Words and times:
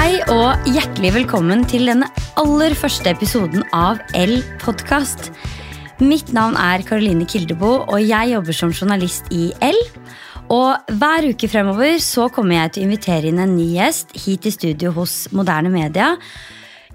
Hei 0.00 0.14
og 0.32 0.62
hjertelig 0.64 1.10
velkommen 1.12 1.66
til 1.68 1.90
denne 1.90 2.06
aller 2.40 2.72
første 2.72 3.10
episoden 3.12 3.66
av 3.76 3.98
L 4.16 4.38
podkast. 4.62 5.26
Mitt 6.00 6.30
navn 6.32 6.54
er 6.56 6.80
Karoline 6.88 7.26
Kildebo, 7.28 7.82
og 7.84 8.00
jeg 8.00 8.30
jobber 8.30 8.56
som 8.56 8.72
journalist 8.72 9.28
i 9.28 9.50
L. 9.60 9.76
Og 10.56 10.94
hver 11.02 11.26
uke 11.28 11.50
fremover 11.52 11.98
så 12.00 12.30
kommer 12.32 12.56
jeg 12.62 12.72
til 12.72 12.86
å 12.86 12.88
invitere 12.88 13.28
inn 13.28 13.42
en 13.44 13.52
ny 13.58 13.66
gjest 13.74 14.16
hit 14.22 14.48
i 14.48 14.54
studio 14.54 14.94
hos 14.96 15.26
Moderne 15.36 15.68
Media, 15.74 16.14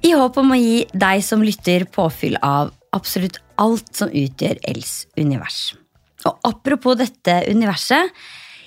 i 0.01 0.15
håp 0.18 0.39
om 0.42 0.56
å 0.56 0.57
gi 0.57 0.87
deg 0.89 1.21
som 1.28 1.46
lytter 1.46 1.86
påfyll 1.86 2.39
av 2.42 2.74
absolutt 2.97 3.37
alt 3.61 3.93
som 3.93 4.10
utgjør 4.10 4.64
Ls 4.74 4.96
univers. 5.14 5.75
Og 6.25 6.42
apropos 6.50 6.97
dette 6.97 7.37
universet. 7.54 8.18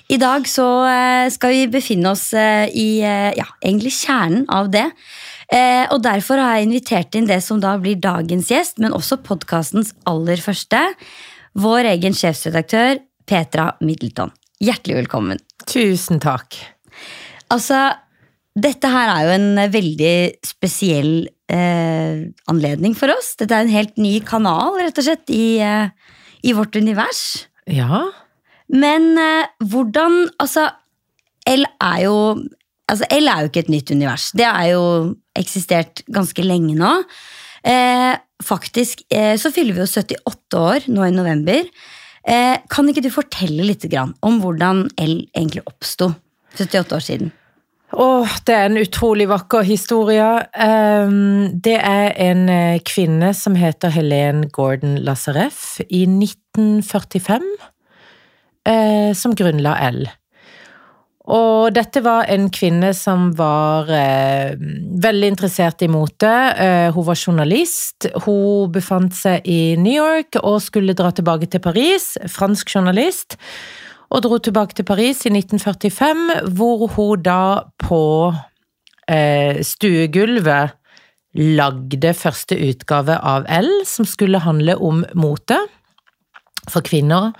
I 0.09 0.17
dag 0.17 0.47
så 0.49 0.65
eh, 0.89 1.27
skal 1.29 1.53
vi 1.53 1.65
befinne 1.69 2.13
oss 2.15 2.31
eh, 2.33 2.65
i 2.73 3.01
eh, 3.05 3.29
ja, 3.37 3.45
egentlig 3.61 3.93
kjernen 3.99 4.47
av 4.49 4.71
det. 4.73 4.87
Og 5.49 6.03
Derfor 6.05 6.37
har 6.37 6.59
jeg 6.59 6.67
invitert 6.67 7.15
inn 7.17 7.25
det 7.25 7.39
som 7.41 7.57
da 7.57 7.71
blir 7.81 7.97
dagens 7.97 8.51
gjest, 8.51 8.77
men 8.77 8.93
også 8.93 9.17
podkastens 9.25 9.95
aller 10.05 10.37
første. 10.37 10.77
Vår 11.57 11.89
egen 11.89 12.13
sjefsredaktør 12.13 12.99
Petra 13.25 13.71
Middleton. 13.81 14.29
Hjertelig 14.61 14.99
velkommen. 14.99 15.41
Tusen 15.65 16.21
takk. 16.21 16.53
Altså, 17.49 17.79
dette 18.53 18.93
her 18.93 19.09
er 19.15 19.25
jo 19.25 19.33
en 19.39 19.63
veldig 19.73 20.15
spesiell 20.45 21.13
eh, 21.49 22.29
anledning 22.51 22.93
for 22.97 23.13
oss. 23.13 23.33
Dette 23.39 23.55
er 23.55 23.65
en 23.65 23.73
helt 23.73 23.97
ny 23.97 24.19
kanal, 24.25 24.77
rett 24.81 25.01
og 25.01 25.09
slett, 25.09 25.29
i, 25.33 25.57
eh, 25.65 25.89
i 26.45 26.53
vårt 26.57 26.77
univers. 26.77 27.23
Ja. 27.65 28.05
Men 28.69 29.11
eh, 29.17 29.49
hvordan 29.65 30.21
Altså, 30.39 30.69
L 31.49 31.65
er 31.65 31.99
jo 32.05 32.15
Altså, 32.89 33.05
L 33.13 33.29
er 33.29 33.43
jo 33.43 33.51
ikke 33.51 33.61
et 33.67 33.69
nytt 33.69 33.91
univers. 33.93 34.31
Det 34.33 34.47
er 34.47 34.71
jo 34.71 34.83
eksistert 35.37 36.01
ganske 36.09 36.41
lenge 36.41 36.73
nå. 36.73 36.89
Eh, 37.61 38.15
faktisk 38.41 39.03
eh, 39.13 39.35
så 39.37 39.51
fyller 39.53 39.77
vi 39.77 39.83
jo 39.83 39.89
78 39.89 40.57
år 40.57 40.87
nå 40.89 41.05
i 41.05 41.13
november. 41.13 41.69
Eh, 42.25 42.55
kan 42.71 42.89
ikke 42.89 43.03
du 43.05 43.11
fortelle 43.13 43.67
litt 43.67 43.85
om 43.93 44.39
hvordan 44.41 44.87
L 44.97 45.13
egentlig 45.37 45.61
oppsto 45.69 46.09
78 46.57 46.97
år 46.97 47.05
siden? 47.05 47.31
Åh, 47.93 48.35
det 48.45 48.53
er 48.53 48.67
en 48.67 48.77
utrolig 48.77 49.25
vakker 49.29 49.63
historie. 49.65 50.27
Um, 50.53 51.49
det 51.57 51.79
er 51.81 52.13
en 52.21 52.49
eh, 52.49 52.81
kvinne 52.85 53.33
som 53.33 53.55
heter 53.57 53.89
Helene 53.89 54.49
Gordon 54.53 54.99
Lazareff 55.01 55.79
i 55.89 56.03
1945 56.05 57.47
eh, 58.69 59.11
som 59.17 59.35
grunnla 59.37 59.75
L. 59.89 60.03
Og 61.29 61.69
dette 61.75 62.01
var 62.01 62.25
en 62.33 62.47
kvinne 62.49 62.89
som 62.97 63.27
var 63.37 63.89
eh, 63.93 64.55
veldig 65.03 65.29
interessert 65.29 65.83
i 65.85 65.89
mote. 65.91 66.29
Eh, 66.57 66.89
hun 66.95 67.05
var 67.05 67.19
journalist. 67.19 68.07
Hun 68.25 68.71
befant 68.73 69.13
seg 69.13 69.45
i 69.45 69.75
New 69.77 69.93
York 69.93 70.39
og 70.41 70.57
skulle 70.65 70.97
dra 70.97 71.11
tilbake 71.13 71.51
til 71.51 71.61
Paris. 71.61 72.15
Fransk 72.33 72.73
journalist. 72.73 73.37
Og 74.09 74.25
dro 74.25 74.39
tilbake 74.41 74.73
til 74.73 74.87
Paris 74.89 75.21
i 75.29 75.33
1945, 75.35 76.49
hvor 76.57 76.87
hun 76.95 77.21
da 77.21 77.41
på 77.77 78.03
eh, 79.05 79.61
stuegulvet 79.61 80.73
lagde 81.37 82.15
første 82.17 82.57
utgave 82.57 83.19
av 83.21 83.45
L, 83.53 83.69
som 83.85 84.07
skulle 84.09 84.41
handle 84.41 84.79
om 84.81 85.03
mote 85.13 85.59
for 86.71 86.85
kvinner. 86.85 87.31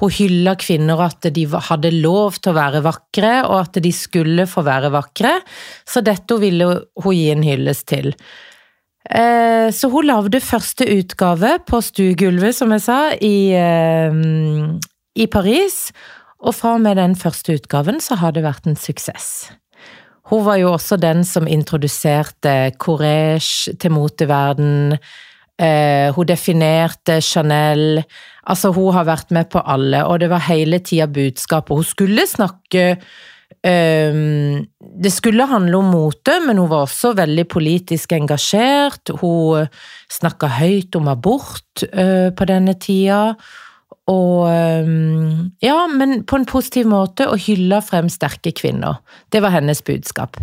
Hun 0.00 0.12
hylla 0.12 0.54
kvinner 0.60 1.00
at 1.06 1.28
de 1.34 1.46
hadde 1.48 1.92
lov 1.96 2.38
til 2.40 2.52
å 2.52 2.58
være 2.58 2.84
vakre, 2.84 3.34
og 3.48 3.58
at 3.60 3.82
de 3.84 3.92
skulle 3.94 4.48
få 4.50 4.64
være 4.66 4.92
vakre, 4.94 5.38
så 5.88 6.04
dette 6.04 6.38
ville 6.42 6.68
hun 7.02 7.16
gi 7.16 7.28
en 7.34 7.46
hyllest 7.46 7.88
til. 7.92 8.12
Eh, 9.10 9.68
så 9.74 9.90
hun 9.90 10.06
lagde 10.06 10.42
første 10.42 10.86
utgave 10.86 11.56
på 11.66 11.82
stuegulvet, 11.82 12.54
som 12.56 12.74
jeg 12.74 12.84
sa, 12.84 13.00
i, 13.18 13.50
eh, 13.54 14.12
i 15.16 15.26
Paris, 15.26 15.90
og 16.42 16.54
fra 16.58 16.76
og 16.76 16.84
med 16.84 16.98
den 16.98 17.14
første 17.18 17.54
utgaven 17.58 18.00
så 18.02 18.18
har 18.18 18.34
det 18.34 18.46
vært 18.46 18.66
en 18.66 18.78
suksess. 18.78 19.52
Hun 20.30 20.46
var 20.46 20.56
jo 20.56 20.72
også 20.72 20.96
den 20.96 21.26
som 21.28 21.48
introduserte 21.50 22.72
Courage 22.80 23.74
til 23.78 23.92
moteverden. 23.92 24.96
Eh, 25.60 26.08
hun 26.14 26.26
definerte 26.26 27.20
Chanel. 27.20 28.02
Altså, 28.48 28.72
hun 28.72 28.94
har 28.96 29.06
vært 29.06 29.30
med 29.34 29.50
på 29.52 29.60
alle, 29.60 30.04
og 30.08 30.22
det 30.22 30.30
var 30.32 30.48
hele 30.48 30.80
tida 30.80 31.06
budskapet. 31.06 31.76
Hun 31.76 31.86
skulle 31.86 32.26
snakke 32.26 32.96
um, 33.62 34.66
Det 35.02 35.12
skulle 35.12 35.46
handle 35.46 35.76
om 35.78 35.90
mote, 35.92 36.38
men 36.46 36.58
hun 36.58 36.70
var 36.70 36.86
også 36.86 37.12
veldig 37.18 37.46
politisk 37.48 38.12
engasjert. 38.16 39.12
Hun 39.20 39.68
snakka 40.10 40.50
høyt 40.58 40.96
om 40.96 41.12
abort 41.12 41.84
uh, 41.92 42.32
på 42.34 42.48
denne 42.48 42.74
tida. 42.74 43.36
Og 44.10 44.48
um, 44.48 45.52
Ja, 45.62 45.86
men 45.86 46.24
på 46.24 46.40
en 46.40 46.48
positiv 46.48 46.88
måte, 46.90 47.28
og 47.28 47.38
hylla 47.46 47.82
frem 47.84 48.10
sterke 48.10 48.50
kvinner. 48.56 48.98
Det 49.30 49.44
var 49.44 49.54
hennes 49.54 49.84
budskap. 49.84 50.40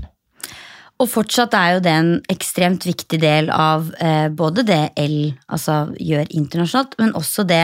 Og 1.00 1.08
fortsatt 1.08 1.56
er 1.56 1.78
jo 1.78 1.84
det 1.84 1.94
en 1.96 2.12
ekstremt 2.32 2.84
viktig 2.88 3.22
del 3.22 3.48
av 3.56 3.88
eh, 4.04 4.28
både 4.28 4.66
det 4.68 4.82
L 5.00 5.32
altså, 5.48 5.86
gjør 5.96 6.28
internasjonalt, 6.28 6.98
men 7.00 7.16
også 7.16 7.48
det 7.48 7.64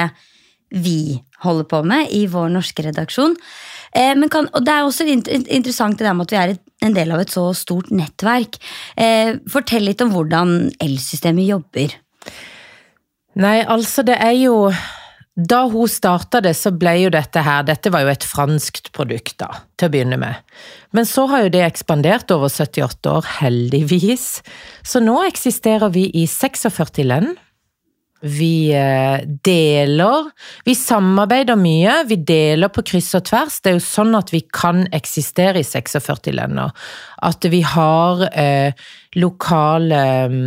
vi 0.76 1.20
holder 1.44 1.68
på 1.70 1.82
med 1.88 2.12
i 2.16 2.26
vår 2.32 2.50
norske 2.56 2.86
redaksjon. 2.88 3.36
Eh, 3.96 4.16
kan, 4.32 4.48
og 4.54 4.66
Det 4.66 4.74
er 4.74 4.84
også 4.84 5.08
interessant 5.08 6.00
det 6.00 6.08
der 6.08 6.16
med 6.16 6.28
at 6.28 6.32
vi 6.32 6.42
er 6.42 6.56
en 6.88 6.96
del 6.96 7.12
av 7.12 7.24
et 7.24 7.32
så 7.32 7.50
stort 7.54 7.92
nettverk. 7.92 8.58
Eh, 8.98 9.36
fortell 9.52 9.84
litt 9.88 10.02
om 10.02 10.12
hvordan 10.16 10.72
L-systemet 10.84 11.52
jobber. 11.52 11.96
Nei, 13.36 13.58
altså 13.68 14.04
det 14.08 14.16
er 14.16 14.36
jo 14.40 14.72
da 15.36 15.66
hun 15.68 15.90
starta 15.92 16.40
det, 16.40 16.54
så 16.56 16.72
ble 16.72 16.94
jo 17.02 17.10
dette 17.12 17.42
her 17.44 17.66
Dette 17.68 17.92
var 17.92 18.06
jo 18.06 18.12
et 18.14 18.24
franskt 18.24 18.94
produkt, 18.96 19.36
da, 19.42 19.50
til 19.76 19.90
å 19.90 19.92
begynne 19.92 20.20
med. 20.20 20.40
Men 20.96 21.08
så 21.10 21.26
har 21.28 21.44
jo 21.44 21.52
det 21.52 21.66
ekspandert 21.66 22.32
over 22.32 22.48
78 22.48 23.12
år, 23.12 23.28
heldigvis. 23.42 24.30
Så 24.88 25.04
nå 25.04 25.18
eksisterer 25.28 25.92
vi 25.92 26.08
i 26.16 26.24
46 26.32 27.04
land. 27.04 27.36
Vi 28.22 28.72
eh, 28.74 29.20
deler 29.44 30.30
Vi 30.66 30.76
samarbeider 30.76 31.58
mye, 31.60 31.98
vi 32.08 32.16
deler 32.16 32.72
på 32.74 32.82
kryss 32.88 33.12
og 33.18 33.26
tvers. 33.28 33.60
Det 33.60 33.74
er 33.74 33.76
jo 33.76 33.84
sånn 33.84 34.16
at 34.16 34.32
vi 34.32 34.40
kan 34.56 34.86
eksistere 34.96 35.60
i 35.60 35.68
46 35.68 36.32
land. 36.38 36.62
At 37.28 37.48
vi 37.52 37.60
har 37.68 38.24
eh, 38.32 38.72
lokale 39.20 40.00
um, 40.32 40.38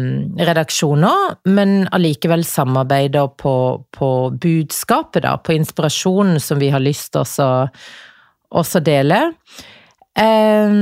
redaksjoner, 0.40 1.36
men 1.52 1.82
allikevel 1.94 2.44
samarbeider 2.44 3.28
på, 3.36 3.54
på, 3.94 4.10
budskapet, 4.32 5.22
da. 5.28 5.36
På 5.36 5.54
inspirasjonen 5.56 6.40
som 6.40 6.60
vi 6.60 6.72
har 6.72 6.82
lyst 6.82 7.12
til 7.14 7.22
å 8.48 8.64
dele. 8.84 9.20
Eh, 10.18 10.72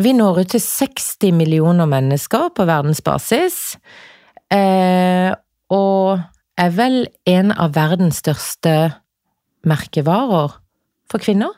vi 0.00 0.16
når 0.16 0.42
ut 0.42 0.56
til 0.56 0.64
60 0.64 1.36
millioner 1.36 1.86
mennesker 1.92 2.50
på 2.56 2.66
verdensbasis. 2.72 3.60
Uh, 4.50 5.36
og 5.70 6.20
er 6.60 6.76
vel 6.76 7.02
en 7.30 7.54
av 7.54 7.74
verdens 7.76 8.20
største 8.20 8.74
merkevarer 9.66 10.56
for 11.10 11.22
kvinner. 11.22 11.54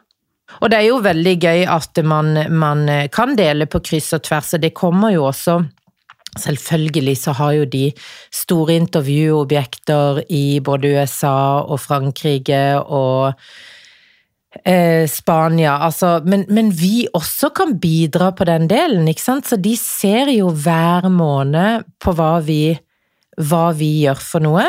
Og 0.61 0.69
det 0.71 0.79
er 0.79 0.89
jo 0.91 1.03
veldig 1.05 1.37
gøy 1.41 1.63
at 1.71 1.99
man, 2.05 2.35
man 2.53 2.85
kan 3.15 3.37
dele 3.39 3.67
på 3.71 3.81
kryss 3.85 4.13
og 4.17 4.25
tvers, 4.27 4.53
og 4.57 4.63
det 4.65 4.75
kommer 4.77 5.15
jo 5.15 5.29
også 5.31 5.63
Selvfølgelig 6.41 7.17
så 7.21 7.35
har 7.37 7.53
jo 7.53 7.65
de 7.69 7.91
store 8.33 8.79
intervjuobjekter 8.81 10.23
i 10.33 10.61
både 10.65 10.95
USA 10.97 11.61
og 11.61 11.77
Frankrike 11.81 12.81
og 12.81 13.35
eh, 14.65 15.05
Spania, 15.13 15.77
altså, 15.85 16.23
men, 16.25 16.47
men, 16.49 16.71
vi 16.73 17.07
også 17.13 17.53
kan 17.53 17.77
bidra 17.81 18.31
på 18.33 18.49
den 18.49 18.65
delen, 18.71 19.09
ikke 19.09 19.21
sant? 19.21 19.49
Så 19.49 19.61
de 19.61 19.77
ser 19.77 20.33
jo 20.33 20.49
hver 20.49 21.11
måned 21.13 21.85
på 22.01 22.17
hva 22.17 22.39
vi 22.47 22.79
hva 23.41 23.71
vi 23.77 23.89
gjør 24.03 24.21
for 24.21 24.45
noe, 24.45 24.67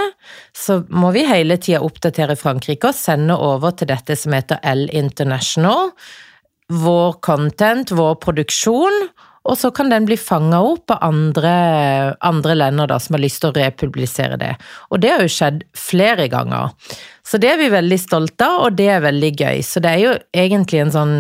så 0.56 0.80
må 0.94 1.12
vi 1.16 1.26
hele 1.28 1.58
tida 1.60 1.82
oppdatere 1.84 2.38
Frankrike 2.40 2.92
og 2.92 2.98
sende 2.98 3.36
over 3.36 3.76
til 3.76 3.92
dette 3.92 4.16
som 4.20 4.36
heter 4.36 4.62
L 4.64 4.86
International. 4.96 5.92
Vår 6.72 7.20
content, 7.26 7.92
vår 7.92 8.16
produksjon, 8.24 9.08
og 9.44 9.58
så 9.60 9.74
kan 9.76 9.90
den 9.92 10.06
bli 10.08 10.16
fanga 10.16 10.62
opp 10.64 10.94
av 10.96 11.02
andre, 11.04 11.54
andre 12.24 12.56
da, 12.88 13.00
som 13.00 13.18
har 13.18 13.24
lyst 13.26 13.42
til 13.44 13.52
å 13.52 13.58
republisere 13.58 14.38
det. 14.40 14.54
Og 14.90 15.04
det 15.04 15.12
har 15.12 15.26
jo 15.26 15.34
skjedd 15.36 15.66
flere 15.76 16.30
ganger. 16.32 16.72
Så 17.28 17.40
det 17.44 17.52
er 17.52 17.60
vi 17.60 17.68
veldig 17.74 18.00
stolte 18.00 18.48
av, 18.48 18.62
og 18.70 18.80
det 18.80 18.88
er 18.96 19.04
veldig 19.04 19.34
gøy. 19.36 19.60
Så 19.68 19.84
det 19.84 19.92
er 19.92 20.02
jo 20.06 20.16
egentlig 20.32 20.86
en 20.86 20.96
sånn 20.96 21.16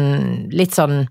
litt 0.56 0.76
sånn 0.80 1.04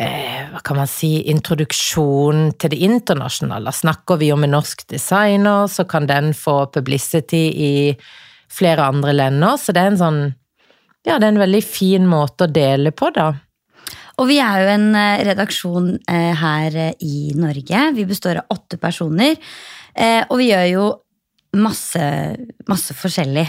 hva 0.00 0.60
kan 0.64 0.78
man 0.78 0.88
si, 0.88 1.20
introduksjon 1.28 2.54
til 2.60 2.72
det 2.72 2.78
internasjonale. 2.86 3.72
Snakker 3.74 4.20
vi 4.20 4.30
om 4.32 4.46
en 4.46 4.54
norsk 4.56 4.86
designer, 4.88 5.68
så 5.68 5.84
kan 5.88 6.08
den 6.08 6.32
få 6.36 6.64
publicity 6.72 7.42
i 7.52 7.72
flere 8.50 8.88
andre 8.90 9.12
land. 9.12 9.44
Så 9.60 9.74
det 9.76 9.84
er 9.84 9.92
en 9.94 10.00
sånn 10.00 10.22
Ja, 11.00 11.14
det 11.16 11.30
er 11.30 11.32
en 11.32 11.40
veldig 11.40 11.62
fin 11.64 12.04
måte 12.04 12.44
å 12.44 12.52
dele 12.52 12.90
på, 12.92 13.08
da. 13.16 13.30
Og 14.20 14.26
vi 14.28 14.36
er 14.44 14.58
jo 14.60 14.72
en 14.74 14.90
eh, 14.98 15.22
redaksjon 15.30 15.86
eh, 15.96 16.34
her 16.36 16.76
eh, 16.76 16.98
i 17.00 17.32
Norge. 17.40 17.86
Vi 17.96 18.04
består 18.04 18.42
av 18.42 18.52
åtte 18.52 18.76
personer. 18.76 19.38
Eh, 19.94 20.20
og 20.26 20.36
vi 20.42 20.50
gjør 20.50 20.66
jo 20.68 20.84
masse, 21.56 22.04
masse 22.68 22.96
forskjellig. 23.00 23.46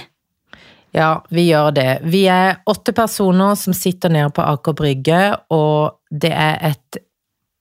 Ja, 0.92 1.22
vi 1.30 1.48
gjør 1.48 1.72
det. 1.76 1.92
Vi 2.04 2.26
er 2.28 2.60
åtte 2.68 2.92
personer 2.96 3.56
som 3.60 3.76
sitter 3.76 4.12
nede 4.12 4.32
på 4.36 4.44
Aker 4.44 4.76
Brygge, 4.76 5.22
og 5.54 6.02
det 6.12 6.34
er 6.36 6.58
et 6.72 7.00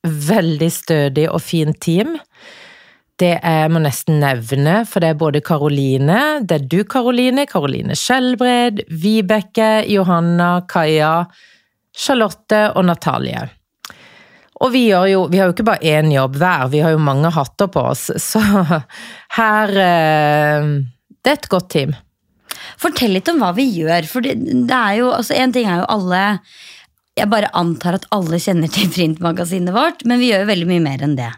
veldig 0.06 0.70
stødig 0.72 1.28
og 1.30 1.42
fint 1.44 1.78
team. 1.82 2.16
Det 3.20 3.34
jeg 3.36 3.70
må 3.70 3.82
nesten 3.84 4.18
nevne, 4.22 4.80
for 4.88 5.04
det 5.04 5.12
er 5.12 5.20
både 5.20 5.42
Karoline, 5.44 6.40
det 6.40 6.56
er 6.56 6.66
du 6.72 6.80
Karoline, 6.88 7.44
Karoline 7.46 7.94
Skjelbred, 7.98 8.80
Vibeke, 8.88 9.84
Johanna, 9.92 10.62
Kaja, 10.68 11.26
Charlotte 11.92 12.70
og 12.74 12.86
Natalie. 12.88 13.44
Og 14.60 14.72
vi, 14.72 14.86
jo, 14.90 15.26
vi 15.30 15.38
har 15.40 15.48
jo 15.48 15.54
ikke 15.54 15.68
bare 15.68 15.92
én 16.00 16.10
jobb 16.12 16.36
hver, 16.40 16.66
vi 16.72 16.82
har 16.84 16.96
jo 16.96 17.00
mange 17.00 17.30
hatter 17.32 17.68
på 17.72 17.84
oss, 17.92 18.08
så 18.30 18.40
her 19.36 19.76
eh, 19.84 20.72
Det 21.20 21.30
er 21.30 21.38
et 21.38 21.52
godt 21.52 21.70
team. 21.76 21.94
Fortell 22.80 23.14
litt 23.16 23.28
om 23.32 23.40
hva 23.42 23.52
vi 23.56 23.66
gjør. 23.68 24.08
For 24.08 24.24
det, 24.24 24.36
er 24.36 24.98
jo, 25.00 25.10
altså 25.14 25.36
En 25.38 25.54
ting 25.54 25.68
er 25.68 25.82
jo 25.82 25.90
alle 25.92 26.22
Jeg 27.18 27.30
bare 27.30 27.52
antar 27.58 27.98
at 27.98 28.08
alle 28.14 28.40
kjenner 28.40 28.70
til 28.72 28.90
printmagasinet 28.94 29.74
vårt, 29.74 30.04
men 30.08 30.22
vi 30.22 30.30
gjør 30.30 30.44
jo 30.44 30.50
veldig 30.54 30.68
mye 30.70 30.84
mer 30.84 31.04
enn 31.04 31.18
det. 31.18 31.32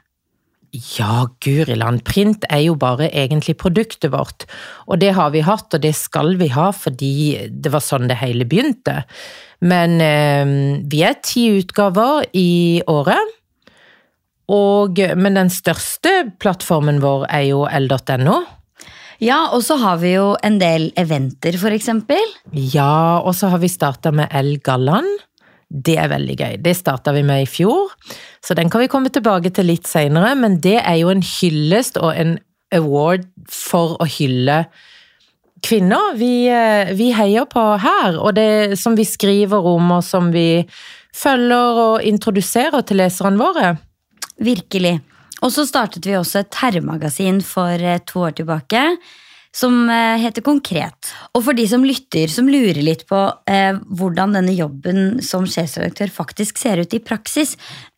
Ja, 0.72 1.26
Guriland, 1.44 2.00
print 2.08 2.46
er 2.48 2.62
jo 2.64 2.76
bare 2.80 3.10
egentlig 3.10 3.58
produktet 3.60 4.12
vårt, 4.14 4.46
og 4.88 5.02
det 5.02 5.10
har 5.18 5.34
vi 5.34 5.42
hatt, 5.44 5.68
og 5.68 5.82
det 5.84 5.92
skal 5.98 6.38
vi 6.40 6.48
ha 6.54 6.70
fordi 6.72 7.12
det 7.52 7.72
var 7.74 7.84
sånn 7.84 8.08
det 8.08 8.16
hele 8.22 8.46
begynte. 8.48 9.02
Men 9.60 10.00
eh, 10.00 10.54
vi 10.88 11.02
er 11.04 11.18
ti 11.20 11.50
utgaver 11.58 12.24
i 12.32 12.80
året, 12.88 13.36
og, 14.52 14.98
men 15.16 15.36
den 15.36 15.52
største 15.52 16.32
plattformen 16.40 17.04
vår 17.04 17.28
er 17.28 17.46
jo 17.50 17.66
l.no. 17.68 18.40
Ja, 19.22 19.52
og 19.54 19.62
så 19.62 19.76
har 19.78 20.00
vi 20.02 20.16
jo 20.16 20.32
en 20.42 20.58
del 20.58 20.88
eventer, 20.98 21.54
eksempel. 21.70 22.22
Ja, 22.52 23.22
og 23.22 23.36
så 23.38 23.52
har 23.52 23.62
vi 23.62 23.70
starta 23.70 24.10
med 24.10 24.32
El 24.34 24.56
Gallan. 24.64 25.06
Det 25.72 25.94
er 25.96 26.10
veldig 26.10 26.36
gøy. 26.36 26.56
Det 26.60 26.74
starta 26.76 27.14
vi 27.14 27.22
med 27.24 27.44
i 27.44 27.48
fjor, 27.48 27.94
så 28.44 28.56
den 28.58 28.68
kan 28.68 28.82
vi 28.82 28.90
komme 28.92 29.12
tilbake 29.14 29.52
til 29.54 29.70
litt 29.70 29.86
seinere. 29.86 30.34
Men 30.36 30.58
det 30.60 30.80
er 30.82 30.98
jo 31.00 31.12
en 31.12 31.22
hyllest 31.22 32.00
og 32.02 32.12
en 32.18 32.36
award 32.74 33.28
for 33.48 33.96
å 34.02 34.08
hylle 34.08 34.64
kvinner 35.62 36.16
vi, 36.18 36.48
eh, 36.50 36.92
vi 36.96 37.12
heier 37.14 37.46
på 37.46 37.62
her. 37.78 38.18
Og 38.18 38.34
det 38.34 38.78
som 38.80 38.96
vi 38.98 39.06
skriver 39.06 39.62
om, 39.62 39.92
og 39.98 40.04
som 40.04 40.32
vi 40.34 40.66
følger 41.14 41.80
og 41.86 42.02
introduserer 42.02 42.82
til 42.82 43.02
leserne 43.02 43.38
våre. 43.38 43.76
Virkelig. 44.42 45.00
Og 45.42 45.50
så 45.50 45.66
startet 45.66 46.06
vi 46.06 46.14
også 46.16 46.42
et 46.42 46.60
herremagasin 46.62 47.42
for 47.44 47.74
eh, 47.74 48.00
to 48.06 48.22
år 48.28 48.38
tilbake 48.38 48.82
som 49.52 49.90
eh, 49.90 50.16
heter 50.22 50.44
Konkret. 50.44 51.12
Og 51.36 51.44
for 51.48 51.56
de 51.56 51.66
som 51.68 51.84
lytter, 51.84 52.30
som 52.32 52.48
lurer 52.48 52.80
litt 52.84 53.04
på 53.10 53.20
eh, 53.50 53.74
hvordan 53.92 54.38
denne 54.38 54.54
jobben 54.56 55.20
som 55.24 55.46
sjefsredaktør 55.48 56.12
faktisk 56.14 56.60
ser 56.62 56.80
ut 56.80 56.94
i 56.94 57.02
praksis, 57.04 57.56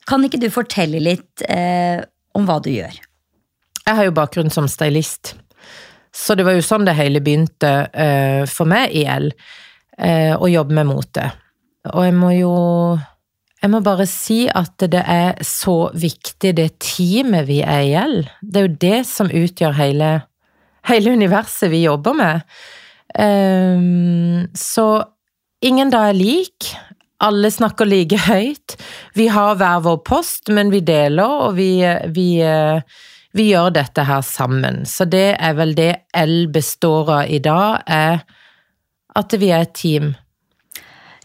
kan 0.09 0.25
ikke 0.27 0.41
du 0.43 0.51
fortelle 0.53 1.01
litt 1.03 1.45
eh, 1.49 2.03
om 2.35 2.49
hva 2.49 2.59
du 2.65 2.73
gjør? 2.75 2.97
Jeg 3.85 3.99
har 3.99 4.09
jo 4.09 4.17
bakgrunn 4.17 4.53
som 4.53 4.67
stylist, 4.71 5.35
så 6.15 6.35
det 6.39 6.47
var 6.47 6.57
jo 6.57 6.65
sånn 6.65 6.87
det 6.89 6.97
hele 6.97 7.21
begynte 7.25 7.73
eh, 7.93 8.43
for 8.49 8.69
meg 8.71 8.95
i 8.97 9.05
L, 9.11 9.29
eh, 9.99 10.33
å 10.33 10.49
jobbe 10.49 10.79
med 10.81 10.89
mote. 10.89 11.29
Og 11.93 12.07
jeg 12.07 12.15
må 12.17 12.33
jo 12.33 12.55
jeg 13.65 13.73
må 13.73 13.81
bare 13.81 14.05
si 14.11 14.45
at 14.53 14.77
det 14.93 15.01
er 15.09 15.39
så 15.41 15.89
viktig, 15.97 16.53
det 16.59 16.69
teamet 16.85 17.49
vi 17.49 17.63
er 17.65 17.83
i 17.89 17.95
L. 17.97 18.19
Det 18.45 18.61
er 18.61 18.67
jo 18.69 18.79
det 18.83 19.01
som 19.09 19.33
utgjør 19.33 19.77
hele 19.79 20.11
hele 20.89 21.13
universet 21.17 21.71
vi 21.73 21.85
jobber 21.85 22.17
med. 22.17 22.41
Um, 23.19 24.47
så 24.55 25.05
ingen 25.65 25.93
da 25.93 26.09
er 26.11 26.19
lik. 26.19 26.71
Alle 27.25 27.51
snakker 27.53 27.89
like 27.89 28.19
høyt. 28.27 28.77
Vi 29.17 29.29
har 29.33 29.57
hver 29.61 29.85
vår 29.85 30.01
post, 30.05 30.51
men 30.53 30.73
vi 30.75 30.83
deler, 30.85 31.47
og 31.47 31.57
vi, 31.57 31.79
vi, 32.13 32.29
vi 33.33 33.47
gjør 33.49 33.71
dette 33.79 34.05
her 34.05 34.25
sammen. 34.27 34.83
Så 34.89 35.07
det 35.09 35.31
er 35.39 35.55
vel 35.57 35.73
det 35.79 35.93
L 36.21 36.51
består 36.53 37.15
av 37.21 37.33
i 37.33 37.41
dag, 37.41 37.81
er 37.87 38.21
at 39.15 39.39
vi 39.39 39.53
er 39.55 39.65
et 39.65 39.77
team. 39.79 40.13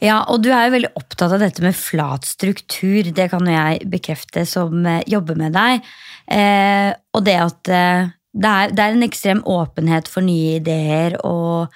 Ja, 0.03 0.21
og 0.31 0.43
du 0.45 0.49
er 0.53 0.67
jo 0.67 0.75
veldig 0.77 0.93
opptatt 0.95 1.33
av 1.35 1.41
dette 1.43 1.63
med 1.63 1.75
flat 1.75 2.27
struktur. 2.27 3.09
Det 3.15 3.27
kan 3.31 3.43
jo 3.47 3.55
jeg 3.55 3.89
bekrefte 3.91 4.45
som 4.47 4.85
eh, 4.87 5.03
jobber 5.11 5.39
med 5.39 5.55
deg. 5.57 5.83
Eh, 6.31 6.91
og 7.15 7.25
det 7.27 7.35
at 7.43 7.71
eh, 7.73 8.11
det 8.39 8.49
er, 8.49 8.71
det 8.71 8.83
er, 8.83 8.95
en 8.95 9.07
ekstrem 9.07 9.41
åpenhet 9.49 10.07
for 10.07 10.23
nye 10.23 10.59
ideer 10.59 11.17
og 11.27 11.73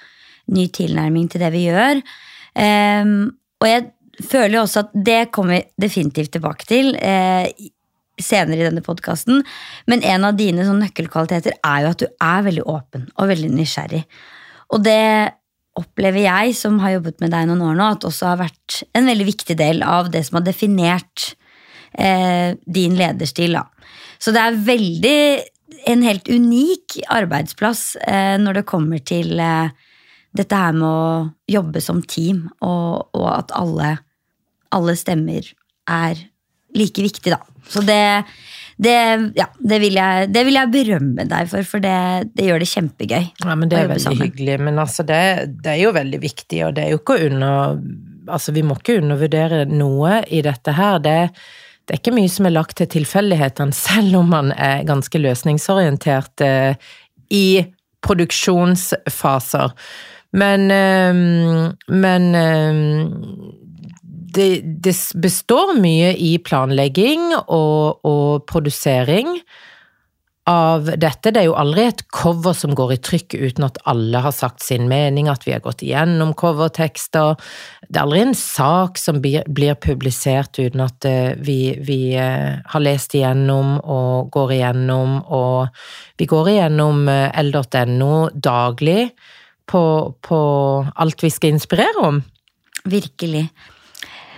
ny 0.54 0.68
tilnærming 0.72 1.28
til 1.32 1.42
det 1.44 1.50
vi 1.52 1.66
gjør. 1.66 2.00
Eh, 2.54 3.12
og 3.60 3.68
jeg 3.68 3.86
føler 4.22 4.58
jo 4.58 4.64
også 4.64 4.84
at 4.84 4.98
det 5.06 5.20
kommer 5.34 5.58
vi 5.58 5.86
definitivt 5.86 6.34
tilbake 6.36 6.68
til 6.68 6.92
uh, 6.94 7.46
senere 8.20 8.60
i 8.62 8.66
denne 8.68 8.84
podkasten. 8.84 9.42
Men 9.90 10.04
en 10.06 10.28
av 10.28 10.36
dine 10.38 10.66
sånn 10.66 10.82
nøkkelkvaliteter 10.84 11.56
er 11.58 11.84
jo 11.84 11.94
at 11.94 12.04
du 12.04 12.06
er 12.12 12.44
veldig 12.46 12.66
åpen 12.70 13.08
og 13.16 13.30
veldig 13.32 13.50
nysgjerrig. 13.54 14.04
Og 14.74 14.84
det 14.86 15.00
opplever 15.78 16.22
jeg, 16.24 16.54
som 16.58 16.78
har 16.82 16.96
jobbet 16.96 17.22
med 17.22 17.32
deg 17.34 17.48
noen 17.48 17.64
år 17.66 17.78
nå, 17.78 17.88
at 17.96 18.06
også 18.06 18.30
har 18.30 18.42
vært 18.44 18.82
en 18.94 19.08
veldig 19.10 19.26
viktig 19.26 19.56
del 19.58 19.82
av 19.86 20.10
det 20.14 20.22
som 20.26 20.38
har 20.38 20.46
definert 20.46 21.32
eh, 21.98 22.54
din 22.64 22.94
lederstil. 22.98 23.58
Da. 23.58 23.66
Så 24.22 24.34
det 24.34 24.44
er 24.44 24.62
veldig 24.68 25.18
en 25.90 26.04
helt 26.06 26.30
unik 26.30 27.00
arbeidsplass 27.12 27.96
eh, 28.06 28.36
når 28.40 28.60
det 28.60 28.68
kommer 28.70 29.02
til 29.04 29.40
eh, 29.42 29.74
dette 30.34 30.58
her 30.58 30.74
med 30.76 30.86
å 30.88 31.26
jobbe 31.50 31.82
som 31.82 32.02
team, 32.02 32.46
og, 32.64 33.10
og 33.14 33.28
at 33.30 33.54
alle, 33.54 33.96
alle, 34.74 34.96
stemmer 34.98 35.46
er 35.90 36.22
like 36.74 37.04
viktig, 37.04 37.34
da. 37.34 37.40
Så 37.70 37.84
det, 37.86 38.24
det, 38.76 38.94
ja, 39.38 39.46
det, 39.58 39.78
vil 39.82 39.98
jeg, 39.98 40.30
det, 40.34 40.42
vil 40.48 40.58
jeg, 40.58 40.70
berømme 40.74 41.26
deg 41.30 41.50
for, 41.50 41.66
for 41.68 41.82
det, 41.84 41.98
det 42.34 42.48
gjør 42.48 42.62
det 42.62 42.70
kjempegøy. 42.72 43.28
Ja, 43.44 43.54
men 43.54 43.70
Det 43.70 43.78
er 43.78 43.92
veldig 43.92 44.06
sammen. 44.06 44.24
hyggelig. 44.26 44.56
Men 44.66 44.80
altså, 44.82 45.06
det, 45.06 45.20
er 45.70 45.78
jo 45.78 45.92
veldig 45.94 46.20
viktig, 46.22 46.64
og 46.66 46.74
det 46.76 46.86
er 46.86 46.94
jo 46.94 47.02
ikke 47.02 47.20
under 47.28 47.78
Altså, 48.24 48.54
vi 48.56 48.62
må 48.64 48.72
ikke 48.78 49.02
undervurdere 49.02 49.66
noe 49.68 50.22
i 50.32 50.38
dette 50.40 50.72
her. 50.72 50.94
Det 51.04 51.10
er 51.12 51.26
det 51.84 51.98
ikke 51.98 52.14
mye 52.16 52.30
som 52.32 52.46
er 52.48 52.54
lagt 52.54 52.78
til 52.80 52.88
tilfeldighetene, 52.88 53.76
selv 53.86 54.16
om 54.22 54.30
man 54.32 54.52
er 54.56 54.86
ganske 54.88 55.20
løsningsorientert 55.20 56.40
eh, 56.40 56.94
i 57.28 57.66
produksjonsfaser. 58.00 59.76
Men, 60.40 60.64
eh, 60.72 61.20
men 61.92 62.30
eh, 62.40 62.80
det, 64.34 64.48
det, 64.84 64.94
består 65.22 65.76
mye 65.80 66.14
i 66.18 66.36
planlegging 66.42 67.30
og, 67.44 68.04
og 68.04 68.44
produsering 68.50 69.38
av 70.50 70.90
dette. 71.00 71.32
Det 71.32 71.40
er 71.40 71.46
jo 71.48 71.56
aldri 71.56 71.86
et 71.88 72.02
cover 72.12 72.54
som 72.56 72.74
går 72.76 72.94
i 72.94 73.00
trykk 73.04 73.36
uten 73.38 73.64
at 73.66 73.78
alle 73.88 74.20
har 74.24 74.34
sagt 74.36 74.62
sin 74.64 74.86
mening, 74.90 75.28
at 75.32 75.46
vi 75.46 75.54
har 75.54 75.62
gått 75.64 75.82
igjennom 75.84 76.34
covertekster. 76.36 77.38
Det 77.88 77.96
er 77.96 78.02
aldri 78.02 78.20
en 78.26 78.36
sak 78.36 79.00
som 79.00 79.22
blir 79.24 79.78
publisert 79.80 80.60
uten 80.60 80.84
at 80.84 81.08
eh, 81.08 81.32
vi, 81.40 81.58
vi 81.80 82.00
eh, 82.20 82.60
har 82.60 82.84
lest 82.84 83.16
igjennom 83.16 83.78
og 83.80 84.30
går 84.34 84.58
igjennom, 84.58 85.16
og 85.32 86.20
vi 86.20 86.28
går 86.28 86.52
igjennom 86.56 87.08
eh, 87.08 87.40
l.no 87.40 88.14
daglig 88.34 89.08
på, 89.64 89.84
på 90.20 90.40
alt 90.92 91.24
vi 91.24 91.32
skal 91.32 91.56
inspirere 91.56 92.04
om. 92.04 92.20
Virkelig. 92.84 93.46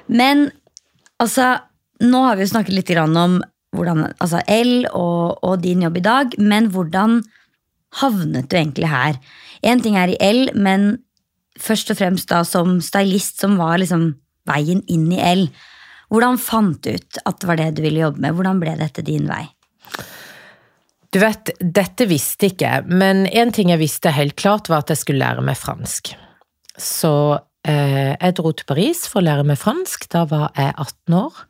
Men 0.07 0.51
altså, 1.23 1.57
nå 2.05 2.23
har 2.27 2.37
vi 2.37 2.47
jo 2.47 2.53
snakket 2.53 2.77
litt 2.77 2.93
om 3.01 3.41
hvordan, 3.77 4.05
altså 4.23 4.41
L 4.49 4.87
og, 4.93 5.39
og, 5.43 5.59
din 5.63 5.83
jobb 5.85 5.99
i 6.01 6.05
dag, 6.07 6.37
men 6.39 6.71
hvordan 6.73 7.21
havnet 8.01 8.49
du 8.51 8.57
egentlig 8.57 8.91
her? 8.91 9.19
Én 9.67 9.83
ting 9.83 9.99
er 9.99 10.13
i 10.13 10.21
L, 10.23 10.51
men 10.55 10.97
først 11.61 11.91
og 11.93 11.99
fremst 12.01 12.31
da 12.31 12.43
som 12.47 12.79
stylist, 12.85 13.41
som 13.41 13.57
var 13.61 13.81
liksom 13.83 14.15
veien 14.49 14.83
inn 14.93 15.09
i 15.13 15.21
L. 15.21 15.49
Hvordan 16.13 16.39
fant 16.39 16.79
du 16.85 16.95
ut 16.95 17.21
at 17.27 17.41
det 17.41 17.49
var 17.49 17.59
det 17.59 17.73
du 17.77 17.83
ville 17.85 18.05
jobbe 18.05 18.23
med? 18.23 18.37
Hvordan 18.37 18.61
ble 18.63 18.77
dette 18.79 19.05
din 19.05 19.27
vei? 19.29 19.43
Du 21.15 21.21
vet, 21.23 21.51
dette 21.61 22.07
visste 22.11 22.51
ikke 22.51 22.83
men 22.87 23.25
én 23.31 23.53
ting 23.55 23.71
jeg 23.73 23.81
visste 23.81 24.13
helt 24.13 24.37
klart, 24.39 24.69
var 24.69 24.85
at 24.85 24.93
jeg 24.93 25.03
skulle 25.03 25.23
lære 25.23 25.45
meg 25.45 25.59
fransk. 25.59 26.13
Så 26.77 27.13
jeg 27.67 28.37
dro 28.39 28.53
til 28.55 28.67
Paris 28.69 29.05
for 29.11 29.21
å 29.21 29.27
lære 29.27 29.47
meg 29.49 29.59
fransk. 29.59 30.07
Da 30.13 30.23
var 30.31 30.53
jeg 30.55 30.75
18 30.77 31.17
år. 31.19 31.45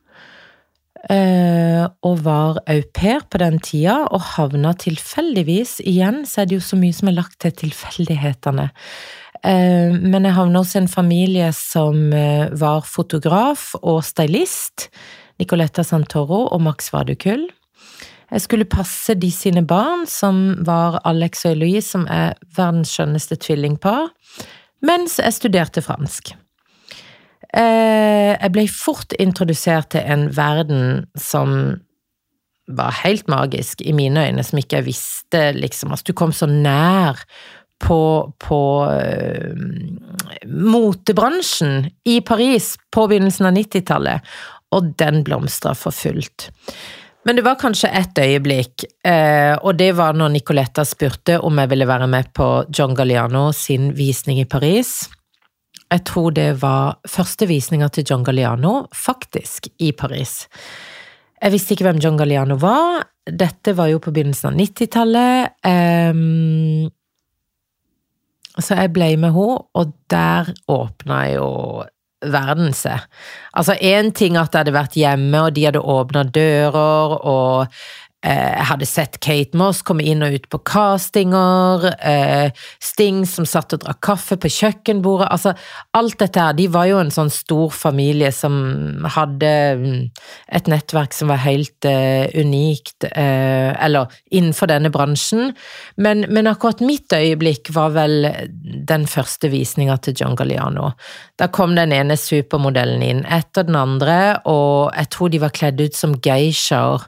Eh, 1.06 1.84
og 2.02 2.22
var 2.24 2.56
au 2.66 2.80
pair 2.94 3.22
på 3.30 3.38
den 3.38 3.60
tida, 3.62 4.00
og 4.10 4.24
havna 4.34 4.72
tilfeldigvis 4.74 5.78
Igjen 5.86 6.24
så 6.26 6.42
er 6.42 6.48
det 6.48 6.56
jo 6.56 6.64
så 6.66 6.78
mye 6.80 6.96
som 6.96 7.10
er 7.10 7.18
lagt 7.20 7.38
til 7.44 7.54
tilfeldighetene. 7.60 8.70
Eh, 9.46 9.92
men 9.94 10.26
jeg 10.26 10.34
havna 10.34 10.64
hos 10.64 10.74
en 10.78 10.90
familie 10.90 11.52
som 11.54 12.10
eh, 12.16 12.48
var 12.58 12.82
fotograf 12.90 13.74
og 13.82 14.02
stylist. 14.06 14.88
Nicoletta 15.38 15.84
Santoro 15.84 16.46
og 16.48 16.64
Max 16.64 16.90
Vadukull. 16.94 17.46
Jeg 18.32 18.42
skulle 18.42 18.66
passe 18.66 19.14
de 19.14 19.30
sine 19.30 19.62
barn, 19.62 20.06
som 20.10 20.56
var 20.66 20.98
Alex 21.06 21.44
og 21.46 21.52
Eloise, 21.54 21.86
som 21.92 22.08
er 22.10 22.34
verdens 22.56 22.90
skjønneste 22.96 23.38
tvillingpar, 23.44 24.08
mens 24.84 25.18
jeg 25.22 25.36
studerte 25.36 25.82
fransk. 25.84 26.34
Jeg 27.56 28.52
ble 28.52 28.66
fort 28.68 29.14
introdusert 29.22 29.94
til 29.94 30.04
en 30.04 30.26
verden 30.36 31.06
som 31.16 31.78
var 32.66 32.96
helt 33.04 33.28
magisk 33.30 33.80
i 33.80 33.94
mine 33.94 34.26
øyne, 34.26 34.44
som 34.44 34.58
ikke 34.58 34.80
jeg 34.80 34.88
visste, 34.88 35.42
liksom. 35.56 35.92
Altså, 35.94 36.08
du 36.08 36.16
kom 36.18 36.32
så 36.34 36.48
nær 36.50 37.22
på, 37.80 38.00
på 38.42 38.60
uh, 38.88 39.64
motebransjen 40.46 41.90
i 42.08 42.20
Paris 42.26 42.74
på 42.92 43.06
begynnelsen 43.06 43.48
av 43.48 43.56
90-tallet, 43.58 44.36
og 44.74 44.94
den 44.98 45.22
blomstra 45.26 45.76
for 45.78 45.94
fullt. 45.94 46.50
Men 47.26 47.36
det 47.36 47.42
var 47.42 47.58
kanskje 47.58 47.88
ett 47.90 48.18
øyeblikk, 48.22 48.84
uh, 49.08 49.58
og 49.58 49.74
det 49.80 49.90
var 49.98 50.14
når 50.14 50.30
Nicoletta 50.36 50.84
spurte 50.86 51.40
om 51.42 51.58
jeg 51.58 51.72
ville 51.72 51.88
være 51.88 52.06
med 52.06 52.28
på 52.36 52.46
John 52.70 52.94
Galliano 52.94 53.48
sin 53.52 53.88
visning 53.98 54.38
i 54.38 54.46
Paris. 54.46 55.08
Jeg 55.90 56.04
tror 56.06 56.30
det 56.36 56.52
var 56.62 57.00
første 57.10 57.48
visninga 57.50 57.88
til 57.90 58.06
John 58.06 58.22
Galliano, 58.26 58.86
faktisk, 58.94 59.66
i 59.82 59.90
Paris. 59.90 60.44
Jeg 61.42 61.54
visste 61.54 61.74
ikke 61.74 61.88
hvem 61.88 61.98
John 62.02 62.18
Galliano 62.18 62.60
var. 62.62 63.02
Dette 63.26 63.74
var 63.74 63.90
jo 63.90 63.98
på 64.02 64.14
begynnelsen 64.14 64.52
av 64.52 64.60
90-tallet. 64.62 65.58
Um, 65.66 66.86
så 68.62 68.78
jeg 68.84 68.94
ble 68.94 69.10
med 69.18 69.34
henne, 69.34 69.58
og 69.74 69.92
der 70.14 70.54
åpna 70.70 71.24
jo 71.34 71.50
verden 72.32 72.74
seg. 72.76 73.04
Altså, 73.56 73.76
én 73.80 74.12
ting 74.16 74.36
at 74.36 74.52
jeg 74.52 74.64
hadde 74.64 74.76
vært 74.76 74.98
hjemme, 74.98 75.44
og 75.46 75.54
de 75.56 75.66
hadde 75.68 75.82
åpna 75.82 76.24
dører, 76.28 77.16
og 77.22 77.78
jeg 78.24 78.66
hadde 78.70 78.86
sett 78.88 79.18
Kate 79.22 79.54
Moss 79.58 79.82
komme 79.86 80.02
inn 80.02 80.24
og 80.24 80.34
ut 80.34 80.46
på 80.50 80.58
castinger, 80.66 81.84
eh, 82.00 82.48
Sting 82.82 83.20
som 83.28 83.46
satt 83.46 83.76
og 83.76 83.84
drakk 83.84 84.00
kaffe 84.02 84.38
på 84.40 84.50
kjøkkenbordet, 84.50 85.28
altså 85.30 85.52
alt 85.94 86.18
dette 86.18 86.40
her. 86.40 86.56
De 86.56 86.66
var 86.72 86.88
jo 86.88 86.98
en 86.98 87.12
sånn 87.12 87.30
stor 87.30 87.70
familie 87.74 88.32
som 88.34 89.04
hadde 89.14 89.52
mm, 89.78 90.00
et 90.58 90.70
nettverk 90.72 91.14
som 91.14 91.30
var 91.30 91.42
helt 91.44 91.86
uh, 91.86 92.26
unikt, 92.34 93.06
eller 93.16 94.12
innenfor 94.30 94.70
denne 94.70 94.90
bransjen. 94.94 95.52
Men, 95.96 96.24
men, 96.30 96.48
akkurat 96.50 96.82
mitt 96.84 97.12
øyeblikk 97.12 97.70
var 97.74 97.94
vel 97.96 98.28
den 98.88 99.06
første 99.10 99.50
visninga 99.52 99.98
til 100.02 100.16
John 100.18 100.36
Galliano. 100.38 100.92
Da 101.38 101.50
kom 101.52 101.76
den 101.78 101.94
ene 101.94 102.18
supermodellen 102.20 103.02
inn 103.04 103.24
etter 103.26 103.66
den 103.68 103.78
andre, 103.78 104.38
og 104.48 104.94
jeg 104.96 105.12
tror 105.14 105.32
de 105.32 105.42
var 105.42 105.56
kledd 105.56 105.82
ut 105.82 105.98
som 105.98 106.16
geishaer. 106.24 107.06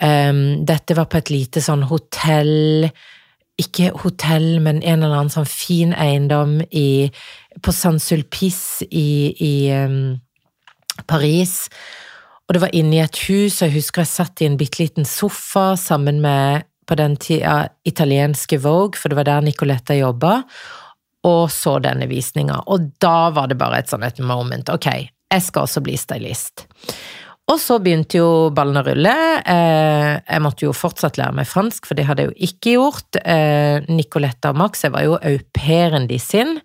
Um, 0.00 0.64
dette 0.64 0.96
var 0.96 1.10
på 1.12 1.18
et 1.20 1.28
lite 1.28 1.60
sånn 1.60 1.82
hotell 1.90 2.86
Ikke 3.60 3.90
hotell, 4.00 4.54
men 4.64 4.78
en 4.80 5.02
eller 5.02 5.18
annen 5.18 5.32
sånn 5.34 5.48
fin 5.48 5.92
eiendom 5.92 6.62
i, 6.72 7.10
på 7.60 7.74
San 7.76 7.98
Sulpice 8.00 8.86
i, 8.88 9.34
i 9.36 9.54
um, 9.76 10.16
Paris. 11.04 11.66
Og 12.48 12.56
det 12.56 12.62
var 12.64 12.72
inne 12.74 12.96
i 12.96 13.02
et 13.04 13.20
hus, 13.28 13.60
og 13.60 13.68
jeg 13.68 13.76
husker 13.76 14.02
jeg 14.02 14.10
satt 14.14 14.40
i 14.40 14.48
en 14.48 14.56
bitte 14.58 14.80
liten 14.80 15.04
sofa 15.04 15.74
sammen 15.76 16.22
med 16.24 16.64
på 16.88 16.96
den 16.98 17.14
tida 17.20 17.68
italienske 17.86 18.58
Vogue, 18.64 18.98
for 18.98 19.12
det 19.12 19.20
var 19.20 19.28
der 19.28 19.44
Nicoletta 19.46 19.94
jobba, 19.94 20.40
og 21.28 21.44
så 21.52 21.76
denne 21.84 22.08
visninga. 22.10 22.62
Og 22.72 22.90
da 22.98 23.30
var 23.36 23.52
det 23.52 23.60
bare 23.60 23.84
et 23.84 23.92
sånn 23.92 24.02
et 24.08 24.18
moment. 24.24 24.72
Ok, 24.72 24.88
jeg 25.30 25.44
skal 25.46 25.68
også 25.68 25.84
bli 25.84 25.94
stylist. 26.00 26.66
Og 27.50 27.58
så 27.58 27.80
begynte 27.82 28.20
jo 28.20 28.30
ballen 28.54 28.78
å 28.78 28.84
rulle. 28.86 29.12
Eh, 29.42 30.12
jeg 30.22 30.42
måtte 30.44 30.66
jo 30.68 30.76
fortsatt 30.76 31.18
lære 31.18 31.34
meg 31.40 31.48
fransk, 31.50 31.88
for 31.88 31.98
det 31.98 32.06
hadde 32.06 32.24
jeg 32.24 32.30
jo 32.30 32.48
ikke 32.50 32.74
gjort. 32.76 33.20
Eh, 33.24 33.90
Nicoletta 33.90 34.52
og 34.54 34.60
Max, 34.60 34.84
jeg 34.86 34.94
var 34.94 35.06
jo 35.08 35.16
au 35.18 35.36
pairen 35.56 36.06
de 36.10 36.20
sin. 36.22 36.60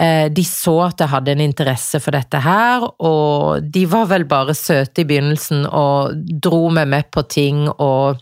Eh, 0.00 0.28
de 0.32 0.44
så 0.44 0.76
at 0.90 1.00
jeg 1.00 1.12
hadde 1.12 1.32
en 1.32 1.44
interesse 1.44 2.00
for 2.04 2.16
dette 2.16 2.40
her, 2.44 2.84
og 3.00 3.64
de 3.64 3.86
var 3.88 4.10
vel 4.12 4.26
bare 4.28 4.56
søte 4.56 5.04
i 5.04 5.08
begynnelsen 5.08 5.64
og 5.66 6.20
dro 6.40 6.66
meg 6.72 6.88
med 6.92 7.10
på 7.12 7.24
ting 7.28 7.66
og 7.72 8.20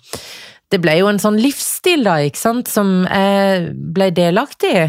det 0.68 0.80
ble 0.84 0.98
jo 0.98 1.08
en 1.08 1.20
sånn 1.20 1.38
livsstil, 1.40 2.02
da, 2.04 2.18
ikke 2.20 2.40
sant, 2.40 2.68
som 2.68 3.06
jeg 3.06 3.70
ble 3.96 4.10
delaktig 4.12 4.72
i. 4.76 4.84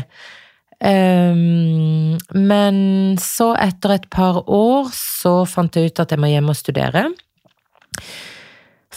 Um, 0.80 2.16
men 2.32 2.78
så, 3.20 3.52
etter 3.60 3.98
et 3.98 4.10
par 4.12 4.42
år, 4.48 4.92
så 4.96 5.44
fant 5.50 5.76
jeg 5.76 5.92
ut 5.92 6.02
at 6.04 6.14
jeg 6.16 6.22
må 6.22 6.32
hjem 6.32 6.52
og 6.54 6.58
studere. 6.58 7.06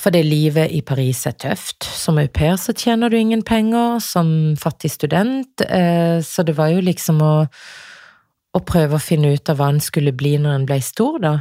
Fordi 0.03 0.23
livet 0.27 0.73
i 0.75 0.81
Paris 0.87 1.25
er 1.27 1.35
tøft. 1.39 1.85
Som 1.85 2.21
au 2.23 2.29
pair 2.31 2.57
så 2.59 2.75
tjener 2.75 3.11
du 3.11 3.19
ingen 3.19 3.43
penger, 3.47 3.99
som 4.03 4.55
fattig 4.59 4.93
student, 4.95 5.67
uh, 5.67 6.19
så 6.23 6.47
det 6.47 6.57
var 6.59 6.75
jo 6.75 6.83
liksom 6.83 7.23
å, 7.23 7.35
å 8.53 8.67
prøve 8.67 8.99
å 8.99 9.03
finne 9.03 9.35
ut 9.35 9.51
av 9.51 9.59
hva 9.59 9.73
en 9.75 9.83
skulle 9.83 10.15
bli 10.15 10.37
når 10.39 10.61
en 10.61 10.69
ble 10.71 10.83
stor, 10.85 11.19
da. 11.23 11.37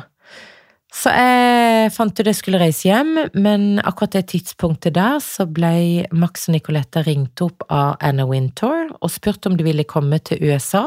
Så 0.92 1.12
jeg 1.16 1.92
fant 1.96 2.20
ut 2.20 2.28
jeg 2.28 2.36
skulle 2.36 2.60
reise 2.60 2.90
hjem, 2.90 3.14
men 3.40 3.80
akkurat 3.80 4.18
det 4.18 4.26
tidspunktet 4.34 4.98
der 4.98 5.22
så 5.24 5.48
ble 5.48 6.04
Max 6.12 6.50
og 6.50 6.58
Nicoletta 6.58 7.06
ringt 7.06 7.40
opp 7.46 7.64
av 7.72 7.96
Anna 8.04 8.26
Wintour 8.28 8.92
og 9.00 9.14
spurt 9.14 9.48
om 9.48 9.56
de 9.56 9.66
ville 9.66 9.88
komme 9.88 10.20
til 10.20 10.44
USA 10.44 10.84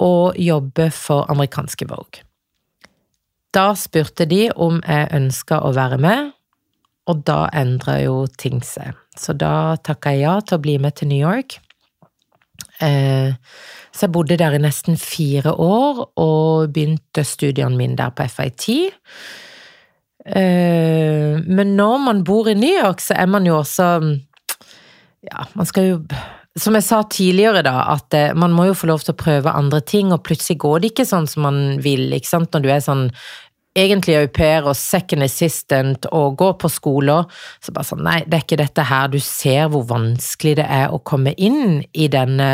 og 0.00 0.40
jobbe 0.40 0.88
for 0.96 1.28
amerikanske 1.28 1.90
Vogue. 1.90 2.24
Da 3.52 3.74
spurte 3.76 4.24
de 4.30 4.46
om 4.56 4.80
jeg 4.86 5.10
ønska 5.12 5.60
å 5.66 5.74
være 5.76 5.98
med, 6.00 6.30
og 7.10 7.24
da 7.26 7.48
endra 7.56 7.98
jo 8.00 8.22
ting 8.38 8.62
seg. 8.64 8.94
Så 9.18 9.34
da 9.36 9.76
takka 9.82 10.14
jeg 10.14 10.24
ja 10.24 10.38
til 10.40 10.56
å 10.56 10.62
bli 10.62 10.78
med 10.80 10.96
til 10.96 11.10
New 11.10 11.20
York. 11.20 11.58
Eh, 12.82 13.34
så 13.90 14.06
jeg 14.06 14.14
bodde 14.14 14.38
der 14.38 14.54
i 14.54 14.62
nesten 14.62 14.96
fire 15.00 15.52
år, 15.52 16.04
og 16.20 16.72
begynte 16.74 17.24
studiene 17.26 17.76
mine 17.76 17.98
der 17.98 18.12
på 18.14 18.26
FIT. 18.30 18.68
Eh, 20.26 21.38
men 21.40 21.76
når 21.76 22.02
man 22.04 22.24
bor 22.24 22.48
i 22.48 22.54
New 22.54 22.76
York, 22.82 23.00
så 23.00 23.16
er 23.16 23.26
man 23.26 23.46
jo 23.46 23.58
også 23.58 23.86
Ja, 25.24 25.44
man 25.54 25.66
skal 25.66 25.86
jo 25.86 25.96
Som 26.58 26.74
jeg 26.76 26.84
sa 26.84 27.02
tidligere, 27.02 27.62
da, 27.64 27.86
at 27.94 28.14
eh, 28.14 28.34
man 28.36 28.52
må 28.52 28.66
jo 28.68 28.74
få 28.76 28.90
lov 28.90 29.00
til 29.00 29.14
å 29.14 29.20
prøve 29.20 29.52
andre 29.54 29.80
ting, 29.80 30.12
og 30.12 30.24
plutselig 30.26 30.58
går 30.60 30.80
det 30.80 30.90
ikke 30.90 31.06
sånn 31.08 31.28
som 31.30 31.46
man 31.46 31.60
vil, 31.80 32.10
ikke 32.12 32.28
sant, 32.28 32.50
når 32.52 32.64
du 32.64 32.68
er 32.68 32.82
sånn 32.84 33.04
egentlig 33.76 34.16
au 34.18 34.28
pair 34.28 34.66
og 34.66 34.76
second 34.76 35.22
assistant 35.22 36.06
og 36.12 36.38
går 36.40 36.56
på 36.60 36.70
skoler, 36.72 37.28
så 37.62 37.74
bare 37.74 37.86
sånn 37.86 38.02
Nei, 38.06 38.20
det 38.26 38.38
er 38.38 38.46
ikke 38.46 38.62
dette 38.62 38.86
her. 38.88 39.10
Du 39.12 39.20
ser 39.22 39.68
hvor 39.70 39.86
vanskelig 39.90 40.56
det 40.60 40.66
er 40.66 40.90
å 40.90 41.02
komme 41.04 41.34
inn 41.38 41.84
i 41.92 42.08
denne 42.10 42.50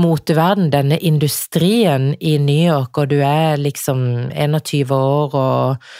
moteverden, 0.00 0.70
denne 0.72 0.96
industrien 1.04 2.12
i 2.20 2.38
New 2.40 2.64
York, 2.64 2.96
og 2.98 3.12
du 3.12 3.20
er 3.20 3.60
liksom 3.60 4.32
21 4.32 4.96
år 4.96 5.38
og 5.38 5.94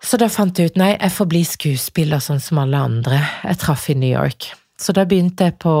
Så 0.00 0.14
da 0.14 0.28
fant 0.30 0.54
jeg 0.54 0.70
ut 0.70 0.76
nei, 0.78 0.92
jeg 0.94 1.10
får 1.10 1.26
bli 1.26 1.40
skuespiller 1.42 2.20
sånn 2.22 2.38
som 2.38 2.60
alle 2.62 2.78
andre 2.78 3.18
jeg 3.42 3.58
traff 3.58 3.88
i 3.90 3.96
New 3.98 4.12
York. 4.12 4.46
Så 4.78 4.94
da 4.94 5.02
begynte 5.04 5.48
jeg 5.48 5.56
på 5.58 5.74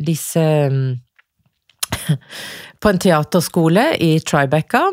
disse 0.00 0.44
På 2.80 2.88
en 2.88 3.00
teaterskole 3.02 3.90
i 4.00 4.20
Tribeca. 4.24 4.86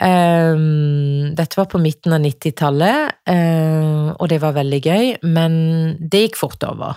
Um, 0.00 1.34
dette 1.36 1.58
var 1.58 1.66
på 1.70 1.78
midten 1.82 2.12
av 2.16 2.20
90-tallet, 2.24 3.12
um, 3.28 4.08
og 4.16 4.28
det 4.32 4.40
var 4.42 4.56
veldig 4.56 4.80
gøy, 4.82 5.06
men 5.28 5.52
det 6.00 6.20
gikk 6.26 6.36
fort 6.40 6.62
over. 6.66 6.92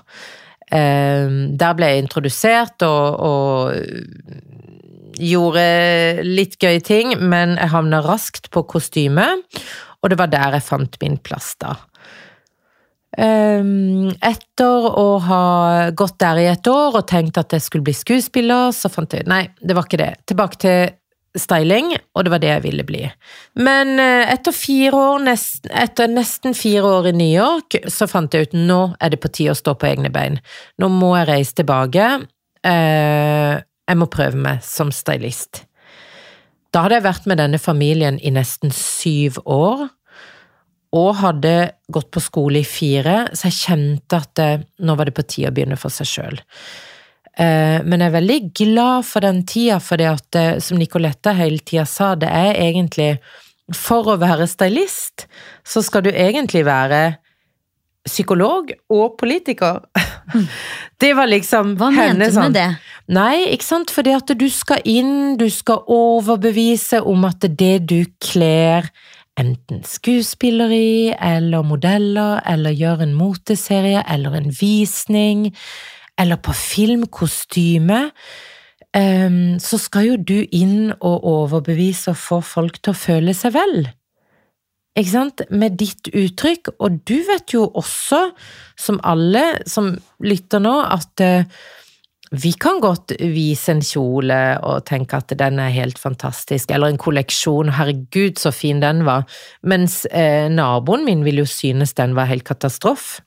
Um, 0.72 1.58
der 1.60 1.74
ble 1.78 1.86
jeg 1.92 2.04
introdusert 2.06 2.78
og, 2.88 3.06
og 3.20 3.76
gjorde 5.22 5.66
litt 6.26 6.58
gøye 6.62 6.82
ting, 6.84 7.08
men 7.20 7.58
jeg 7.60 7.74
havna 7.76 8.02
raskt 8.06 8.50
på 8.54 8.62
kostyme, 8.70 9.28
og 10.02 10.06
det 10.12 10.18
var 10.20 10.30
der 10.32 10.52
jeg 10.58 10.66
fant 10.66 10.94
min 11.04 11.18
plass, 11.24 11.50
da. 11.62 11.72
Ehm, 13.16 14.10
etter 14.20 14.88
å 15.00 15.20
ha 15.24 15.44
gått 15.96 16.18
der 16.20 16.36
i 16.42 16.50
et 16.52 16.68
år 16.68 16.98
og 17.00 17.08
tenkt 17.08 17.38
at 17.40 17.54
jeg 17.56 17.64
skulle 17.64 17.88
bli 17.88 17.96
skuespiller, 17.96 18.74
så 18.76 18.92
fant 18.92 19.14
jeg 19.16 19.24
Nei, 19.30 19.46
det 19.62 19.76
var 19.78 19.86
ikke 19.88 20.02
det. 20.02 20.10
Tilbake 20.28 20.58
til 20.60 20.90
styling, 21.40 21.94
og 22.16 22.26
det 22.26 22.32
var 22.34 22.42
det 22.44 22.52
jeg 22.52 22.64
ville 22.64 22.86
bli. 22.88 23.04
Men 23.60 24.00
eh, 24.02 24.32
etter, 24.34 24.56
år, 24.96 25.20
nesten, 25.26 25.72
etter 25.72 26.12
nesten 26.12 26.58
fire 26.58 26.84
år 27.00 27.12
i 27.12 27.16
New 27.18 27.32
York, 27.32 27.78
så 27.92 28.08
fant 28.10 28.34
jeg 28.34 28.50
ut 28.50 28.58
nå 28.58 28.80
er 29.00 29.14
det 29.14 29.22
på 29.24 29.32
tide 29.34 29.56
å 29.56 29.60
stå 29.60 29.76
på 29.80 29.90
egne 29.90 30.12
bein. 30.14 30.40
Nå 30.82 30.90
må 30.94 31.16
jeg 31.20 31.30
reise 31.32 31.60
tilbake. 31.62 32.10
Eh, 32.66 33.54
jeg 33.86 34.00
må 34.02 34.10
prøve 34.12 34.40
meg 34.48 34.64
som 34.66 34.92
stylist. 34.96 35.66
Da 36.74 36.84
hadde 36.84 36.98
jeg 36.98 37.08
vært 37.08 37.30
med 37.30 37.40
denne 37.40 37.60
familien 37.62 38.18
i 38.20 38.34
nesten 38.36 38.74
syv 38.76 39.38
år, 39.46 39.88
og 40.96 41.16
hadde 41.20 41.56
gått 41.92 42.10
på 42.14 42.24
skole 42.24 42.62
i 42.62 42.68
fire, 42.68 43.26
så 43.36 43.50
jeg 43.50 43.60
kjente 43.60 44.20
at 44.20 44.32
det, 44.40 44.52
nå 44.80 44.96
var 44.96 45.10
det 45.10 45.16
på 45.18 45.26
tide 45.28 45.52
å 45.52 45.56
begynne 45.56 45.80
for 45.80 45.92
seg 45.92 46.08
sjøl. 46.08 46.38
Eh, 47.36 47.82
men 47.84 48.00
jeg 48.00 48.08
er 48.08 48.16
veldig 48.16 48.40
glad 48.56 49.08
for 49.08 49.26
den 49.26 49.42
tida, 49.48 49.82
for 49.84 50.00
det 50.00 50.08
at, 50.08 50.38
eh, 50.40 50.60
som 50.64 50.80
Nicoletta 50.80 51.34
hele 51.36 51.60
tida 51.60 51.84
sa, 51.86 52.16
det 52.16 52.32
er 52.32 52.54
egentlig 52.54 53.18
For 53.74 54.06
å 54.06 54.20
være 54.22 54.46
stylist, 54.46 55.24
så 55.66 55.82
skal 55.82 56.04
du 56.06 56.12
egentlig 56.12 56.62
være 56.68 57.16
psykolog 58.06 58.70
og 58.94 59.16
politiker. 59.18 59.80
Det 61.02 61.16
var 61.18 61.26
liksom 61.26 61.72
Hva 61.80 61.90
mente 61.90 62.04
henne 62.04 62.28
du 62.30 62.36
sånn. 62.36 62.52
med 62.52 62.54
det? 62.60 62.68
Nei, 63.18 63.48
ikke 63.56 63.66
sant, 63.66 63.90
fordi 63.90 64.14
at 64.14 64.30
du 64.38 64.46
skal 64.54 64.86
inn, 64.86 65.34
du 65.42 65.48
skal 65.50 65.82
overbevise 65.90 67.02
om 67.02 67.26
at 67.26 67.42
det 67.58 67.88
du 67.90 68.06
kler 68.22 68.86
enten 69.36 69.82
skuespilleri 69.84 71.16
eller 71.18 71.66
modeller, 71.68 72.40
eller 72.48 72.76
gjør 72.78 73.04
en 73.04 73.18
moteserie, 73.18 74.06
eller 74.08 74.38
en 74.38 74.54
visning, 74.54 75.50
eller 76.22 76.40
på 76.40 76.54
filmkostyme, 76.56 78.00
ehm, 78.96 79.60
så 79.60 79.80
skal 79.82 80.10
jo 80.10 80.18
du 80.18 80.38
inn 80.56 80.94
og 80.96 81.28
overbevise 81.28 82.14
og 82.14 82.22
få 82.22 82.42
folk 82.42 82.82
til 82.82 82.96
å 82.96 83.00
føle 83.00 83.36
seg 83.38 83.56
vel. 83.58 83.88
Ikke 84.96 85.12
sant? 85.12 85.42
Med 85.52 85.76
ditt 85.80 86.08
uttrykk, 86.08 86.78
og 86.80 87.02
du 87.04 87.18
vet 87.28 87.52
jo 87.52 87.66
også, 87.68 88.30
som 88.80 89.02
alle 89.04 89.44
som 89.68 89.92
lytter 90.24 90.64
nå, 90.64 90.76
at 90.88 91.24
eh, 91.24 91.44
vi 92.32 92.54
kan 92.58 92.80
godt 92.82 93.14
vise 93.20 93.76
en 93.76 93.84
kjole 93.86 94.40
og 94.66 94.86
tenke 94.88 95.20
at 95.20 95.36
den 95.38 95.60
er 95.62 95.76
helt 95.76 96.00
fantastisk, 96.02 96.72
eller 96.72 96.94
en 96.94 97.02
kolleksjon, 97.02 97.74
herregud 97.76 98.40
så 98.42 98.54
fin 98.56 98.80
den 98.82 99.04
var, 99.08 99.28
mens 99.68 100.04
eh, 100.10 100.48
naboen 100.52 101.06
min 101.06 101.28
vil 101.28 101.44
jo 101.44 101.48
synes 101.50 101.94
den 102.00 102.16
var 102.18 102.32
helt 102.32 102.48
katastrofe. 102.48 103.22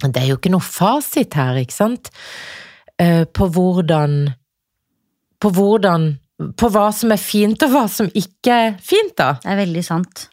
Det 0.00 0.22
er 0.22 0.30
jo 0.30 0.38
ikke 0.38 0.52
noe 0.52 0.64
fasit 0.64 1.36
her, 1.36 1.60
ikke 1.60 1.76
sant, 1.76 2.10
eh, 2.98 3.24
på 3.24 3.50
hvordan 3.52 4.34
På 5.40 5.50
hvordan 5.56 6.18
På 6.56 6.68
hva 6.72 6.88
som 6.92 7.12
er 7.12 7.20
fint, 7.20 7.62
og 7.62 7.72
hva 7.74 7.86
som 7.88 8.08
ikke 8.16 8.52
er 8.52 8.76
fint, 8.80 9.12
da. 9.16 9.34
Det 9.42 9.50
er 9.52 9.58
veldig 9.60 9.82
sant. 9.84 10.28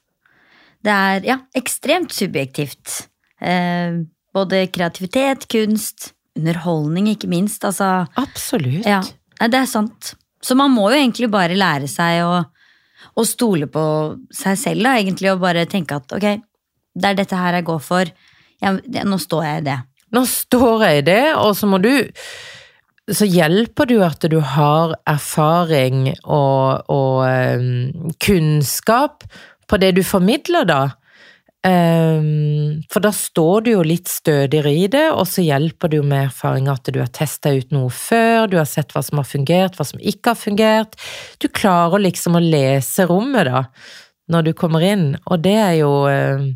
Det 0.80 0.94
er 0.94 1.26
ja, 1.28 1.36
ekstremt 1.58 2.14
subjektivt. 2.16 3.10
Eh, 3.44 4.06
både 4.32 4.62
kreativitet, 4.72 5.48
kunst, 5.52 6.14
underholdning, 6.38 7.10
ikke 7.12 7.28
minst. 7.28 7.66
Altså, 7.68 8.06
Absolutt. 8.16 8.86
ja, 8.88 9.02
det 9.42 9.60
er 9.60 9.68
sant. 9.68 10.14
Så 10.42 10.56
man 10.56 10.72
må 10.72 10.90
jo 10.92 11.00
egentlig 11.00 11.30
bare 11.34 11.58
lære 11.58 11.90
seg 11.92 12.22
å, 12.24 12.40
å 13.18 13.26
stole 13.28 13.68
på 13.72 13.84
seg 14.34 14.60
selv, 14.60 14.86
da, 14.86 14.96
egentlig, 15.02 15.34
og 15.34 15.44
bare 15.44 15.68
tenke 15.70 15.98
at 15.98 16.14
ok, 16.16 16.28
det 16.98 17.12
er 17.12 17.18
dette 17.18 17.40
her 17.40 17.60
jeg 17.60 17.68
går 17.68 17.82
for. 17.84 18.12
Ja, 18.64 18.76
det, 18.84 19.06
nå 19.06 19.20
står 19.22 19.46
jeg 19.46 19.62
i 19.62 19.66
det. 19.70 19.80
Nå 20.16 20.24
står 20.30 20.86
jeg 20.88 21.02
i 21.02 21.08
det, 21.10 21.24
og 21.36 21.52
så 21.58 21.68
må 21.70 21.82
du 21.84 21.92
Så 23.08 23.24
hjelper 23.28 23.88
det 23.88 23.96
jo 23.96 24.04
at 24.04 24.26
du 24.28 24.40
har 24.44 24.98
erfaring 25.08 26.10
og, 26.26 26.90
og 26.92 27.22
eh, 27.24 27.62
kunnskap 28.20 29.24
på 29.68 29.80
det 29.80 29.94
du 29.96 30.02
formidler, 30.04 30.68
da. 30.68 30.82
Ehm, 31.68 32.84
for 32.92 33.04
da 33.04 33.12
står 33.16 33.64
du 33.66 33.72
jo 33.74 33.86
litt 33.86 34.10
stødigere 34.12 34.72
i 34.72 34.86
det, 34.92 35.06
og 35.12 35.26
så 35.28 35.44
hjelper 35.44 35.92
det 35.92 36.02
jo 36.02 36.06
med 36.08 36.28
erfaring 36.28 36.70
at 36.72 36.88
du 36.94 37.00
har 37.02 37.10
testa 37.16 37.52
ut 37.56 37.74
noe 37.76 37.90
før, 37.94 38.48
du 38.52 38.58
har 38.60 38.68
sett 38.70 38.94
hva 38.96 39.04
som 39.04 39.22
har 39.22 39.28
fungert, 39.28 39.80
hva 39.80 39.88
som 39.88 40.00
ikke 40.00 40.34
har 40.34 40.40
fungert. 40.40 41.00
Du 41.42 41.50
klarer 41.50 42.04
liksom 42.04 42.38
å 42.38 42.44
lese 42.44 43.08
rommet, 43.10 43.50
da, 43.50 43.66
når 44.32 44.50
du 44.50 44.54
kommer 44.60 44.84
inn, 44.86 45.10
og 45.26 45.44
det 45.44 45.58
er 45.64 45.76
jo 45.82 45.92
eh, 46.12 46.48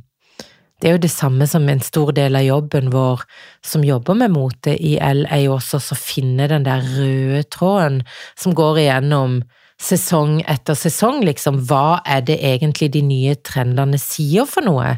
det 0.81 0.89
er 0.89 0.95
jo 0.95 1.01
det 1.03 1.11
samme 1.13 1.45
som 1.45 1.67
en 1.69 1.81
stor 1.85 2.09
del 2.17 2.35
av 2.39 2.41
jobben 2.41 2.89
vår 2.93 3.21
som 3.65 3.83
jobber 3.85 4.17
med 4.17 4.33
mote 4.33 4.73
i 4.73 4.95
L, 4.97 5.27
er 5.29 5.43
jo 5.45 5.55
også 5.59 5.77
å 5.77 5.97
finne 5.97 6.47
den 6.49 6.65
der 6.65 6.81
røde 6.81 7.43
tråden 7.53 7.99
som 8.33 8.55
går 8.57 8.79
igjennom 8.81 9.41
sesong 9.81 10.39
etter 10.49 10.77
sesong, 10.77 11.21
liksom. 11.25 11.59
Hva 11.69 12.01
er 12.05 12.23
det 12.25 12.39
egentlig 12.45 12.91
de 12.93 13.01
nye 13.05 13.35
trendene 13.45 13.99
sier 14.01 14.49
for 14.49 14.65
noe? 14.65 14.95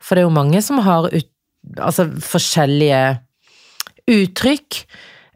For 0.00 0.16
det 0.16 0.24
er 0.24 0.28
jo 0.28 0.36
mange 0.36 0.62
som 0.64 0.80
har 0.84 1.08
ut, 1.12 1.30
altså 1.76 2.08
forskjellige 2.24 3.02
uttrykk. 4.08 4.80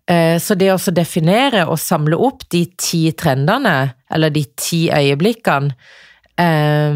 Eh, 0.09 0.39
Så 0.41 0.57
det 0.57 0.73
å 0.73 0.93
definere 0.93 1.67
og 1.69 1.81
samle 1.81 2.17
opp 2.17 2.49
de 2.51 2.65
ti 2.77 3.11
trendene, 3.13 3.95
eller 4.11 4.31
de 4.31 4.45
ti 4.57 4.89
øyeblikkene, 4.93 5.77
eh, 6.37 6.93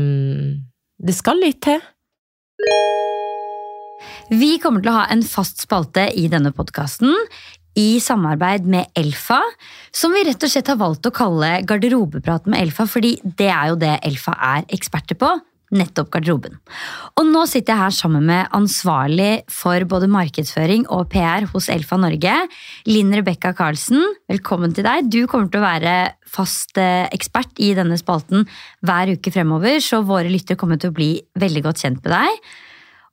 det 0.96 1.14
skal 1.14 1.40
litt 1.40 1.60
til. 1.62 1.80
Vi 4.30 4.56
kommer 4.58 4.82
til 4.82 4.90
å 4.90 4.98
ha 4.98 5.04
en 5.12 5.22
fast 5.26 5.60
spalte 5.62 6.08
i 6.18 6.26
denne 6.32 6.50
podkasten 6.54 7.12
i 7.76 8.00
samarbeid 8.00 8.64
med 8.66 8.88
Elfa, 8.96 9.42
som 9.94 10.14
vi 10.16 10.24
rett 10.26 10.42
og 10.42 10.50
slett 10.50 10.70
har 10.72 10.80
valgt 10.80 11.06
å 11.06 11.12
kalle 11.14 11.60
Garderobeprat 11.68 12.48
med 12.48 12.64
Elfa, 12.64 12.88
fordi 12.88 13.18
det 13.22 13.50
er 13.52 13.70
jo 13.70 13.78
det 13.80 13.98
Elfa 14.08 14.34
er 14.56 14.66
eksperter 14.72 15.18
på. 15.20 15.28
Nettopp 15.74 16.12
garderoben. 16.14 16.58
Og 17.18 17.26
nå 17.26 17.42
sitter 17.50 17.74
jeg 17.74 17.82
her 17.82 17.94
sammen 17.94 18.26
med 18.28 18.52
ansvarlig 18.54 19.40
for 19.50 19.82
både 19.90 20.06
markedsføring 20.12 20.84
og 20.94 21.08
PR 21.10 21.48
hos 21.50 21.66
Elfa 21.72 21.98
Norge, 21.98 22.36
Linn 22.86 23.10
Rebekka 23.16 23.50
Karlsen. 23.58 23.98
Velkommen 24.30 24.76
til 24.76 24.86
deg. 24.86 25.10
Du 25.10 25.24
kommer 25.26 25.50
til 25.50 25.62
å 25.62 25.66
være 25.66 25.96
fast 26.30 26.78
eh, 26.78 27.08
ekspert 27.14 27.58
i 27.62 27.72
denne 27.78 27.98
spalten 27.98 28.46
hver 28.86 29.16
uke 29.16 29.32
fremover, 29.34 29.80
så 29.82 30.04
våre 30.06 30.30
lyttere 30.30 30.60
kommer 30.60 30.78
til 30.78 30.94
å 30.94 30.96
bli 30.96 31.10
veldig 31.40 31.64
godt 31.66 31.82
kjent 31.82 32.00
med 32.04 32.14
deg. 32.14 32.46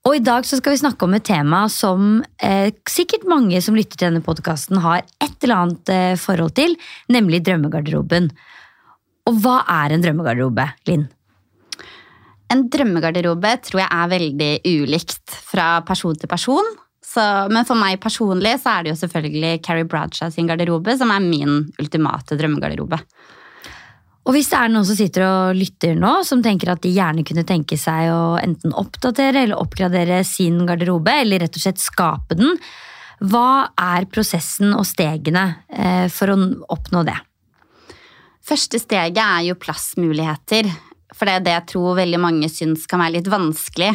Og 0.04 0.18
i 0.18 0.24
dag 0.24 0.44
så 0.44 0.60
skal 0.60 0.76
vi 0.76 0.82
snakke 0.82 1.08
om 1.08 1.13
et 1.16 1.26
tema 1.26 1.63
som 1.72 2.18
eh, 2.44 2.70
sikkert 2.92 3.24
mange 3.30 3.62
som 3.63 3.78
lytter 3.78 3.96
til 3.96 4.10
denne 4.10 4.24
podkasten 4.26 4.82
har 4.84 5.06
et 5.24 5.38
eller 5.46 5.62
annet 5.62 5.92
eh, 5.94 6.13
forhold 6.20 6.54
til, 6.60 6.76
nemlig 7.10 7.39
drømmegarderoben. 7.48 8.28
Og 9.32 9.38
hva 9.42 9.62
er 9.80 9.96
en 9.96 10.04
drømmegarderobe, 10.04 10.68
Linn? 10.92 11.08
En 12.54 12.68
drømmegarderobe 12.70 13.56
tror 13.66 13.82
jeg 13.82 13.89
er 13.89 14.13
veldig 14.13 14.52
ulikt 14.70 15.38
fra 15.50 15.68
person 15.88 16.18
til 16.20 16.30
person. 16.30 16.74
Så, 17.04 17.24
men 17.52 17.66
for 17.68 17.78
meg 17.78 18.00
personlig 18.02 18.56
så 18.62 18.78
er 18.78 18.86
det 18.86 18.94
jo 18.94 19.00
selvfølgelig 19.02 19.62
Carrie 19.66 19.88
Bradshaw 19.89 20.32
sin 20.34 20.48
garderobe 20.50 20.96
som 20.98 21.12
er 21.13 21.24
min 21.24 21.63
ultimate 21.82 22.38
drømmegarderobe. 22.39 23.00
Og 24.24 24.38
hvis 24.38 24.48
det 24.54 24.60
er 24.60 24.72
noen 24.72 24.88
som 24.88 24.96
sitter 24.96 25.26
og 25.28 25.58
lytter 25.58 25.98
nå, 26.00 26.13
som 26.24 26.39
tenker 26.44 26.72
at 26.72 26.82
de 26.86 26.94
gjerne 26.96 27.26
kunne 27.28 27.44
tenke 27.48 27.76
seg 27.80 28.08
å 28.13 28.38
enten 28.39 28.72
oppdatere 28.80 29.44
eller 29.44 29.60
oppgradere 29.60 30.22
sin 30.28 30.62
garderobe, 30.68 31.18
eller 31.26 31.44
rett 31.44 31.60
og 31.60 31.66
slett 31.66 31.84
skape 31.84 32.38
den, 32.39 32.56
hva 33.24 33.74
er 33.80 34.08
prosessen 34.12 34.72
og 34.76 34.88
stegene 34.88 35.44
eh, 35.68 36.08
for 36.12 36.32
å 36.32 36.38
oppnå 36.72 37.04
det? 37.08 37.18
Første 38.44 38.80
steget 38.80 39.22
er 39.24 39.44
jo 39.50 39.60
plassmuligheter. 39.60 40.72
For 41.13 41.30
det 41.30 41.36
er 41.38 41.45
det 41.45 41.56
jeg 41.58 41.69
tror 41.73 41.99
veldig 41.99 42.19
mange 42.21 42.49
syns 42.52 42.88
kan 42.89 43.02
være 43.04 43.19
litt 43.19 43.30
vanskelig. 43.32 43.91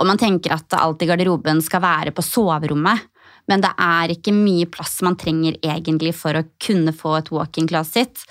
Og 0.00 0.08
man 0.08 0.20
tenker 0.20 0.54
at 0.56 0.76
alt 0.78 1.02
i 1.04 1.08
garderoben 1.08 1.60
skal 1.64 1.82
være 1.84 2.12
på 2.16 2.24
soverommet. 2.24 3.08
Men 3.50 3.64
det 3.64 3.72
er 3.82 4.12
ikke 4.14 4.34
mye 4.36 4.68
plass 4.70 5.00
man 5.04 5.16
trenger 5.18 5.56
egentlig 5.64 6.12
for 6.16 6.36
å 6.36 6.46
kunne 6.62 6.92
få 6.96 7.16
et 7.18 7.30
walk-in 7.34 7.68
closet. 7.68 8.22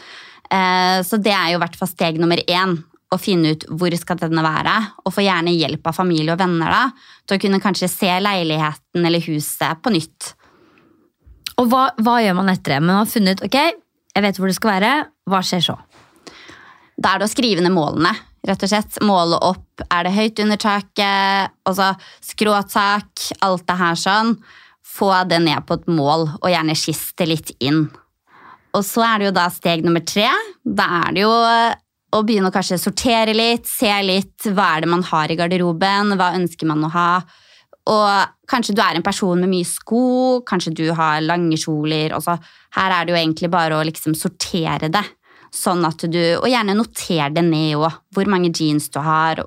Eh, 0.49 1.01
Så 1.03 1.17
det 1.21 1.33
er 1.33 1.51
jo 1.51 1.59
i 1.59 1.63
hvert 1.63 1.75
fall 1.75 1.91
steg 1.91 2.21
nummer 2.21 2.39
én. 2.45 2.77
Å 3.09 3.17
finne 3.17 3.55
ut 3.55 3.63
hvor 3.73 3.93
skal 3.97 4.19
denne 4.21 4.43
være, 4.45 4.73
og 5.01 5.13
få 5.15 5.23
gjerne 5.25 5.49
hjelp 5.57 5.87
av 5.89 5.95
familie 5.97 6.29
og 6.35 6.37
venner 6.37 6.69
da, 6.69 6.81
til 7.25 7.39
å 7.39 7.41
kunne 7.41 7.61
kanskje 7.63 7.89
se 7.89 8.11
leiligheten 8.21 9.01
eller 9.01 9.23
huset 9.25 9.81
på 9.81 9.89
nytt. 9.95 10.35
Og 11.57 11.71
hva, 11.71 11.87
hva 11.97 12.19
gjør 12.21 12.37
man 12.37 12.53
etter 12.53 12.75
det? 12.75 12.83
Man 12.85 13.01
har 13.01 13.09
funnet 13.09 13.41
ok, 13.41 13.57
jeg 14.13 14.25
vet 14.27 14.37
hvor 14.37 14.51
det 14.51 14.59
skal 14.59 14.75
være. 14.75 14.91
Hva 15.25 15.41
skjer 15.41 15.65
så? 15.71 15.75
Da 16.99 17.13
er 17.13 17.21
det 17.21 17.29
å 17.29 17.31
skrive 17.31 17.63
ned 17.63 17.75
målene. 17.75 18.15
rett 18.47 18.63
og 18.63 18.71
slett. 18.71 18.97
Måle 19.03 19.37
opp. 19.43 19.83
Er 19.91 20.07
det 20.07 20.15
høyt 20.15 20.39
under 20.39 20.57
taket? 20.57 21.51
Altså 21.67 21.91
skråtak, 22.23 23.25
alt 23.45 23.65
det 23.67 23.77
her 23.77 23.99
sånn. 23.99 24.37
Få 24.83 25.11
det 25.29 25.41
ned 25.43 25.65
på 25.67 25.75
et 25.77 25.87
mål, 25.91 26.25
og 26.41 26.49
gjerne 26.49 26.75
skiste 26.75 27.27
litt 27.27 27.51
inn. 27.59 27.89
Og 28.73 28.85
så 28.85 29.03
er 29.05 29.19
det 29.19 29.29
jo 29.29 29.35
da 29.35 29.49
steg 29.53 29.83
nummer 29.85 30.01
tre. 30.01 30.29
Da 30.63 30.87
er 31.03 31.13
det 31.13 31.23
jo 31.25 31.29
å 31.29 32.23
begynne 32.25 32.49
å 32.49 32.53
kanskje 32.53 32.79
sortere 32.81 33.35
litt, 33.35 33.67
se 33.69 33.91
litt 34.01 34.49
hva 34.49 34.75
er 34.75 34.85
det 34.85 34.89
man 34.89 35.05
har 35.05 35.29
i 35.29 35.37
garderoben, 35.37 36.15
hva 36.17 36.33
ønsker 36.37 36.69
man 36.69 36.87
å 36.87 36.91
ha. 36.95 37.11
Og 37.89 38.49
kanskje 38.49 38.75
du 38.77 38.81
er 38.81 38.97
en 38.97 39.05
person 39.05 39.39
med 39.39 39.51
mye 39.51 39.67
sko, 39.67 40.41
kanskje 40.47 40.73
du 40.77 40.85
har 40.97 41.21
lange 41.25 41.57
kjoler. 41.57 42.15
og 42.15 42.23
så 42.25 42.37
her 42.77 42.91
er 42.93 43.05
det 43.05 43.13
jo 43.13 43.21
egentlig 43.21 43.49
bare 43.51 43.77
å 43.77 43.85
liksom 43.85 44.17
sortere 44.17 44.89
det. 44.89 45.05
Sånn 45.55 45.85
at 45.87 46.03
du, 46.05 46.19
Og 46.39 46.47
gjerne 46.49 46.75
noter 46.77 47.33
det 47.33 47.43
ned 47.45 47.77
òg, 47.79 47.91
hvor 48.13 48.29
mange 48.29 48.51
jeans 48.53 48.89
du 48.93 48.99
har. 49.01 49.43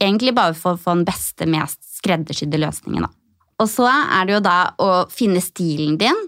Egentlig 0.00 0.34
bare 0.36 0.54
for 0.54 0.76
å 0.76 0.80
få 0.80 0.94
den 0.98 1.06
beste, 1.08 1.46
mest 1.46 1.80
skreddersydde 1.98 2.60
løsningen. 2.60 3.06
da. 3.06 3.10
Og 3.62 3.68
så 3.72 3.88
er 3.88 4.26
det 4.26 4.36
jo 4.36 4.42
da 4.44 4.58
å 4.78 4.90
finne 5.10 5.40
stilen 5.40 5.96
din. 5.98 6.18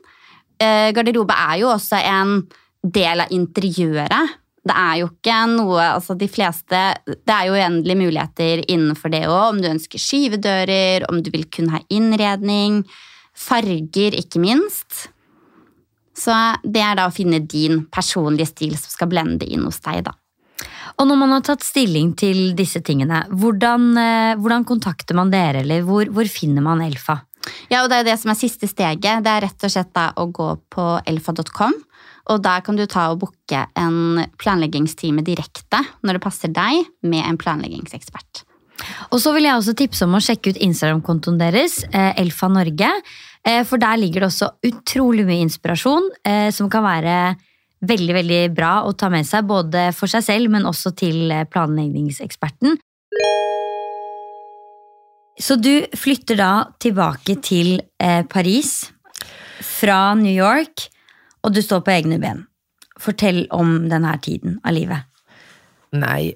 Eh, 0.59 0.91
Garderobe 0.97 1.37
er 1.37 1.59
jo 1.61 1.73
også 1.75 2.01
en 2.01 2.41
del 2.83 3.21
av 3.21 3.35
interiøret. 3.35 4.39
Det 4.69 4.75
er 4.77 4.97
jo 5.01 5.09
ikke 5.09 5.37
noe 5.53 5.85
altså 5.95 6.17
de 6.19 6.29
fleste, 6.29 6.81
Det 7.07 7.33
er 7.33 7.47
jo 7.49 7.57
uendelige 7.57 8.01
muligheter 8.01 8.65
innenfor 8.69 9.13
det 9.13 9.25
òg. 9.29 9.55
Om 9.55 9.61
du 9.63 9.69
ønsker 9.69 9.99
skyvedører, 9.99 11.07
om 11.09 11.23
du 11.23 11.31
vil 11.31 11.47
kun 11.47 11.71
ha 11.73 11.81
innredning. 11.89 12.85
Farger, 13.35 14.17
ikke 14.19 14.41
minst. 14.43 15.09
Så 16.19 16.35
det 16.65 16.83
er 16.83 16.99
da 16.99 17.07
å 17.09 17.15
finne 17.15 17.41
din 17.47 17.85
personlige 17.95 18.51
stil 18.51 18.75
som 18.79 18.91
skal 18.91 19.11
blende 19.13 19.47
inn 19.47 19.67
hos 19.69 19.79
deg, 19.85 20.03
da. 20.09 20.17
Og 20.99 21.07
når 21.07 21.19
man 21.21 21.33
har 21.37 21.45
tatt 21.47 21.63
stilling 21.63 22.11
til 22.19 22.57
disse 22.59 22.81
tingene, 22.83 23.23
hvordan, 23.31 23.91
eh, 24.03 24.35
hvordan 24.41 24.67
kontakter 24.67 25.15
man 25.15 25.31
dere, 25.31 25.63
eller 25.63 25.85
hvor, 25.87 26.11
hvor 26.11 26.27
finner 26.27 26.65
man 26.65 26.83
Elfa? 26.83 27.21
Ja, 27.71 27.85
og 27.85 27.91
det 27.91 27.99
er 27.99 28.03
jo 28.03 28.11
det 28.11 28.19
som 28.19 28.33
er 28.33 28.41
siste 28.41 28.69
steget. 28.69 29.23
Det 29.23 29.31
er 29.31 29.45
rett 29.47 29.65
og 29.65 29.73
slett 29.73 29.93
da 29.95 30.11
å 30.19 30.27
gå 30.35 30.49
på 30.75 30.89
elfa.com. 31.07 31.77
Og 32.29 32.43
der 32.45 32.65
kan 32.67 32.77
du 32.77 32.85
ta 32.91 33.07
og 33.13 33.23
booke 33.23 33.63
en 33.79 34.27
planleggingstime 34.41 35.25
direkte 35.25 35.81
når 36.03 36.19
det 36.19 36.25
passer 36.25 36.53
deg, 36.53 36.85
med 37.07 37.25
en 37.25 37.39
planleggingsekspert. 37.41 38.45
Og 39.13 39.19
så 39.23 39.33
vil 39.35 39.49
jeg 39.49 39.59
også 39.59 39.75
tipse 39.79 40.07
om 40.07 40.15
å 40.19 40.23
sjekke 40.23 40.53
ut 40.53 40.61
Instagram-kontoen 40.63 41.39
deres, 41.41 41.81
eh, 41.91 42.13
Elfa 42.21 42.51
Norge. 42.53 42.91
Eh, 43.49 43.65
for 43.65 43.81
der 43.81 43.97
ligger 44.01 44.25
det 44.25 44.31
også 44.33 44.51
utrolig 44.69 45.25
mye 45.29 45.45
inspirasjon 45.47 46.11
eh, 46.27 46.49
som 46.55 46.69
kan 46.73 46.85
være 46.85 47.15
veldig 47.89 48.15
veldig 48.17 48.41
bra 48.57 48.73
å 48.85 48.95
ta 48.99 49.09
med 49.13 49.27
seg. 49.27 49.47
Både 49.49 49.89
for 49.97 50.11
seg 50.11 50.27
selv, 50.27 50.53
men 50.53 50.69
også 50.69 50.93
til 50.99 51.31
eh, 51.33 51.47
planleggingseksperten. 51.49 52.77
Så 55.39 55.55
du 55.63 55.87
flytter 55.95 56.35
da 56.41 56.53
tilbake 56.83 57.37
til 57.47 57.77
Paris 58.27 58.89
fra 59.63 60.17
New 60.19 60.35
York, 60.35 60.89
og 61.47 61.55
du 61.55 61.61
står 61.63 61.85
på 61.87 61.93
egne 61.95 62.19
ben. 62.19 62.41
Fortell 62.99 63.45
om 63.55 63.87
denne 63.87 64.17
tiden 64.19 64.57
av 64.67 64.75
livet. 64.75 65.07
Nei, 65.95 66.35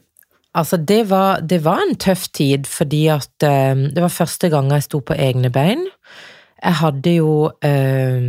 altså 0.54 0.78
det 0.78 1.00
var, 1.10 1.42
det 1.42 1.58
var 1.66 1.82
en 1.82 1.98
tøff 1.98 2.28
tid, 2.30 2.70
fordi 2.70 3.08
at 3.10 3.34
det 3.42 3.98
var 3.98 4.14
første 4.14 4.52
gang 4.54 4.70
jeg 4.70 4.86
sto 4.86 5.02
på 5.02 5.18
egne 5.18 5.50
bein. 5.50 5.82
Jeg 6.62 6.78
hadde 6.78 7.16
jo 7.16 7.32
eh, 7.66 8.22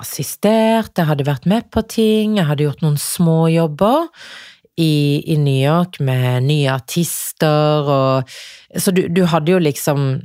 assistert, 0.00 0.94
jeg 0.96 1.08
hadde 1.10 1.28
vært 1.28 1.46
med 1.50 1.68
på 1.72 1.84
ting, 1.86 2.38
jeg 2.38 2.48
hadde 2.48 2.66
gjort 2.66 2.82
noen 2.84 2.98
småjobber 3.00 4.08
i, 4.80 5.22
i 5.30 5.36
New 5.38 5.60
York 5.60 6.00
med 6.02 6.48
nye 6.48 6.72
artister 6.72 7.86
og 7.86 8.32
Så 8.74 8.90
du, 8.90 9.04
du 9.06 9.22
hadde 9.30 9.52
jo 9.52 9.60
liksom 9.62 10.16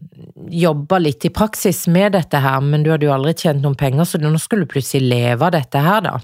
jobba 0.50 0.98
litt 1.04 1.28
i 1.28 1.30
praksis 1.30 1.84
med 1.92 2.16
dette 2.16 2.40
her, 2.42 2.64
men 2.66 2.82
du 2.82 2.90
hadde 2.90 3.06
jo 3.06 3.14
aldri 3.14 3.36
tjent 3.38 3.62
noen 3.62 3.78
penger, 3.78 4.08
så 4.10 4.18
nå 4.18 4.32
skulle 4.42 4.66
du 4.66 4.72
plutselig 4.72 5.06
leve 5.06 5.46
av 5.46 5.54
dette 5.54 5.84
her, 5.86 6.02
da. 6.08 6.16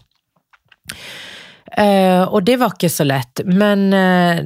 Eh, 1.77 2.23
og 2.23 2.39
det 2.47 2.55
var 2.57 2.73
ikke 2.73 2.89
så 2.89 3.05
lett, 3.05 3.43
men 3.45 3.85
eh, 3.93 4.41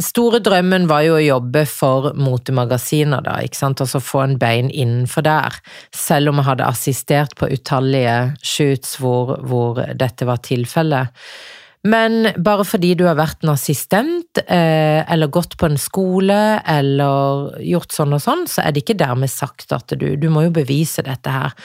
store 0.00 0.40
drømmen 0.44 0.86
var 0.90 1.04
jo 1.06 1.16
å 1.18 1.24
jobbe 1.24 1.64
for 1.68 2.12
motemagasiner, 2.18 3.24
da, 3.26 3.38
ikke 3.44 3.58
sant, 3.58 3.82
altså 3.84 4.00
få 4.02 4.22
en 4.24 4.36
bein 4.40 4.70
innenfor 4.70 5.26
der. 5.26 5.58
Selv 5.94 6.32
om 6.32 6.40
jeg 6.40 6.48
hadde 6.48 6.68
assistert 6.68 7.34
på 7.38 7.50
utallige 7.52 8.16
shoots 8.40 8.96
hvor, 9.02 9.36
hvor 9.44 9.82
dette 9.98 10.28
var 10.28 10.40
tilfellet. 10.44 11.12
Men 11.82 12.28
bare 12.38 12.64
fordi 12.66 12.92
du 12.94 13.08
har 13.08 13.18
vært 13.18 13.42
en 13.42 13.56
assistent, 13.56 14.38
eh, 14.46 15.02
eller 15.02 15.32
gått 15.34 15.56
på 15.58 15.66
en 15.66 15.78
skole, 15.80 16.62
eller 16.62 17.56
gjort 17.66 17.94
sånn 17.94 18.14
og 18.14 18.22
sånn, 18.22 18.46
så 18.46 18.62
er 18.62 18.72
det 18.72 18.84
ikke 18.84 19.00
dermed 19.00 19.30
sagt 19.30 19.74
at 19.74 19.90
du 19.98 20.14
Du 20.16 20.28
må 20.30 20.46
jo 20.46 20.54
bevise 20.54 21.02
dette 21.02 21.30
her. 21.30 21.56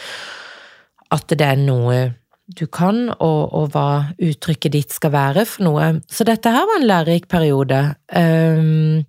At 1.13 1.29
det 1.29 1.45
er 1.45 1.61
noe 1.61 1.99
du 2.47 2.63
kan, 2.71 3.09
og, 3.11 3.39
og 3.51 3.71
hva 3.73 3.87
uttrykket 4.23 4.75
ditt 4.75 4.95
skal 4.95 5.11
være 5.15 5.43
for 5.49 5.67
noe. 5.67 5.89
Så 6.07 6.23
dette 6.27 6.51
her 6.53 6.67
var 6.69 6.79
en 6.79 6.87
lærerik 6.87 7.27
periode. 7.31 7.81
Um, 8.07 9.03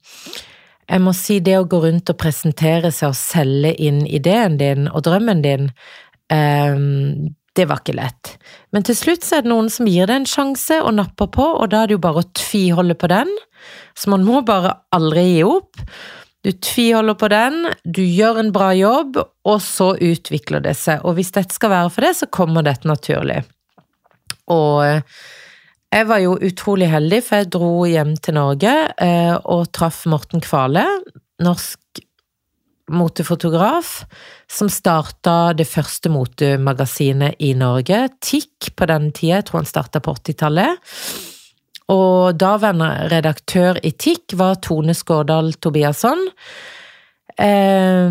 jeg 0.89 1.05
må 1.05 1.15
si 1.15 1.39
det 1.45 1.59
å 1.59 1.67
gå 1.69 1.83
rundt 1.85 2.11
og 2.11 2.19
presentere 2.19 2.91
seg 2.95 3.13
og 3.13 3.19
selge 3.19 3.75
inn 3.85 4.03
ideen 4.07 4.59
din 4.59 4.89
og 4.89 5.05
drømmen 5.07 5.45
din, 5.45 5.69
um, 6.33 7.29
det 7.59 7.67
var 7.67 7.83
ikke 7.83 7.99
lett. 7.99 8.35
Men 8.75 8.87
til 8.87 8.97
slutt 8.99 9.27
så 9.27 9.39
er 9.39 9.47
det 9.47 9.53
noen 9.53 9.71
som 9.73 9.89
gir 9.91 10.07
deg 10.11 10.23
en 10.23 10.31
sjanse 10.31 10.79
og 10.83 10.95
napper 10.99 11.31
på, 11.35 11.47
og 11.59 11.71
da 11.73 11.83
er 11.83 11.91
det 11.91 11.99
jo 11.99 12.05
bare 12.07 12.23
å 12.23 12.31
tviholde 12.39 12.95
på 12.99 13.11
den. 13.11 13.31
Så 13.99 14.11
man 14.13 14.27
må 14.27 14.43
bare 14.47 14.77
aldri 14.95 15.25
gi 15.33 15.43
opp. 15.47 15.83
Du 16.47 16.53
tviholder 16.53 17.17
på 17.19 17.29
den, 17.33 17.65
du 17.83 18.03
gjør 18.05 18.39
en 18.39 18.53
bra 18.55 18.71
jobb, 18.77 19.19
og 19.19 19.59
så 19.65 19.91
utvikler 19.97 20.63
det 20.65 20.77
seg. 20.79 21.03
Og 21.03 21.19
hvis 21.19 21.33
dette 21.35 21.55
skal 21.55 21.73
være 21.73 21.91
for 21.95 22.07
det, 22.07 22.15
så 22.21 22.31
kommer 22.31 22.67
dette 22.67 22.89
naturlig. 22.89 23.41
Og 24.55 24.85
jeg 25.89 26.09
var 26.09 26.21
jo 26.23 26.37
utrolig 26.45 26.91
heldig, 26.93 27.23
for 27.25 27.41
jeg 27.41 27.51
dro 27.53 27.73
hjem 27.89 28.15
til 28.23 28.39
Norge 28.39 28.75
eh, 29.03 29.35
og 29.51 29.71
traff 29.75 30.05
Morten 30.11 30.45
Kvale, 30.45 30.85
norsk 31.43 32.05
motefotograf, 32.89 34.05
som 34.51 34.71
starta 34.73 35.53
det 35.57 35.67
første 35.69 36.13
motemagasinet 36.13 37.41
i 37.45 37.53
Norge, 37.59 38.07
TIK, 38.25 38.71
på 38.77 38.89
den 38.89 39.11
tida. 39.13 39.41
Jeg 39.41 39.49
tror 39.49 39.63
han 39.63 39.69
starta 39.69 40.01
på 40.05 40.15
80-tallet. 40.17 40.87
Og 41.93 42.37
daværende 42.37 43.09
redaktør 43.13 43.79
i 43.83 43.95
TIK 43.97 44.37
var 44.37 44.59
Tone 44.65 44.95
Skårdal 44.97 45.55
Tobiasson. 45.63 46.27
Eh, 47.39 48.09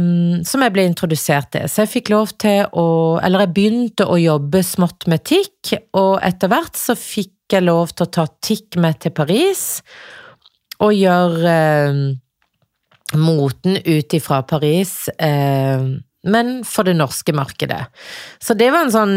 som 0.47 0.63
jeg 0.63 0.73
ble 0.73 0.85
introdusert 0.87 1.51
til. 1.53 1.67
Så 1.67 1.83
jeg 1.83 1.93
fikk 1.97 2.13
lov 2.13 2.31
til 2.39 2.63
å 2.71 2.87
Eller 3.19 3.43
jeg 3.43 3.55
begynte 3.57 4.07
å 4.07 4.15
jobbe 4.21 4.61
smått 4.63 5.07
med 5.11 5.25
TIK, 5.27 5.73
og 5.99 6.21
etter 6.23 6.51
hvert 6.51 6.79
så 6.79 6.95
fikk 6.95 7.33
jeg 7.51 7.67
lov 7.67 7.91
til 7.95 8.07
å 8.07 8.13
ta 8.17 8.25
TIK 8.27 8.79
med 8.83 8.99
til 9.03 9.13
Paris 9.15 9.81
og 10.83 10.93
gjøre 10.93 11.53
eh, 11.53 12.01
moten 13.17 13.79
ut 13.81 14.13
ifra 14.13 14.43
Paris, 14.45 15.07
eh, 15.17 15.85
men 16.27 16.51
for 16.67 16.87
det 16.87 16.97
norske 16.99 17.33
markedet. 17.33 17.87
Så 18.43 18.53
det 18.57 18.69
var 18.73 18.85
en 18.85 18.93
sånn 18.93 19.15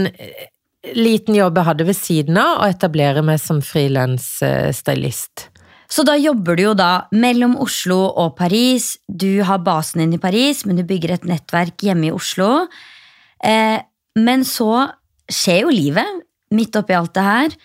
liten 0.97 1.37
jobb 1.37 1.59
jeg 1.59 1.69
hadde 1.69 1.87
ved 1.88 1.99
siden 1.99 2.38
av, 2.40 2.61
å 2.62 2.69
etablere 2.71 3.23
meg 3.25 3.40
som 3.43 3.61
frilansstylist. 3.64 5.49
Så 5.90 6.05
da 6.07 6.14
jobber 6.14 6.57
du 6.57 6.69
jo 6.69 6.75
da 6.79 7.07
mellom 7.11 7.57
Oslo 7.61 7.99
og 8.23 8.37
Paris. 8.38 8.95
Du 9.11 9.43
har 9.47 9.62
basen 9.66 10.05
din 10.05 10.14
i 10.14 10.23
Paris, 10.23 10.62
men 10.64 10.79
du 10.79 10.85
bygger 10.87 11.16
et 11.16 11.27
nettverk 11.27 11.83
hjemme 11.83 12.09
i 12.09 12.14
Oslo. 12.14 12.69
Eh, 13.43 13.79
men 14.21 14.45
så 14.47 14.87
skjer 15.31 15.64
jo 15.64 15.75
livet 15.75 16.23
midt 16.55 16.79
oppi 16.79 16.95
alt 16.95 17.14
det 17.19 17.27
her. 17.27 17.57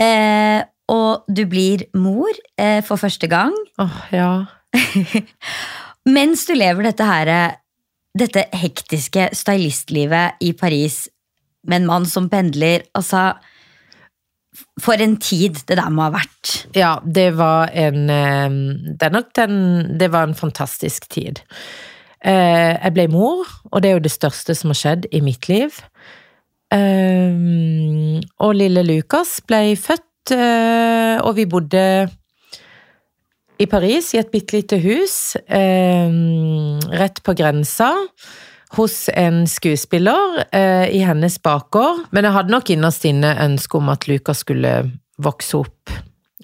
Eh, 0.00 0.60
og 0.94 1.28
du 1.28 1.44
blir 1.48 1.86
mor 1.96 2.32
eh, 2.60 2.80
for 2.84 3.00
første 3.00 3.28
gang. 3.28 3.52
Åh, 3.76 3.84
oh, 3.84 4.00
ja. 4.16 4.32
Mens 6.16 6.48
du 6.48 6.54
lever 6.56 6.88
dette 6.88 7.04
her, 7.08 7.60
dette 8.16 8.48
hektiske 8.56 9.28
stylistlivet 9.36 10.40
i 10.44 10.52
Paris 10.56 11.04
med 11.64 11.82
en 11.82 11.88
mann 11.90 12.06
som 12.08 12.30
pendler, 12.32 12.86
altså 12.94 13.32
For 14.78 15.00
en 15.02 15.16
tid 15.18 15.58
det 15.66 15.78
der 15.80 15.90
må 15.90 16.04
ha 16.06 16.12
vært. 16.14 16.52
Ja, 16.78 17.00
det 17.02 17.32
var 17.38 17.72
en 17.74 18.06
Det 18.06 19.02
er 19.02 19.10
nok 19.10 19.32
den 19.34 19.98
Det 19.98 20.12
var 20.12 20.28
en 20.28 20.38
fantastisk 20.38 21.08
tid. 21.10 21.40
Eh, 22.24 22.72
jeg 22.78 22.92
ble 22.94 23.08
mor, 23.12 23.44
og 23.72 23.82
det 23.82 23.90
er 23.90 23.98
jo 23.98 24.04
det 24.06 24.14
største 24.14 24.54
som 24.56 24.70
har 24.72 24.78
skjedd 24.78 25.08
i 25.12 25.20
mitt 25.20 25.48
liv. 25.50 25.74
Eh, 26.72 27.34
og 28.40 28.54
lille 28.56 28.84
Lukas 28.86 29.40
ble 29.46 29.74
født, 29.76 30.32
eh, 30.32 31.18
og 31.20 31.34
vi 31.36 31.44
bodde 31.50 31.84
i 33.60 33.66
Paris, 33.70 34.14
i 34.14 34.18
et 34.22 34.32
bitte 34.32 34.56
lite 34.56 34.80
hus 34.82 35.36
eh, 35.46 36.16
rett 36.98 37.20
på 37.22 37.36
grensa. 37.38 37.92
Hos 38.74 39.08
en 39.14 39.44
skuespiller 39.46 40.44
eh, 40.50 40.88
i 40.90 41.02
hennes 41.06 41.36
bakgård. 41.42 42.08
Men 42.10 42.26
jeg 42.26 42.34
hadde 42.34 42.54
nok 42.54 42.70
innerst 42.74 43.04
inne 43.06 43.34
ønske 43.44 43.78
om 43.78 43.90
at 43.92 44.08
Lukas 44.10 44.42
skulle 44.42 44.72
vokse 45.22 45.60
opp 45.60 45.92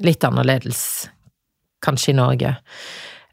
litt 0.00 0.22
annerledes, 0.24 1.08
kanskje 1.82 2.12
i 2.12 2.18
Norge. 2.20 2.52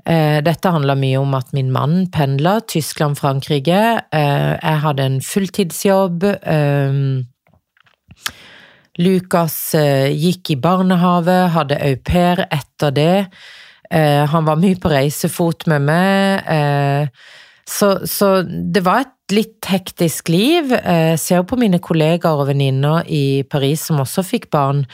Eh, 0.08 0.40
dette 0.42 0.72
handla 0.74 0.96
mye 0.98 1.20
om 1.22 1.36
at 1.38 1.54
min 1.54 1.70
mann 1.74 2.08
pendla 2.14 2.58
Tyskland-Frankrike. 2.66 3.82
Eh, 4.16 4.54
jeg 4.56 4.84
hadde 4.88 5.06
en 5.06 5.22
fulltidsjobb. 5.22 6.26
Eh, 6.42 7.00
Lukas 8.98 9.58
eh, 9.78 10.10
gikk 10.10 10.56
i 10.56 10.62
barnehage, 10.64 11.38
hadde 11.54 11.78
au 11.86 11.96
pair 12.02 12.48
etter 12.50 12.96
det. 12.96 13.18
Eh, 13.92 14.24
han 14.26 14.48
var 14.48 14.58
mye 14.58 14.80
på 14.82 14.90
reisefot 14.90 15.68
med 15.70 15.86
meg. 15.92 17.12
Så, 17.70 18.08
så, 18.08 18.42
det 18.48 18.80
var 18.86 19.02
et 19.04 19.34
litt 19.36 19.68
hektisk 19.68 20.30
liv. 20.32 20.72
Jeg 20.72 21.12
eh, 21.12 21.18
ser 21.20 21.44
på 21.44 21.58
mine 21.60 21.82
kollegaer 21.84 22.40
og 22.40 22.48
venninner 22.48 23.04
i 23.12 23.44
Paris 23.44 23.84
som 23.90 24.00
også 24.00 24.24
fikk 24.24 24.48
barn, 24.56 24.86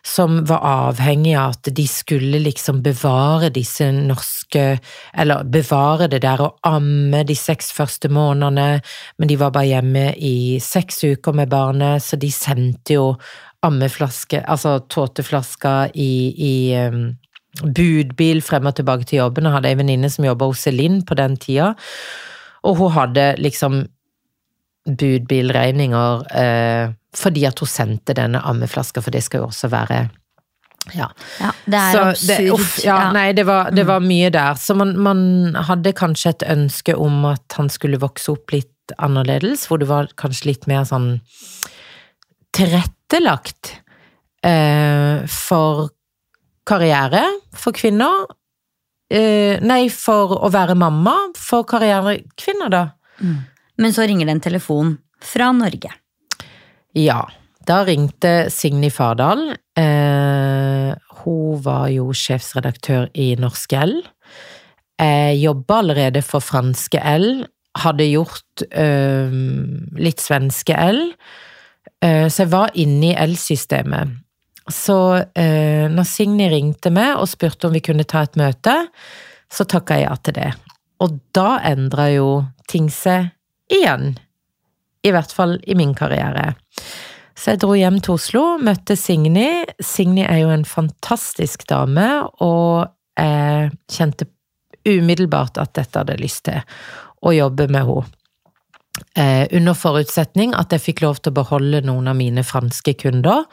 som 0.00 0.38
var 0.48 0.64
avhengig 0.64 1.34
av 1.36 1.52
at 1.58 1.68
de 1.76 1.84
skulle 1.86 2.40
liksom 2.40 2.80
bevare 2.82 3.52
disse 3.52 3.90
norske 3.92 4.64
Eller 5.12 5.44
bevare 5.44 6.08
det 6.08 6.22
der 6.24 6.40
å 6.40 6.54
amme 6.66 7.22
de 7.28 7.36
seks 7.36 7.70
første 7.76 8.08
månedene, 8.08 8.80
men 9.18 9.28
de 9.28 9.36
var 9.36 9.52
bare 9.52 9.68
hjemme 9.68 10.06
i 10.16 10.58
seks 10.60 11.04
uker 11.04 11.36
med 11.36 11.52
barnet, 11.52 12.02
så 12.02 12.16
de 12.16 12.32
sendte 12.32 12.96
jo 12.96 13.06
ammeflaske, 13.62 14.40
altså 14.42 14.80
tåteflasker 14.90 15.92
i, 15.94 16.12
i 16.32 16.54
budbil 17.60 18.40
frem 18.44 18.66
og 18.70 18.76
tilbake 18.78 19.04
til 19.08 19.20
jobben. 19.20 19.44
Jeg 19.44 19.56
hadde 19.58 19.72
ei 19.72 19.78
venninne 19.78 20.10
som 20.10 20.24
jobba 20.24 20.48
hos 20.48 20.62
Celine 20.64 21.02
på 21.04 21.16
den 21.18 21.36
tida, 21.36 21.74
og 22.64 22.78
hun 22.78 22.94
hadde 22.96 23.32
liksom 23.42 23.82
budbilregninger 24.88 26.24
eh, 26.34 26.94
fordi 27.14 27.44
at 27.46 27.60
hun 27.60 27.68
sendte 27.70 28.16
denne 28.16 28.40
ammeflaska, 28.48 29.02
for 29.04 29.14
det 29.14 29.22
skal 29.22 29.42
jo 29.42 29.50
også 29.50 29.68
være 29.70 30.08
ja. 30.96 31.06
Ja, 31.38 31.52
det 31.70 31.78
er 31.78 31.92
Så 31.92 32.00
absurd. 32.08 32.26
det, 32.26 32.52
uff, 32.56 32.72
ja, 32.82 32.96
Nei, 33.14 33.28
det 33.36 33.44
var, 33.46 33.70
det 33.70 33.84
var 33.86 34.02
mye 34.02 34.32
der. 34.34 34.56
Så 34.58 34.74
man, 34.74 34.96
man 34.98 35.54
hadde 35.68 35.92
kanskje 35.94 36.32
et 36.32 36.44
ønske 36.50 36.96
om 36.98 37.22
at 37.30 37.54
han 37.54 37.70
skulle 37.70 38.00
vokse 38.02 38.32
opp 38.34 38.50
litt 38.50 38.94
annerledes, 38.98 39.68
hvor 39.68 39.78
det 39.78 39.86
var 39.86 40.10
kanskje 40.18 40.48
litt 40.50 40.66
mer 40.66 40.82
sånn 40.88 41.20
tilrettelagt 42.56 43.76
eh, 44.42 45.22
for 45.30 45.92
karriere 46.68 47.24
for 47.56 47.74
kvinner. 47.76 48.26
Eh, 49.12 49.60
nei, 49.60 49.86
for 49.92 50.36
å 50.40 50.50
være 50.52 50.76
mamma 50.78 51.14
for 51.36 51.66
karrierekvinner, 51.68 52.72
da. 52.72 52.84
Men 53.82 53.94
så 53.94 54.06
ringer 54.08 54.28
det 54.28 54.36
en 54.36 54.46
telefon 54.48 54.96
fra 55.22 55.50
Norge. 55.56 55.92
Ja, 56.98 57.22
da 57.68 57.82
ringte 57.86 58.50
Signy 58.52 58.90
Fardal. 58.92 59.52
Eh, 59.78 60.92
hun 61.22 61.62
var 61.64 61.88
jo 61.92 62.10
sjefsredaktør 62.16 63.08
i 63.14 63.32
Norsk 63.40 63.76
L. 63.78 63.94
Jeg 65.02 65.38
jobba 65.42 65.80
allerede 65.82 66.22
for 66.26 66.44
franske 66.44 67.00
L. 67.00 67.44
Hadde 67.82 68.10
gjort 68.10 68.64
eh, 68.68 69.32
litt 70.02 70.20
svenske 70.20 70.76
L. 70.76 71.00
Eh, 72.02 72.26
så 72.28 72.44
jeg 72.44 72.52
var 72.52 72.74
inne 72.78 73.12
i 73.12 73.16
L-systemet. 73.28 74.18
Så 74.70 74.96
eh, 75.34 75.88
når 75.90 76.06
Signy 76.06 76.48
ringte 76.52 76.92
meg 76.94 77.16
og 77.18 77.30
spurte 77.30 77.68
om 77.68 77.74
vi 77.74 77.82
kunne 77.84 78.06
ta 78.08 78.22
et 78.26 78.38
møte, 78.38 78.76
så 79.52 79.66
takka 79.68 79.98
jeg 79.98 80.06
ja 80.06 80.18
til 80.22 80.36
det. 80.38 80.50
Og 81.02 81.16
da 81.34 81.56
endra 81.66 82.08
jo 82.12 82.28
ting 82.70 82.88
seg 82.92 83.32
igjen. 83.72 84.14
I 85.02 85.10
hvert 85.10 85.34
fall 85.34 85.56
i 85.66 85.74
min 85.78 85.96
karriere. 85.98 86.52
Så 87.34 87.54
jeg 87.54 87.62
dro 87.64 87.74
hjem 87.74 87.98
til 88.04 88.14
Oslo, 88.14 88.42
møtte 88.62 88.94
Signy. 88.98 89.64
Signy 89.82 90.22
er 90.22 90.44
jo 90.44 90.52
en 90.54 90.66
fantastisk 90.68 91.66
dame, 91.70 92.06
og 92.44 92.86
jeg 93.18 93.72
kjente 93.90 94.28
umiddelbart 94.86 95.58
at 95.62 95.74
dette 95.78 95.98
hadde 95.98 96.20
lyst 96.20 96.44
til 96.46 96.62
å 97.22 97.32
jobbe 97.34 97.66
med 97.70 97.88
henne. 97.88 98.18
Eh, 99.16 99.46
under 99.56 99.74
forutsetning 99.74 100.52
at 100.54 100.72
jeg 100.74 100.82
fikk 100.84 101.00
lov 101.02 101.18
til 101.18 101.32
å 101.32 101.38
beholde 101.40 101.80
noen 101.86 102.10
av 102.12 102.16
mine 102.18 102.44
franske 102.44 102.92
kunder, 103.00 103.46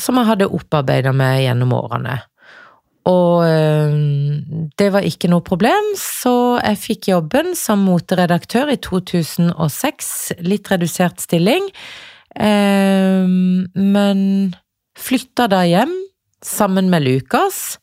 som 0.00 0.18
jeg 0.18 0.28
hadde 0.30 0.50
opparbeida 0.52 1.12
meg 1.16 1.44
gjennom 1.44 1.74
årene. 1.76 2.18
Og 3.10 3.44
eh, 3.44 3.96
det 4.80 4.88
var 4.94 5.04
ikke 5.04 5.28
noe 5.28 5.44
problem, 5.44 5.92
så 6.00 6.56
jeg 6.62 6.80
fikk 6.80 7.10
jobben 7.12 7.52
som 7.58 7.84
moteredaktør 7.84 8.72
i 8.72 8.78
2006. 8.80 10.10
Litt 10.46 10.70
redusert 10.72 11.20
stilling. 11.20 11.68
Eh, 12.34 13.28
men 13.76 14.20
flytta 14.96 15.48
da 15.52 15.64
hjem 15.68 15.92
sammen 16.44 16.90
med 16.92 17.04
Lukas, 17.04 17.78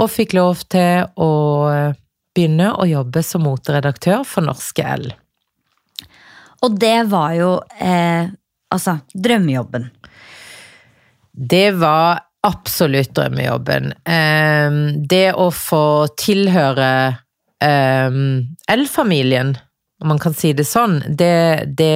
og 0.00 0.10
fikk 0.10 0.34
lov 0.38 0.62
til 0.72 1.04
å 1.20 1.32
begynne 2.32 2.70
å 2.80 2.86
jobbe 2.88 3.22
som 3.26 3.44
moteredaktør 3.44 4.22
for 4.26 4.46
Norske 4.46 4.86
L. 4.86 5.10
Og 6.62 6.78
det 6.80 6.98
var 7.10 7.34
jo 7.36 7.50
eh, 7.82 8.30
altså 8.72 8.96
drømmejobben. 9.12 9.90
Det 11.32 11.70
var 11.80 12.20
absolutt 12.46 13.14
drømmejobben. 13.16 13.92
Eh, 14.04 14.78
det 15.08 15.28
å 15.38 15.48
få 15.54 15.84
tilhøre 16.18 16.90
eh, 17.62 18.18
L-familien, 18.76 19.54
om 20.02 20.12
man 20.12 20.20
kan 20.22 20.34
si 20.34 20.52
det 20.56 20.66
sånn, 20.66 20.98
det, 21.06 21.72
det, 21.78 21.94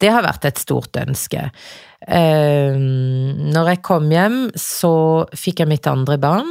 det 0.00 0.12
har 0.14 0.24
vært 0.24 0.48
et 0.48 0.62
stort 0.62 0.96
ønske. 0.96 1.50
Eh, 2.08 2.74
når 2.74 3.74
jeg 3.74 3.82
kom 3.86 4.08
hjem, 4.10 4.44
så 4.58 4.94
fikk 5.36 5.62
jeg 5.62 5.70
mitt 5.70 5.86
andre 5.90 6.18
barn, 6.22 6.50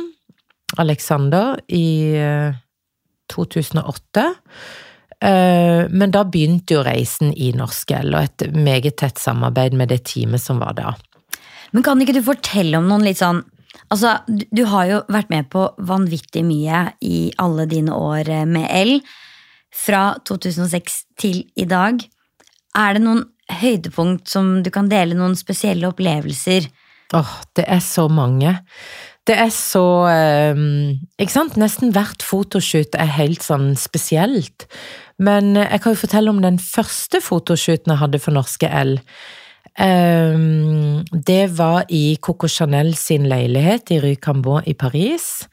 Alexander, 0.79 1.57
i 1.67 2.13
eh, 2.15 2.53
2008. 3.33 4.29
Eh, 5.21 5.87
Men 5.89 6.11
da 6.11 6.23
begynte 6.25 6.77
jo 6.77 6.83
reisen 6.85 7.33
i 7.33 7.51
Norsk 7.53 7.91
L, 7.91 8.15
og 8.15 8.23
et 8.23 8.53
meget 8.55 8.97
tett 8.97 9.21
samarbeid 9.21 9.73
med 9.77 9.93
det 9.93 10.03
teamet 10.09 10.41
som 10.41 10.59
var 10.59 10.73
da. 10.77 10.95
Men 11.71 11.85
kan 11.85 12.01
ikke 12.01 12.17
du 12.17 12.23
fortelle 12.25 12.79
om 12.79 12.89
noen 12.89 13.05
litt 13.07 13.21
sånn 13.21 13.43
Altså, 13.91 14.13
du, 14.27 14.63
har 14.71 14.85
jo 14.87 14.97
vært 15.11 15.29
med 15.31 15.49
på 15.51 15.65
vanvittig 15.83 16.45
mye 16.47 16.93
i 17.03 17.31
alle 17.43 17.65
dine 17.67 17.91
år 17.91 18.29
eh, 18.31 18.45
med 18.47 18.69
L. 18.71 18.93
Fra 19.71 20.13
2006 20.27 20.95
til 21.19 21.41
i 21.59 21.65
dag. 21.67 21.99
Er 22.75 22.95
det 22.95 23.01
noen 23.03 23.25
høydepunkt 23.61 24.31
som 24.31 24.61
du 24.63 24.69
kan 24.71 24.87
dele, 24.91 25.15
noen 25.15 25.35
spesielle 25.39 25.89
opplevelser? 25.91 26.69
Åh, 27.15 27.33
det 27.59 27.67
er 27.67 27.83
så 27.83 28.07
mange. 28.11 28.53
Det 29.29 29.35
er 29.37 29.51
så 29.53 29.85
eh, 30.09 30.61
Ikke 31.21 31.33
sant? 31.33 31.59
Nesten 31.61 31.93
hvert 31.93 32.23
fotoshoot 32.25 32.97
er 32.97 33.11
helt 33.19 33.45
sånn 33.45 33.75
spesielt. 33.79 34.65
Men 35.21 35.53
jeg 35.59 35.83
kan 35.83 35.93
jo 35.93 36.01
fortelle 36.01 36.33
om 36.33 36.41
den 36.41 36.57
første 36.61 37.21
fotoshooten 37.21 37.93
jeg 37.93 38.01
hadde 38.01 38.21
for 38.23 38.33
Norske 38.33 38.69
L. 38.69 38.97
Eh, 39.77 40.41
det 41.29 41.43
var 41.57 41.85
i 41.93 42.17
Coco 42.21 42.49
Chanel 42.49 42.95
sin 42.97 43.29
leilighet 43.29 43.93
i 43.93 44.01
Rue 44.01 44.17
Cambon 44.21 44.65
i 44.65 44.73
Paris. 44.73 45.45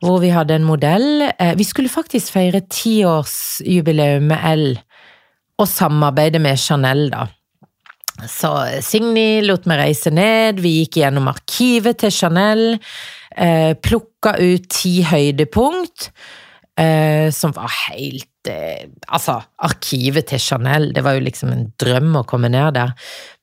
Hvor 0.00 0.22
vi 0.22 0.30
hadde 0.32 0.56
en 0.56 0.68
modell. 0.68 1.26
Eh, 1.34 1.56
vi 1.58 1.66
skulle 1.66 1.92
faktisk 1.92 2.32
feire 2.32 2.62
tiårsjubileum 2.70 4.30
med 4.30 4.46
L, 4.54 4.78
og 5.60 5.68
samarbeide 5.68 6.40
med 6.40 6.56
Chanel, 6.56 7.10
da. 7.12 7.26
Så 8.28 8.50
Signy 8.84 9.40
lot 9.44 9.68
meg 9.70 9.80
reise 9.80 10.12
ned, 10.14 10.60
vi 10.62 10.80
gikk 10.82 11.00
gjennom 11.00 11.30
arkivet 11.30 12.02
til 12.02 12.12
Chanel, 12.14 12.64
eh, 13.36 13.72
plukka 13.74 14.36
ut 14.40 14.68
ti 14.72 15.00
høydepunkt, 15.06 16.10
eh, 16.78 17.30
som 17.30 17.54
var 17.56 17.70
helt 17.88 18.26
eh, 18.48 18.88
Altså, 19.12 19.34
arkivet 19.60 20.30
til 20.30 20.40
Chanel, 20.40 20.92
det 20.94 21.02
var 21.04 21.16
jo 21.16 21.24
liksom 21.26 21.50
en 21.52 21.66
drøm 21.80 22.14
å 22.16 22.24
komme 22.24 22.48
ned 22.48 22.72
der. 22.74 22.94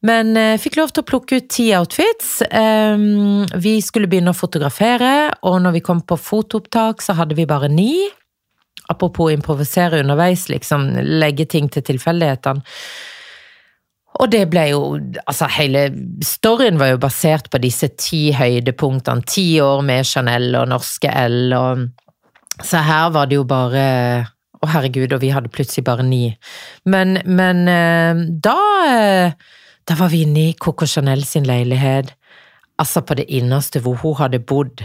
Men 0.02 0.36
eh, 0.38 0.58
fikk 0.58 0.80
lov 0.80 0.94
til 0.94 1.04
å 1.04 1.10
plukke 1.10 1.38
ut 1.38 1.50
ti 1.54 1.68
outfits. 1.78 2.42
Eh, 2.48 2.98
vi 3.62 3.76
skulle 3.86 4.10
begynne 4.10 4.34
å 4.34 4.38
fotografere, 4.38 5.34
og 5.46 5.60
når 5.62 5.78
vi 5.78 5.84
kom 5.86 6.02
på 6.02 6.18
fotoopptak, 6.18 7.04
så 7.06 7.18
hadde 7.20 7.38
vi 7.38 7.46
bare 7.50 7.70
ni. 7.70 8.08
Apropos 8.90 9.34
improvisere 9.34 10.00
underveis, 10.02 10.48
liksom 10.50 10.90
legge 11.20 11.46
ting 11.52 11.70
til 11.70 11.84
tilfeldighetene. 11.84 12.64
Og 14.18 14.32
det 14.34 14.46
ble 14.52 14.64
jo 14.72 14.82
Altså, 15.28 15.50
hele 15.58 15.88
storyen 16.26 16.80
var 16.82 16.94
jo 16.94 17.02
basert 17.02 17.52
på 17.54 17.62
disse 17.62 17.90
ti 18.00 18.32
høydepunktene. 18.36 19.26
Ti 19.28 19.48
år 19.64 19.84
med 19.86 20.08
Chanel 20.08 20.56
og 20.58 20.70
Norske 20.74 21.12
L, 21.28 21.54
og 21.54 21.88
Så 22.64 22.82
her 22.82 23.12
var 23.14 23.30
det 23.30 23.38
jo 23.38 23.46
bare 23.46 23.86
Å, 24.58 24.68
herregud, 24.74 25.14
og 25.14 25.22
vi 25.22 25.30
hadde 25.30 25.54
plutselig 25.54 25.86
bare 25.86 26.04
ni. 26.04 26.32
Men, 26.86 27.20
men 27.26 27.68
eh, 27.70 28.24
da 28.42 28.58
eh, 28.90 29.36
Da 29.88 29.98
var 30.00 30.10
vi 30.10 30.24
inne 30.26 30.48
i 30.50 30.56
Coco 30.58 30.88
Chanel 30.90 31.24
sin 31.24 31.46
leilighet. 31.46 32.10
Altså 32.82 33.02
på 33.02 33.16
det 33.18 33.28
innerste 33.30 33.80
hvor 33.80 33.96
hun 34.02 34.18
hadde 34.20 34.42
bodd. 34.44 34.82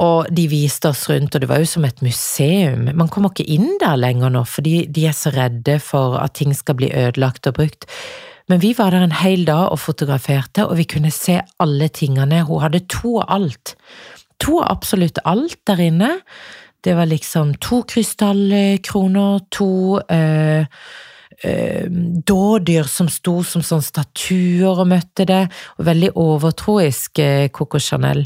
Og 0.00 0.30
de 0.32 0.46
viste 0.48 0.88
oss 0.88 1.04
rundt, 1.10 1.34
og 1.34 1.42
det 1.42 1.48
var 1.50 1.60
jo 1.60 1.68
som 1.68 1.84
et 1.84 2.00
museum. 2.04 2.88
Man 2.96 3.10
kommer 3.12 3.34
ikke 3.34 3.48
inn 3.52 3.74
der 3.82 3.98
lenger 4.00 4.32
nå, 4.32 4.46
fordi 4.48 4.86
de 4.88 5.06
er 5.10 5.16
så 5.16 5.32
redde 5.34 5.76
for 5.84 6.16
at 6.20 6.38
ting 6.40 6.54
skal 6.56 6.78
bli 6.78 6.88
ødelagt 6.88 7.50
og 7.50 7.58
brukt. 7.58 7.84
Men 8.50 8.62
vi 8.62 8.72
var 8.78 8.94
der 8.94 9.04
en 9.04 9.18
hel 9.20 9.44
dag 9.46 9.68
og 9.70 9.78
fotograferte, 9.78 10.64
og 10.66 10.78
vi 10.80 10.88
kunne 10.88 11.12
se 11.14 11.36
alle 11.60 11.90
tingene. 11.94 12.42
Hun 12.48 12.64
hadde 12.64 12.82
to 12.90 13.20
av 13.20 13.28
alt. 13.36 13.76
To 14.42 14.58
av 14.62 14.72
absolutt 14.72 15.20
alt 15.28 15.60
der 15.68 15.84
inne. 15.90 16.10
Det 16.80 16.96
var 16.96 17.06
liksom 17.06 17.54
to 17.60 17.82
krystallkroner, 17.84 19.40
to 19.52 20.00
øh, 20.00 20.64
øh, 21.44 21.86
dådyr 22.26 22.88
som 22.88 23.10
sto 23.12 23.42
som 23.44 23.62
sånne 23.62 23.84
statuer 23.84 24.80
og 24.80 24.88
møtte 24.88 25.28
det, 25.28 25.42
og 25.76 25.86
veldig 25.86 26.14
overtroisk 26.16 27.20
øh, 27.20 27.48
Coco 27.52 27.78
Chanel. 27.78 28.24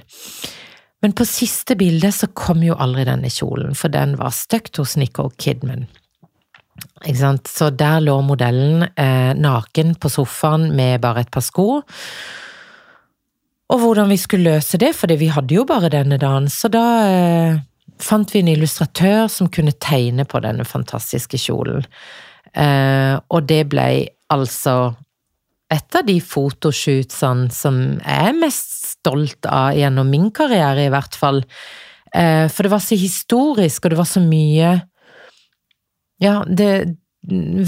Men 1.05 1.12
på 1.12 1.27
siste 1.29 1.77
bilde 1.77 2.09
så 2.17 2.31
kom 2.33 2.62
jo 2.64 2.79
aldri 2.81 3.05
denne 3.05 3.29
kjolen, 3.29 3.75
for 3.77 3.93
den 3.93 4.14
var 4.17 4.33
støkt 4.33 4.81
hos 4.81 4.95
Nicole 4.97 5.35
Kidman. 5.37 5.85
Ikke 7.05 7.19
sant? 7.19 7.51
Så 7.51 7.69
der 7.77 8.01
lå 8.01 8.14
modellen 8.25 8.87
eh, 8.88 9.35
naken 9.37 9.99
på 10.01 10.09
sofaen 10.09 10.71
med 10.73 11.03
bare 11.05 11.27
et 11.27 11.33
par 11.35 11.45
sko. 11.45 11.83
Og 13.69 13.83
hvordan 13.83 14.09
vi 14.09 14.17
skulle 14.21 14.57
løse 14.57 14.81
det, 14.81 14.95
for 14.97 15.12
vi 15.12 15.29
hadde 15.29 15.59
jo 15.59 15.67
bare 15.69 15.93
denne 15.93 16.17
dagen, 16.21 16.49
så 16.49 16.73
da 16.73 16.85
eh, 17.05 17.61
fant 18.01 18.33
vi 18.33 18.40
en 18.40 18.53
illustratør 18.55 19.29
som 19.29 19.53
kunne 19.53 19.77
tegne 19.77 20.25
på 20.25 20.40
denne 20.40 20.64
fantastiske 20.64 21.37
kjolen. 21.45 21.85
Eh, 22.57 23.21
og 23.29 23.45
det 23.53 23.67
ble 23.77 23.88
altså 24.33 24.95
et 25.72 25.96
av 25.96 26.05
de 26.07 26.18
fotoshootene 26.20 27.48
som 27.55 27.79
jeg 27.96 28.31
er 28.31 28.37
mest 28.37 28.74
stolt 28.94 29.48
av 29.48 29.77
gjennom 29.77 30.11
min 30.11 30.31
karriere, 30.35 30.87
i 30.87 30.92
hvert 30.92 31.16
fall. 31.18 31.42
Eh, 32.14 32.46
for 32.53 32.66
det 32.66 32.72
var 32.74 32.85
så 32.85 32.98
historisk, 32.98 33.85
og 33.85 33.94
det 33.94 34.00
var 34.00 34.11
så 34.11 34.22
mye 34.24 34.74
Ja, 36.22 36.44
det, 36.46 36.94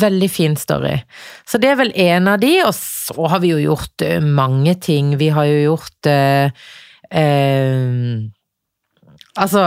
veldig 0.00 0.28
fin 0.30 0.56
story. 0.56 1.00
Så 1.48 1.59
det 1.59 1.72
er 1.72 1.80
vel 1.80 1.92
en 1.96 2.28
av 2.28 2.40
de, 2.40 2.52
og 2.64 2.74
så 2.76 3.26
har 3.32 3.42
vi 3.42 3.52
jo 3.54 3.62
gjort 3.62 4.04
eh, 4.04 4.20
mange 4.22 4.76
ting. 4.80 5.16
Vi 5.18 5.30
har 5.35 5.48
jo 5.48 5.59
gjort 5.72 6.11
eh, 6.11 6.50
eh, 7.11 7.90
Altså 9.37 9.62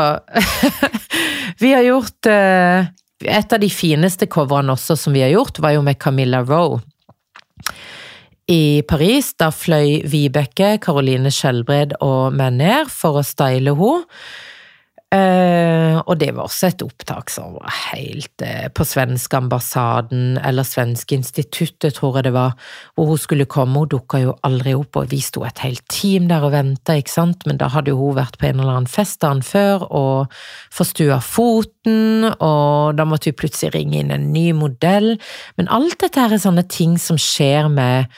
Vi 1.62 1.74
har 1.76 1.84
gjort 1.86 2.26
eh, 2.26 2.88
Et 3.22 3.54
av 3.54 3.60
de 3.62 3.70
fineste 3.70 4.26
coverne 4.32 4.74
også 4.74 4.96
som 4.98 5.14
vi 5.14 5.22
har 5.22 5.34
gjort, 5.34 5.60
var 5.62 5.76
jo 5.76 5.84
med 5.86 6.00
Camilla 6.02 6.42
Roe 6.46 6.80
i 8.50 8.82
Paris. 8.88 9.34
Da 9.40 9.52
fløy 9.54 10.02
Vibeke, 10.10 10.76
Caroline 10.82 11.32
Skjelbred 11.34 11.96
og 12.02 12.36
meg 12.36 12.58
ned 12.60 12.94
for 12.94 13.22
å 13.22 13.26
style 13.26 13.76
henne. 13.78 14.06
Uh, 15.10 16.04
og 16.06 16.20
det 16.22 16.28
var 16.38 16.46
også 16.46 16.68
et 16.68 16.84
opptak 16.86 17.32
som 17.34 17.56
var 17.56 17.72
helt 17.90 18.44
uh, 18.46 18.68
på 18.70 18.86
svenske 18.86 19.40
ambassaden, 19.40 20.38
eller 20.46 20.68
svenske 20.68 21.18
instituttet, 21.18 21.96
tror 21.98 22.20
jeg 22.20 22.28
det 22.28 22.34
var, 22.36 22.54
hvor 22.94 23.10
hun 23.10 23.18
skulle 23.18 23.48
komme. 23.50 23.82
Hun 23.82 23.90
dukka 23.90 24.20
jo 24.22 24.36
aldri 24.46 24.76
opp, 24.78 25.00
og 25.02 25.10
vi 25.10 25.18
sto 25.26 25.42
et 25.48 25.64
helt 25.66 25.82
team 25.90 26.28
der 26.30 26.46
og 26.46 26.54
venta, 26.54 26.94
ikke 26.94 27.16
sant, 27.16 27.48
men 27.50 27.58
da 27.58 27.72
hadde 27.74 27.90
jo 27.90 27.98
hun 28.04 28.20
vært 28.20 28.38
på 28.38 28.52
en 28.52 28.62
eller 28.62 28.76
annen 28.76 28.92
fest 28.92 29.24
dagen 29.26 29.42
før 29.42 29.88
og 29.90 30.36
forstua 30.78 31.18
foten, 31.26 32.30
og 32.38 32.94
da 33.00 33.08
måtte 33.10 33.32
vi 33.32 33.40
plutselig 33.42 33.74
ringe 33.80 34.04
inn 34.04 34.14
en 34.14 34.30
ny 34.30 34.52
modell. 34.54 35.16
Men 35.58 35.72
alt 35.74 35.98
dette 36.04 36.22
her 36.22 36.38
er 36.38 36.44
sånne 36.44 36.68
ting 36.70 37.00
som 37.02 37.18
skjer 37.18 37.72
med 37.74 38.14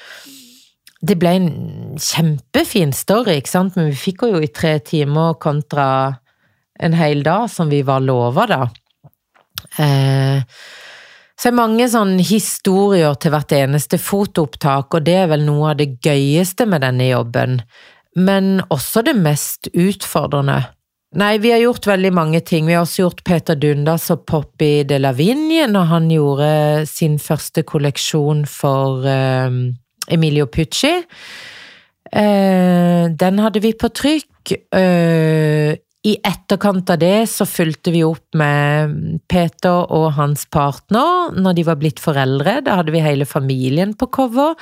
det 1.02 1.16
ble 1.18 1.32
en 1.40 1.48
kjempefin 1.98 2.92
story, 2.94 3.40
ikke 3.40 3.56
sant, 3.56 3.80
men 3.80 3.88
vi 3.90 3.98
fikk 3.98 4.26
henne 4.26 4.42
jo 4.42 4.44
i 4.46 4.52
tre 4.54 4.76
timer 4.86 5.40
kontra 5.42 5.88
en 6.82 6.96
hel 6.98 7.24
dag, 7.24 7.50
som 7.50 7.70
vi 7.70 7.82
var 7.86 8.04
lova, 8.04 8.48
da. 8.50 8.62
Eh, 9.78 10.42
så 11.42 11.50
er 11.50 11.58
mange 11.58 11.88
sånne 11.90 12.22
historier 12.26 13.16
til 13.22 13.34
hvert 13.34 13.54
eneste 13.58 13.98
fotoopptak, 14.02 14.94
og 14.94 15.08
det 15.08 15.16
er 15.24 15.32
vel 15.32 15.46
noe 15.48 15.72
av 15.72 15.80
det 15.80 15.96
gøyeste 16.04 16.68
med 16.70 16.84
denne 16.86 17.08
jobben, 17.10 17.62
men 18.18 18.60
også 18.70 19.02
det 19.08 19.16
mest 19.18 19.72
utfordrende. 19.72 20.60
Nei, 21.18 21.36
vi 21.44 21.50
har 21.52 21.60
gjort 21.60 21.90
veldig 21.90 22.12
mange 22.16 22.40
ting. 22.48 22.70
Vi 22.70 22.76
har 22.78 22.86
også 22.86 23.02
gjort 23.04 23.24
Peter 23.28 23.58
Dundas 23.60 24.06
og 24.14 24.22
Poppy 24.30 24.86
de 24.88 25.00
la 25.02 25.12
Vigne 25.12 25.66
når 25.68 25.90
han 25.90 26.08
gjorde 26.14 26.52
sin 26.88 27.18
første 27.20 27.66
kolleksjon 27.68 28.46
for 28.48 29.04
eh, 29.10 29.58
Emilio 30.16 30.48
Pucci. 30.48 30.94
Eh, 32.12 33.04
den 33.12 33.44
hadde 33.44 33.64
vi 33.64 33.74
på 33.76 33.92
trykk. 33.92 34.56
Eh, 34.72 35.76
i 36.02 36.16
etterkant 36.26 36.90
av 36.90 36.98
det 36.98 37.28
så 37.30 37.46
fulgte 37.46 37.92
vi 37.94 38.00
opp 38.02 38.34
med 38.38 39.20
Peter 39.30 39.84
og 39.94 40.08
hans 40.16 40.48
partner 40.50 41.36
når 41.38 41.60
de 41.60 41.66
var 41.68 41.78
blitt 41.78 42.02
foreldre. 42.02 42.56
Da 42.66 42.80
hadde 42.80 42.94
vi 42.96 43.04
hele 43.06 43.28
familien 43.30 43.94
på 43.94 44.08
cover. 44.10 44.56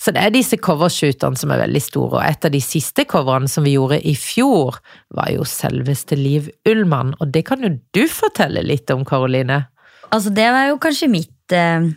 Så 0.00 0.14
det 0.16 0.22
er 0.24 0.32
disse 0.32 0.56
covershootene 0.56 1.36
som 1.36 1.52
er 1.52 1.60
veldig 1.66 1.84
store. 1.84 2.14
Og 2.16 2.24
et 2.24 2.48
av 2.48 2.54
de 2.54 2.62
siste 2.64 3.04
coverne 3.12 3.50
som 3.52 3.68
vi 3.68 3.76
gjorde 3.76 4.00
i 4.08 4.16
fjor, 4.16 4.80
var 5.12 5.34
jo 5.34 5.44
selveste 5.44 6.16
Liv 6.16 6.48
Ullmann. 6.68 7.12
Og 7.20 7.28
det 7.34 7.44
kan 7.50 7.60
jo 7.60 7.74
du 7.92 8.06
fortelle 8.08 8.64
litt 8.64 8.88
om, 8.94 9.04
Karoline? 9.04 9.66
Altså, 10.08 10.32
det 10.32 10.48
var 10.48 10.70
jo 10.70 10.80
kanskje 10.80 11.12
mitt 11.12 11.52
eh, 11.52 11.92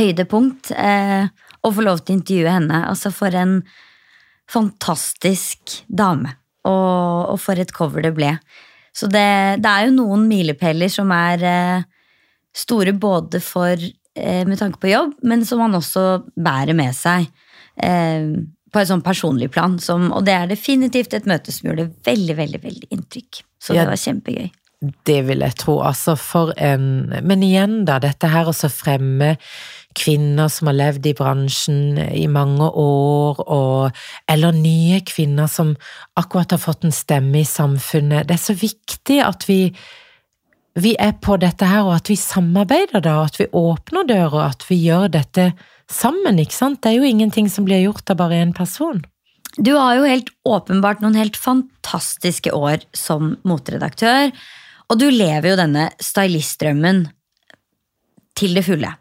høydepunkt. 0.00 0.72
Eh, 0.72 1.28
å 1.60 1.76
få 1.76 1.84
lov 1.84 2.00
til 2.00 2.16
å 2.16 2.22
intervjue 2.22 2.58
henne. 2.62 2.84
Altså, 2.88 3.12
for 3.12 3.36
en 3.36 3.58
fantastisk 4.48 5.82
dame 5.92 6.39
og, 6.68 7.32
og 7.34 7.38
for 7.40 7.60
et 7.60 7.72
cover 7.74 8.04
det 8.04 8.12
ble. 8.16 8.34
Så 8.96 9.06
det, 9.10 9.62
det 9.62 9.70
er 9.70 9.86
jo 9.86 9.96
noen 9.96 10.26
milepæler 10.28 10.90
som 10.92 11.12
er 11.14 11.44
eh, 11.46 11.88
store 12.56 12.94
både 12.98 13.40
for 13.44 13.76
eh, 13.78 14.42
med 14.46 14.58
tanke 14.58 14.80
på 14.82 14.90
jobb, 14.90 15.14
men 15.22 15.44
som 15.46 15.62
man 15.62 15.78
også 15.78 16.24
bærer 16.34 16.76
med 16.76 16.96
seg 16.96 17.28
eh, 17.82 18.32
på 18.70 18.80
et 18.80 18.90
sånn 18.90 19.04
personlig 19.06 19.50
plan. 19.54 19.78
Som, 19.82 20.10
og 20.14 20.26
det 20.26 20.36
er 20.36 20.50
definitivt 20.50 21.14
et 21.16 21.28
møte 21.30 21.54
som 21.54 21.70
gjorde 21.70 21.90
veldig, 22.06 22.36
veldig, 22.38 22.62
veldig 22.64 22.90
inntrykk. 22.96 23.44
Så 23.60 23.76
ja, 23.76 23.84
det 23.84 23.94
var 23.94 24.02
kjempegøy. 24.02 24.50
Det 25.04 25.18
vil 25.26 25.44
jeg 25.44 25.56
tro. 25.60 25.74
Altså, 25.84 26.14
for 26.16 26.54
en 26.56 27.10
Men 27.26 27.42
igjen, 27.44 27.82
da, 27.84 27.98
dette 28.00 28.30
her 28.32 28.48
å 28.48 28.54
fremme 28.72 29.34
kvinner 29.98 30.48
som 30.52 30.70
har 30.70 30.76
levd 30.78 31.08
i 31.10 31.14
bransjen 31.18 31.98
i 31.98 32.26
mange 32.30 32.68
år, 32.68 33.40
og, 33.50 34.02
eller 34.30 34.54
nye 34.56 35.00
kvinner 35.06 35.50
som 35.50 35.74
akkurat 36.20 36.54
har 36.54 36.62
fått 36.62 36.86
en 36.86 36.94
stemme 36.94 37.42
i 37.42 37.48
samfunnet. 37.48 38.28
Det 38.28 38.36
er 38.36 38.44
så 38.44 38.56
viktig 38.58 39.18
at 39.24 39.48
vi, 39.48 39.60
vi 40.78 40.94
er 40.98 41.16
på 41.22 41.36
dette 41.42 41.66
her, 41.66 41.88
og 41.88 41.96
at 41.98 42.12
vi 42.12 42.18
samarbeider 42.20 43.02
da, 43.04 43.18
at 43.26 43.40
vi 43.40 43.50
åpner 43.50 44.06
dører, 44.08 44.52
at 44.52 44.66
vi 44.70 44.78
gjør 44.86 45.10
dette 45.18 45.50
sammen, 45.90 46.38
ikke 46.38 46.56
sant? 46.56 46.82
Det 46.82 46.92
er 46.92 47.00
jo 47.00 47.10
ingenting 47.10 47.50
som 47.50 47.66
blir 47.66 47.82
gjort 47.82 48.14
av 48.14 48.20
bare 48.22 48.38
én 48.44 48.54
person. 48.56 49.02
Du 49.58 49.74
har 49.74 49.98
jo 49.98 50.06
helt 50.06 50.30
åpenbart 50.46 51.02
noen 51.02 51.18
helt 51.18 51.36
fantastiske 51.36 52.54
år 52.54 52.86
som 52.94 53.34
moteredaktør, 53.42 54.30
og 54.90 54.98
du 54.98 55.08
lever 55.10 55.52
jo 55.52 55.58
denne 55.58 55.90
stylistdrømmen 56.02 57.08
til 58.38 58.54
det 58.54 58.64
fulle. 58.66 58.94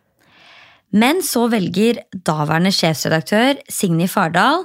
Men 0.95 1.21
så 1.25 1.45
velger 1.51 2.01
daværende 2.13 2.71
sjefsredaktør 2.73 3.59
Signy 3.69 4.07
Fardal 4.09 4.63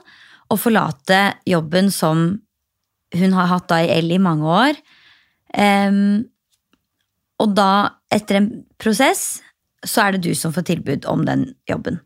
å 0.53 0.59
forlate 0.61 1.35
jobben 1.49 1.91
som 1.93 2.27
hun 3.15 3.35
har 3.37 3.51
hatt 3.51 3.69
da 3.71 3.81
i 3.85 3.91
L 3.95 4.13
i 4.15 4.21
mange 4.23 4.49
år. 4.49 4.79
Um, 5.55 6.25
og 7.43 7.53
da, 7.57 8.01
etter 8.13 8.41
en 8.41 8.49
prosess, 8.81 9.43
så 9.85 10.07
er 10.07 10.15
det 10.15 10.25
du 10.25 10.33
som 10.39 10.55
får 10.55 10.67
tilbud 10.71 11.07
om 11.11 11.25
den 11.29 11.51
jobben. 11.71 12.01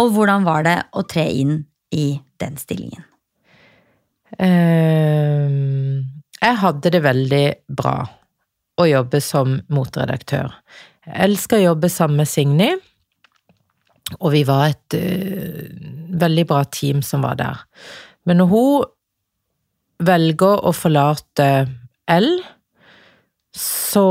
Og 0.00 0.14
hvordan 0.14 0.46
var 0.46 0.64
det 0.66 0.78
å 0.94 1.04
tre 1.06 1.26
inn 1.30 1.58
i 1.94 2.06
den 2.42 2.56
stillingen? 2.58 3.04
Um, 4.38 6.02
jeg 6.40 6.60
hadde 6.62 6.90
det 6.90 7.02
veldig 7.04 7.44
bra 7.78 7.98
å 8.80 8.86
jobbe 8.88 9.20
som 9.22 9.60
motredaktør. 9.70 10.50
Jeg 11.06 11.20
elsker 11.28 11.60
å 11.60 11.68
jobbe 11.70 11.90
sammen 11.92 12.22
med 12.22 12.30
Signy. 12.30 12.72
Og 14.20 14.34
vi 14.34 14.42
var 14.48 14.72
et 14.72 14.96
uh, 14.98 15.70
veldig 16.20 16.44
bra 16.50 16.64
team 16.68 17.02
som 17.02 17.24
var 17.24 17.38
der. 17.40 17.62
Men 18.28 18.40
når 18.40 18.50
hun 18.52 18.84
velger 20.04 20.64
å 20.66 20.72
forlate 20.74 21.48
L, 22.12 22.30
så 23.56 24.08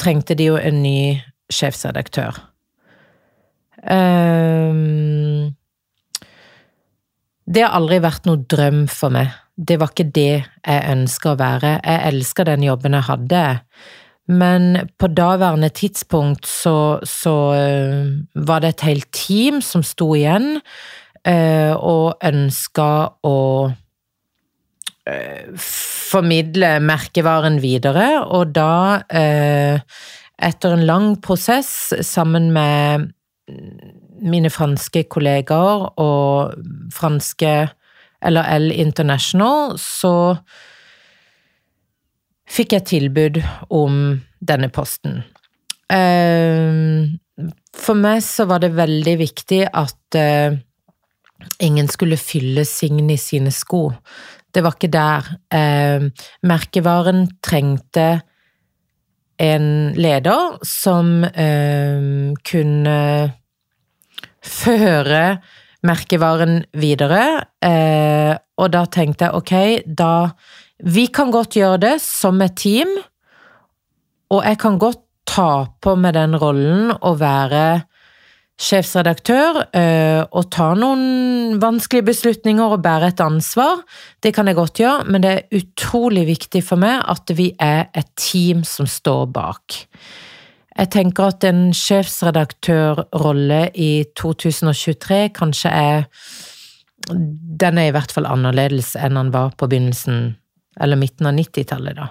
trengte 0.00 0.36
de 0.38 0.48
jo 0.50 0.58
en 0.58 0.80
ny 0.82 1.20
sjefsredaktør. 1.52 2.38
Um, 3.80 5.52
det 7.50 7.64
har 7.64 7.76
aldri 7.76 7.98
vært 8.02 8.28
noe 8.28 8.44
drøm 8.50 8.84
for 8.90 9.12
meg. 9.14 9.32
Det 9.56 9.76
var 9.80 9.92
ikke 9.92 10.12
det 10.14 10.32
jeg 10.40 10.92
ønska 10.94 11.32
å 11.32 11.40
være. 11.40 11.72
Jeg 11.82 12.12
elska 12.12 12.46
den 12.48 12.64
jobben 12.64 12.96
jeg 12.96 13.08
hadde. 13.08 13.42
Men 14.30 14.86
på 14.98 15.08
daværende 15.10 15.68
tidspunkt 15.74 16.46
så, 16.46 17.00
så 17.02 17.34
uh, 17.50 18.46
var 18.46 18.62
det 18.62 18.74
et 18.74 18.86
helt 18.86 19.08
team 19.12 19.60
som 19.64 19.82
sto 19.82 20.12
igjen 20.14 20.60
uh, 21.26 21.74
og 21.74 22.22
ønska 22.24 22.90
å 23.26 23.38
uh, 23.70 25.50
formidle 25.58 26.76
merkevaren 26.82 27.58
videre, 27.62 28.06
og 28.26 28.54
da, 28.54 29.02
etter 29.06 30.72
en 30.74 30.82
lang 30.82 31.12
prosess 31.22 31.92
sammen 32.02 32.48
med 32.50 33.12
mine 34.20 34.50
franske 34.50 35.04
kollegaer 35.06 35.86
og 36.02 36.56
franske 36.94 37.52
eller 38.26 38.50
L 38.58 38.72
International, 38.74 39.78
så 39.78 40.34
fikk 42.50 42.74
jeg 42.76 42.88
tilbud 42.90 43.40
om 43.74 44.18
denne 44.40 44.70
posten. 44.72 45.22
Eh, 45.90 47.06
for 47.76 47.98
meg 47.98 48.22
så 48.24 48.46
var 48.50 48.62
det 48.62 48.74
veldig 48.76 49.16
viktig 49.20 49.62
at 49.66 50.18
eh, 50.18 50.58
ingen 51.64 51.88
skulle 51.90 52.20
fylle 52.20 52.66
Signy 52.68 53.16
sine 53.20 53.52
sko. 53.54 53.88
Det 54.50 54.64
var 54.66 54.76
ikke 54.76 54.92
der. 54.92 55.30
Eh, 55.54 56.10
merkevaren 56.46 57.26
trengte 57.42 58.10
en 59.40 59.68
leder 59.96 60.58
som 60.68 61.22
kunne 61.24 62.96
føre 64.44 65.22
merkevaren 65.80 66.58
videre, 66.76 67.22
og 68.60 68.68
da 68.74 68.82
tenkte 68.92 69.30
jeg 69.30 69.38
ok, 69.38 69.54
da 69.96 70.10
vi 70.82 71.06
kan 71.12 71.32
godt 71.34 71.56
gjøre 71.58 71.80
det 71.82 71.94
som 72.04 72.40
et 72.44 72.56
team, 72.56 72.90
og 74.30 74.44
jeg 74.46 74.58
kan 74.62 74.78
godt 74.78 75.02
ta 75.30 75.66
på 75.82 75.94
med 75.98 76.16
den 76.18 76.34
rollen 76.38 76.90
å 76.94 77.14
være 77.18 77.82
sjefsredaktør 78.60 79.62
øh, 79.72 80.22
og 80.36 80.48
ta 80.52 80.72
noen 80.76 81.60
vanskelige 81.62 82.10
beslutninger 82.10 82.74
og 82.76 82.82
bære 82.84 83.12
et 83.14 83.22
ansvar. 83.24 83.80
Det 84.20 84.34
kan 84.36 84.50
jeg 84.50 84.58
godt 84.58 84.82
gjøre, 84.82 85.06
men 85.08 85.24
det 85.24 85.30
er 85.32 85.60
utrolig 85.60 86.26
viktig 86.28 86.62
for 86.66 86.80
meg 86.80 87.00
at 87.08 87.32
vi 87.38 87.50
er 87.56 87.88
et 87.96 88.10
team 88.20 88.64
som 88.68 88.88
står 88.90 89.30
bak. 89.32 89.78
Jeg 90.76 90.92
tenker 90.92 91.32
at 91.32 91.44
en 91.48 91.70
sjefsredaktørrolle 91.76 93.62
i 93.74 93.90
2023 94.16 95.22
kanskje 95.36 95.72
er 95.72 96.06
Den 97.10 97.78
er 97.80 97.88
i 97.88 97.92
hvert 97.96 98.12
fall 98.12 98.26
annerledes 98.28 98.92
enn 99.00 99.16
den 99.16 99.30
var 99.32 99.54
på 99.56 99.66
begynnelsen, 99.72 100.34
eller 100.80 100.98
midten 101.00 101.28
av 101.28 101.36
90-tallet, 101.36 101.98
da. 101.98 102.10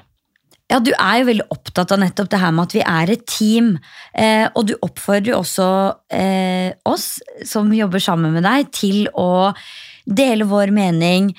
Ja, 0.69 0.77
du 0.77 0.91
er 0.93 1.15
jo 1.17 1.29
veldig 1.31 1.47
opptatt 1.49 1.91
av 1.95 2.01
nettopp 2.03 2.27
det 2.29 2.39
her 2.43 2.51
med 2.53 2.67
at 2.67 2.73
vi 2.75 2.81
er 2.85 3.11
et 3.15 3.23
team. 3.25 3.71
Eh, 4.13 4.45
og 4.53 4.67
du 4.69 4.75
oppfordrer 4.85 5.31
jo 5.31 5.39
også 5.39 5.69
eh, 6.13 6.75
oss 6.85 7.15
som 7.49 7.71
jobber 7.73 8.03
sammen 8.03 8.35
med 8.35 8.45
deg, 8.45 8.69
til 8.77 9.07
å 9.17 9.49
dele 10.05 10.45
vår 10.49 10.69
mening, 10.75 11.31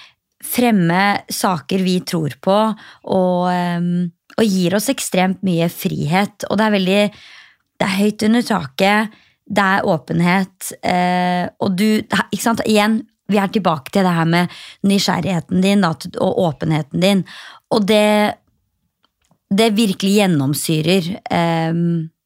fremme 0.42 1.20
saker 1.30 1.84
vi 1.84 2.00
tror 2.02 2.34
på, 2.42 2.58
og, 3.14 3.44
eh, 3.54 3.86
og 4.34 4.44
gir 4.48 4.74
oss 4.74 4.90
ekstremt 4.90 5.44
mye 5.46 5.70
frihet. 5.70 6.48
Og 6.50 6.58
det 6.58 6.66
er 6.66 6.78
veldig 6.78 7.02
Det 7.80 7.86
er 7.86 7.96
høyt 7.96 8.22
under 8.26 8.42
taket, 8.44 9.14
det 9.48 9.62
er 9.64 9.86
åpenhet, 9.88 10.72
eh, 10.84 11.48
og 11.60 11.78
du 11.78 12.02
Ikke 12.02 12.42
sant, 12.42 12.60
igjen, 12.66 13.00
vi 13.30 13.38
er 13.40 13.50
tilbake 13.54 13.94
til 13.94 14.06
det 14.06 14.12
her 14.16 14.28
med 14.28 14.60
nysgjerrigheten 14.86 15.62
din 15.64 15.86
og 15.86 16.44
åpenheten 16.48 17.02
din. 17.02 17.24
Og 17.70 17.86
det 17.86 18.36
det 19.50 19.72
virkelig 19.74 20.12
gjennomsyrer 20.20 21.08
eh, 21.30 21.80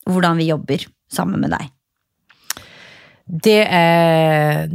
hvordan 0.04 0.40
vi 0.40 0.50
jobber 0.50 0.84
sammen 1.12 1.40
med 1.40 1.54
deg. 1.56 1.70
Det 3.24 3.62
er 3.64 4.68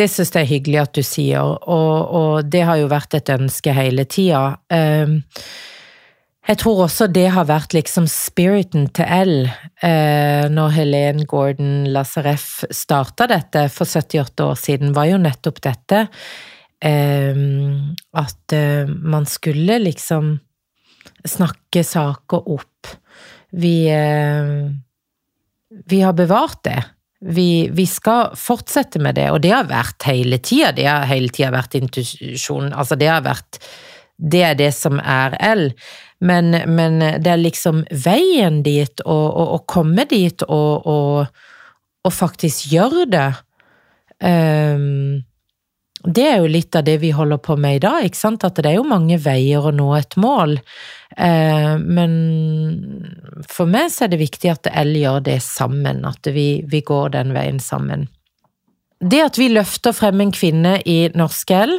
Det 0.00 0.06
syns 0.08 0.30
jeg 0.32 0.46
er 0.46 0.48
hyggelig 0.48 0.78
at 0.80 0.94
du 0.96 1.02
sier, 1.04 1.42
og, 1.44 2.14
og, 2.16 2.46
det 2.48 2.62
har 2.64 2.78
jo 2.80 2.88
vært 2.88 3.14
et 3.18 3.30
ønske 3.34 3.72
hele 3.74 4.06
tida. 4.08 4.56
Eh, 4.72 5.18
jeg 6.50 6.58
tror 6.58 6.84
også 6.88 7.06
det 7.14 7.28
har 7.30 7.46
vært 7.46 7.74
liksom 7.76 8.08
spiriten 8.10 8.88
til 8.96 9.06
L 9.06 9.34
eh, 9.46 10.48
når 10.50 10.72
Helene 10.74 11.26
Gordon 11.30 11.84
Lazareff 11.94 12.64
starta 12.74 13.28
dette 13.30 13.68
for 13.70 13.86
78 13.86 14.46
år 14.48 14.58
siden, 14.58 14.94
var 14.96 15.06
jo 15.12 15.20
nettopp 15.22 15.60
dette. 15.62 16.00
Eh, 16.82 17.42
at 18.18 18.54
eh, 18.56 18.90
man 18.90 19.28
skulle 19.30 19.78
liksom 19.84 20.32
snakke 21.28 21.84
saker 21.86 22.48
opp. 22.56 22.90
Vi, 23.54 23.76
eh, 23.94 24.70
vi 25.86 26.00
har 26.02 26.16
bevart 26.18 26.64
det. 26.66 26.80
Vi, 27.20 27.68
vi, 27.70 27.84
skal 27.86 28.32
fortsette 28.34 28.98
med 28.98 29.20
det, 29.20 29.28
og 29.30 29.42
det 29.44 29.52
har 29.54 29.70
vært 29.70 30.08
hele 30.08 30.40
tida. 30.42 30.72
Det 30.74 30.88
har 30.88 31.06
hele 31.12 31.30
tida 31.30 31.52
vært 31.54 31.78
intuisjon. 31.78 32.72
Altså, 32.72 32.98
det 32.98 33.12
har 33.12 33.22
vært 33.22 33.60
Det 34.20 34.42
er 34.44 34.58
det 34.58 34.70
som 34.76 35.00
er 35.00 35.36
L. 35.40 35.70
Men, 36.20 36.52
men 36.68 37.00
det 37.00 37.32
er 37.32 37.40
liksom 37.40 37.84
veien 38.04 38.60
dit, 38.62 39.00
å 39.08 39.58
komme 39.68 40.04
dit 40.10 40.44
og, 40.44 40.84
og, 40.84 41.42
og, 42.04 42.12
faktisk 42.12 42.68
gjøre 42.74 43.06
det. 43.08 43.28
Um, 44.20 45.22
det 46.04 46.24
er 46.24 46.38
jo 46.40 46.48
litt 46.48 46.76
av 46.76 46.84
det 46.84 46.98
vi 47.00 47.10
holder 47.12 47.40
på 47.44 47.56
med 47.60 47.76
i 47.76 47.82
dag, 47.82 48.04
ikke 48.04 48.20
sant? 48.20 48.44
at 48.44 48.56
det 48.56 48.68
er 48.70 48.78
jo 48.78 48.88
mange 48.88 49.18
veier 49.20 49.64
å 49.64 49.72
nå 49.72 49.88
et 49.96 50.16
mål. 50.20 50.58
Uh, 51.16 51.76
men 51.80 52.14
for 53.48 53.68
meg 53.68 53.88
så 53.92 54.06
er 54.06 54.14
det 54.14 54.22
viktig 54.22 54.52
at 54.52 54.70
L 54.80 54.94
gjør 54.96 55.24
det 55.28 55.40
sammen, 55.44 56.04
at 56.08 56.28
vi, 56.32 56.62
vi, 56.68 56.84
går 56.84 57.16
den 57.16 57.32
veien 57.36 57.60
sammen. 57.64 58.08
Det 59.00 59.20
at 59.24 59.38
vi 59.40 59.48
løfter 59.48 59.94
frem 59.96 60.20
en 60.20 60.32
kvinne 60.34 60.74
i 60.84 60.98
norsk 61.16 61.52
L, 61.56 61.78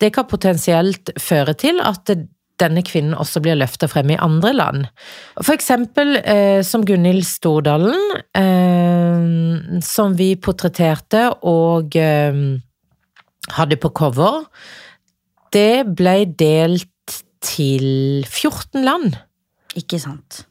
det 0.00 0.12
kan 0.16 0.28
potensielt 0.28 1.12
føre 1.20 1.52
til 1.60 1.82
at 1.84 2.08
denne 2.62 2.82
kvinnen 2.86 3.16
også 3.18 3.42
blir 3.44 3.58
løfta 3.58 3.88
frem 3.90 4.12
i 4.14 4.20
andre 4.22 4.52
land. 4.54 4.86
For 5.40 5.54
eksempel 5.56 6.16
eh, 6.20 6.60
som 6.64 6.84
Gunhild 6.86 7.26
Stordalen, 7.28 7.98
eh, 8.38 9.82
som 9.84 10.16
vi 10.18 10.32
portretterte 10.40 11.26
og 11.48 11.96
eh, 11.98 12.40
hadde 13.58 13.80
på 13.82 13.92
cover, 13.98 14.46
det 15.52 15.84
ble 15.98 16.16
delt 16.38 16.88
til 17.42 18.24
14 18.28 18.80
land. 18.86 19.18
Ikke 19.76 20.00
sant. 20.00 20.44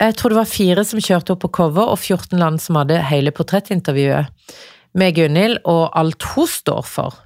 Jeg 0.00 0.16
tror 0.16 0.32
det 0.32 0.40
var 0.40 0.48
fire 0.48 0.82
som 0.88 1.02
kjørte 1.02 1.34
opp 1.34 1.42
på 1.44 1.52
cover, 1.60 1.90
og 1.92 1.98
14 2.00 2.38
land 2.40 2.58
som 2.62 2.78
hadde 2.80 3.02
hele 3.10 3.34
portrettintervjuet 3.36 4.30
med 4.98 5.16
Gunhild 5.16 5.60
og 5.70 5.90
alt 5.98 6.24
hun 6.34 6.48
står 6.50 6.86
for. 6.86 7.18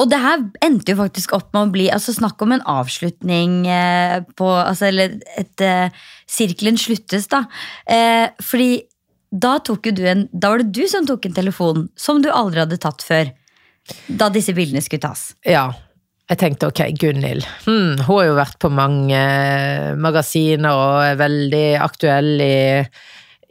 Og 0.00 0.08
det 0.08 0.20
her 0.22 0.44
endte 0.64 0.94
jo 0.94 1.00
faktisk 1.00 1.34
opp 1.36 1.50
med 1.52 1.66
å 1.66 1.72
bli 1.74 1.88
altså 1.92 2.14
Snakk 2.16 2.40
om 2.40 2.54
en 2.54 2.64
avslutning 2.68 3.66
eh, 3.68 4.22
på 4.38 4.48
altså, 4.48 4.88
Eller 4.88 5.18
et 5.36 5.60
et, 5.60 5.98
Sirkelen 6.30 6.78
sluttes, 6.80 7.26
da. 7.28 7.44
Eh, 7.84 8.30
fordi 8.40 8.86
da 9.30 9.58
tok 9.62 9.90
jo 9.90 9.92
du 9.98 10.04
en 10.08 10.24
Da 10.32 10.52
var 10.52 10.62
det 10.62 10.72
du 10.72 10.86
som 10.90 11.04
tok 11.06 11.28
en 11.28 11.36
telefon 11.36 11.84
som 12.00 12.22
du 12.22 12.30
aldri 12.32 12.62
hadde 12.62 12.80
tatt 12.80 13.04
før. 13.04 13.30
Da 14.06 14.30
disse 14.32 14.54
bildene 14.56 14.82
skulle 14.84 15.04
tas? 15.04 15.32
Ja. 15.44 15.68
Jeg 16.30 16.38
tenkte 16.38 16.68
ok, 16.70 16.84
Gunhild. 16.94 17.42
Hmm, 17.64 17.98
hun 17.98 18.04
har 18.06 18.26
jo 18.28 18.34
vært 18.38 18.60
på 18.62 18.68
mange 18.70 19.18
eh, 19.18 19.96
magasiner 19.98 20.70
og 20.70 20.98
er 21.02 21.16
veldig 21.18 21.64
aktuell 21.82 22.28
i, 22.44 22.58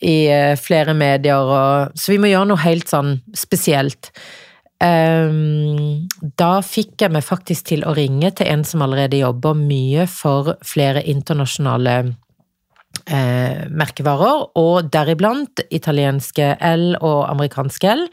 i 0.02 0.28
eh, 0.32 0.56
flere 0.60 0.96
medier, 0.98 1.44
og, 1.44 1.98
så 1.98 2.14
vi 2.14 2.20
må 2.22 2.32
gjøre 2.32 2.52
noe 2.52 2.64
helt 2.64 2.92
sånn 2.92 3.18
spesielt. 3.36 4.12
Um, 4.80 6.08
da 6.40 6.62
fikk 6.64 7.04
jeg 7.04 7.12
meg 7.12 7.26
faktisk 7.28 7.68
til 7.68 7.84
å 7.84 7.92
ringe 7.98 8.32
til 8.32 8.48
en 8.48 8.64
som 8.64 8.86
allerede 8.86 9.20
jobber 9.20 9.58
mye 9.60 10.06
for 10.08 10.54
flere 10.64 11.04
internasjonale 11.04 11.98
uh, 12.08 13.66
merkevarer, 13.68 14.46
og 14.62 14.88
deriblant 14.94 15.66
italienske 15.68 16.54
L 16.64 16.94
og 17.02 17.28
amerikanske 17.28 17.92
L. 17.92 18.08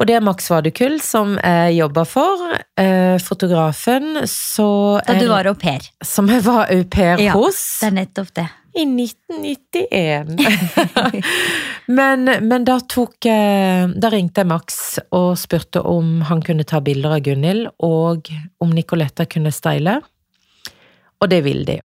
Og 0.00 0.08
det 0.08 0.16
er 0.16 0.24
Max 0.24 0.46
Vadekull 0.48 0.96
som 1.04 1.34
jeg 1.36 1.74
jobber 1.76 2.06
for. 2.08 2.54
Eh, 2.80 3.18
fotografen, 3.20 4.22
så 4.24 4.98
Da 5.04 5.18
du 5.20 5.28
var 5.28 5.44
au 5.44 5.54
pair? 5.54 5.84
Som 6.02 6.30
jeg 6.32 6.40
var 6.46 6.72
au 6.72 6.84
pair 6.88 7.20
ja, 7.20 7.34
hos. 7.36 7.60
Det 7.82 7.90
er 7.90 7.96
nettopp 7.98 8.32
det. 8.34 8.46
I 8.74 8.84
1991. 8.86 10.38
men, 11.98 12.30
men 12.46 12.64
da 12.64 12.76
tok 12.80 13.26
Da 13.26 14.10
ringte 14.12 14.44
jeg 14.44 14.48
Max 14.50 14.76
og 15.10 15.32
spurte 15.40 15.82
om 15.82 16.20
han 16.28 16.42
kunne 16.46 16.66
ta 16.68 16.78
bilder 16.84 17.16
av 17.16 17.24
Gunhild, 17.26 17.66
og 17.82 18.30
om 18.62 18.70
Nicoletta 18.74 19.26
kunne 19.26 19.50
style. 19.54 19.98
Og 21.20 21.32
det 21.32 21.42
vil 21.44 21.64
de. 21.66 21.80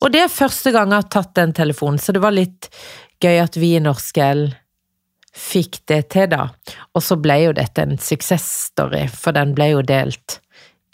Og 0.00 0.12
det 0.14 0.24
er 0.24 0.32
første 0.32 0.72
gang 0.72 0.94
jeg 0.94 1.04
har 1.04 1.12
tatt 1.12 1.34
den 1.36 1.52
telefonen, 1.56 2.00
så 2.00 2.14
det 2.16 2.22
var 2.24 2.34
litt 2.34 2.70
gøy 3.20 3.42
at 3.42 3.58
vi 3.60 3.74
i 3.76 3.82
Norskel 3.84 4.48
fikk 5.36 5.82
det 5.90 6.02
til, 6.14 6.30
da. 6.32 6.48
Og 6.96 7.04
så 7.04 7.18
ble 7.20 7.36
jo 7.44 7.52
dette 7.56 7.84
en 7.84 8.00
suksessstory, 8.00 9.06
for 9.12 9.36
den 9.36 9.54
ble 9.56 9.70
jo 9.74 9.84
delt 9.86 10.40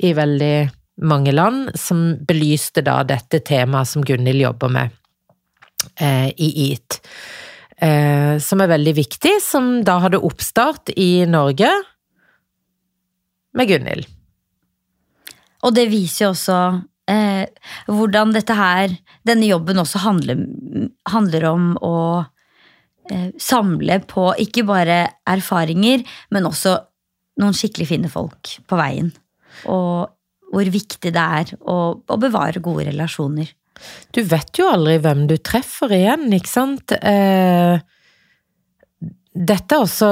i 0.02 0.12
veldig 0.16 0.56
mange 1.06 1.32
land, 1.32 1.70
som 1.78 2.16
belyste 2.26 2.82
da 2.84 3.02
dette 3.06 3.40
temaet 3.46 3.88
som 3.88 4.04
Gunhild 4.04 4.42
jobber 4.42 4.72
med 4.72 4.90
eh, 4.90 5.02
i 5.96 6.48
EAT. 6.66 6.98
Eh, 7.76 8.36
som 8.42 8.62
er 8.62 8.72
veldig 8.72 8.94
viktig, 8.96 9.36
som 9.44 9.82
da 9.84 9.98
hadde 10.02 10.22
oppstart 10.24 10.94
i 10.96 11.26
Norge 11.28 11.70
med 13.56 13.68
Gunhild. 13.68 14.08
Og 15.66 15.74
det 15.76 15.86
viser 15.92 16.26
jo 16.26 16.30
også 16.32 16.60
eh, 17.12 17.44
hvordan 17.90 18.32
dette 18.36 18.56
her, 18.56 18.96
denne 19.28 19.48
jobben 19.50 19.82
også 19.82 20.04
handler, 20.04 20.40
handler 21.12 21.48
om 21.50 21.68
å 21.84 21.96
Eh, 23.06 23.30
samle 23.38 24.00
på 24.08 24.32
ikke 24.42 24.64
bare 24.66 24.98
erfaringer, 25.30 26.02
men 26.34 26.48
også 26.48 26.74
noen 27.38 27.54
skikkelig 27.54 27.86
fine 27.92 28.10
folk 28.10 28.56
på 28.66 28.78
veien. 28.80 29.12
Og 29.70 30.10
hvor 30.50 30.70
viktig 30.72 31.12
det 31.14 31.22
er 31.22 31.52
å, 31.60 31.76
å 32.02 32.18
bevare 32.18 32.62
gode 32.64 32.88
relasjoner. 32.88 33.52
Du 34.14 34.22
vet 34.26 34.58
jo 34.58 34.70
aldri 34.72 34.96
hvem 35.04 35.26
du 35.30 35.36
treffer 35.38 35.92
igjen, 35.96 36.28
ikke 36.36 36.52
sant? 36.52 36.94
Eh, 36.96 37.76
dette 39.36 39.76
er 39.76 39.84
også 39.84 40.10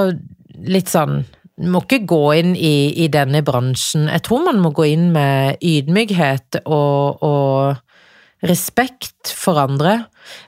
litt 0.69 0.93
sånn 0.93 1.23
må 1.62 1.85
ikke 1.85 2.03
gå 2.11 2.23
inn 2.41 2.55
i, 2.59 2.91
i, 3.05 3.07
denne 3.12 3.45
bransjen. 3.47 4.09
Jeg 4.11 4.25
tror 4.27 4.43
man 4.49 4.61
må 4.62 4.73
gå 4.75 4.89
inn 4.91 5.11
med 5.15 5.62
ydmykhet 5.62 6.65
og, 6.65 7.23
og 7.23 8.49
respekt 8.49 9.31
for 9.31 9.61
andre. 9.62 10.01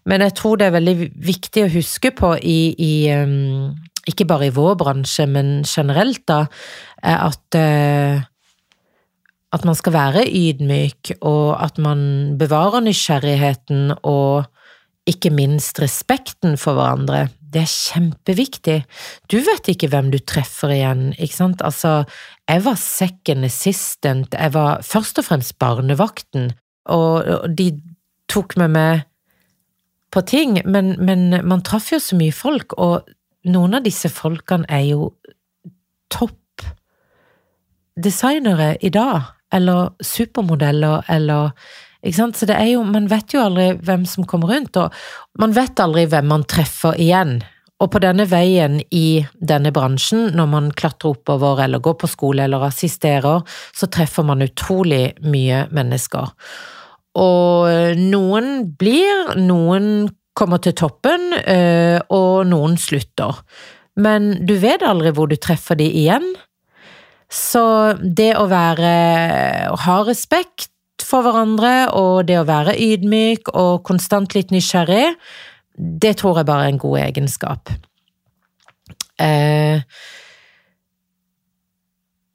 Men 0.09 0.25
jeg 0.25 0.35
tror 0.41 0.59
det 0.59 0.69
er 0.69 0.79
veldig 0.79 0.97
viktig 1.29 1.67
å 1.67 1.75
huske 1.77 2.11
på 2.17 2.33
i, 2.41 2.61
i 2.75 2.95
um, 3.14 3.77
Ikke 4.09 4.27
bare 4.29 4.49
i 4.49 4.55
vår 4.55 4.75
bransje, 4.81 5.27
men 5.31 5.61
generelt, 5.67 6.25
da, 6.27 6.47
at 7.03 7.59
uh, 7.59 8.27
at 9.57 9.65
man 9.67 9.77
skal 9.79 9.95
være 9.97 10.27
ydmyk, 10.29 11.17
og 11.25 11.57
at 11.65 11.81
man 11.83 12.37
bevarer 12.41 12.85
nysgjerrigheten 12.85 13.97
og 14.03 14.47
ikke 15.07 15.31
minst 15.31 15.79
respekten 15.81 16.57
for 16.59 16.77
hverandre. 16.77 17.29
Det 17.41 17.63
er 17.63 17.73
kjempeviktig. 17.73 18.79
Du 19.31 19.39
vet 19.47 19.71
ikke 19.71 19.89
hvem 19.93 20.11
du 20.13 20.19
treffer 20.19 20.75
igjen, 20.75 21.09
ikke 21.15 21.39
sant? 21.39 21.63
Altså, 21.65 22.05
jeg 22.51 22.65
var 22.67 22.81
second 22.81 23.47
assistant, 23.47 24.35
jeg 24.35 24.55
var 24.55 24.83
først 24.87 25.21
og 25.23 25.29
fremst 25.29 25.57
barnevakten, 25.63 26.51
og 26.91 27.47
de 27.59 27.71
tok 28.31 28.57
med 28.61 28.75
meg 28.75 29.07
på 30.15 30.23
ting, 30.27 30.59
men, 30.67 30.95
men 31.03 31.29
man 31.47 31.63
traff 31.67 31.93
jo 31.93 32.01
så 32.03 32.19
mye 32.19 32.35
folk, 32.35 32.75
og 32.79 33.07
noen 33.47 33.79
av 33.79 33.87
disse 33.87 34.11
folkene 34.11 34.67
er 34.73 34.89
jo 34.91 35.13
topp 36.13 36.67
designere 37.97 38.75
i 38.85 38.91
dag, 38.93 39.36
eller 39.55 39.92
supermodeller, 40.03 41.05
eller 41.12 41.53
ikke 42.03 42.18
sant? 42.18 42.38
Så 42.38 42.49
det 42.49 42.57
er 42.59 42.72
jo, 42.74 42.84
man 42.86 43.09
vet 43.11 43.34
jo 43.34 43.42
aldri 43.42 43.72
hvem 43.86 44.07
som 44.09 44.26
kommer 44.28 44.55
rundt, 44.55 44.78
og 44.80 44.94
man 45.40 45.55
vet 45.57 45.82
aldri 45.82 46.07
hvem 46.11 46.32
man 46.32 46.47
treffer 46.49 46.99
igjen. 47.01 47.38
Og 47.76 47.90
på 47.92 48.01
denne 48.01 48.24
veien 48.28 48.78
i 48.94 49.20
denne 49.36 49.72
bransjen, 49.74 50.30
når 50.36 50.49
man 50.49 50.70
klatrer 50.76 51.12
oppover 51.12 51.61
eller 51.66 51.82
går 51.84 51.99
på 52.01 52.09
skole 52.09 52.47
eller 52.47 52.64
assisterer, 52.70 53.42
så 53.76 53.88
treffer 53.92 54.24
man 54.24 54.44
utrolig 54.44 55.11
mye 55.20 55.66
mennesker. 55.76 56.32
Og 57.20 57.99
noen 58.01 58.70
blir, 58.80 59.36
noen 59.40 60.09
kommer 60.36 60.61
til 60.64 60.76
toppen, 60.76 61.32
øh, 61.36 62.01
og 62.12 62.47
noen 62.49 62.76
slutter. 62.80 63.40
Men 63.97 64.34
du 64.44 64.57
vet 64.61 64.84
aldri 64.84 65.12
hvor 65.16 65.28
du 65.28 65.36
treffer 65.40 65.78
de 65.80 65.86
igjen. 65.88 66.26
Så 67.33 67.64
det 68.01 68.33
å 68.39 68.47
være 68.51 68.93
å 69.72 69.79
ha 69.87 69.99
respekt 70.07 70.70
for 71.03 71.27
hverandre, 71.27 71.91
og 71.95 72.27
det 72.29 72.39
å 72.41 72.47
være 72.49 72.77
ydmyk 72.81 73.51
og 73.55 73.83
konstant 73.87 74.35
litt 74.37 74.55
nysgjerrig, 74.55 75.14
det 75.77 76.16
tror 76.20 76.41
jeg 76.41 76.49
bare 76.49 76.66
er 76.66 76.74
en 76.74 76.83
god 76.83 76.99
egenskap. 77.03 77.72
Eh, 79.22 79.83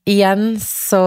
igjen 0.10 0.46
så 0.62 1.04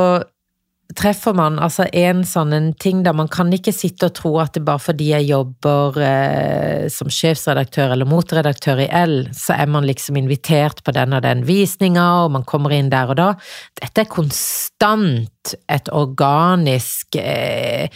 treffer 0.92 1.32
man 1.36 1.56
altså 1.62 1.86
en 1.96 2.22
sånn 2.28 2.74
ting 2.80 3.00
der 3.06 3.16
man 3.16 3.28
kan 3.32 3.52
ikke 3.54 3.72
sitte 3.74 4.10
og 4.10 4.16
tro 4.18 4.32
at 4.42 4.54
det 4.56 4.64
bare 4.66 4.82
fordi 4.82 5.10
jeg 5.14 5.28
jobber 5.30 5.96
eh, 6.04 6.84
som 6.92 7.08
sjefsredaktør 7.12 7.94
eller 7.94 8.08
motredaktør 8.08 8.82
i 8.84 8.88
L, 9.00 9.14
så 9.34 9.56
er 9.56 9.70
man 9.72 9.88
liksom 9.88 10.18
invitert 10.20 10.82
på 10.84 10.94
den 10.94 11.16
og 11.16 11.24
den 11.24 11.46
visninga, 11.48 12.04
og 12.24 12.34
man 12.36 12.44
kommer 12.48 12.74
inn 12.76 12.92
der 12.92 13.14
og 13.14 13.18
da. 13.20 13.30
Dette 13.80 14.04
er 14.04 14.12
konstant 14.12 15.54
et 15.72 15.88
organisk 15.92 17.18
eh, 17.20 17.88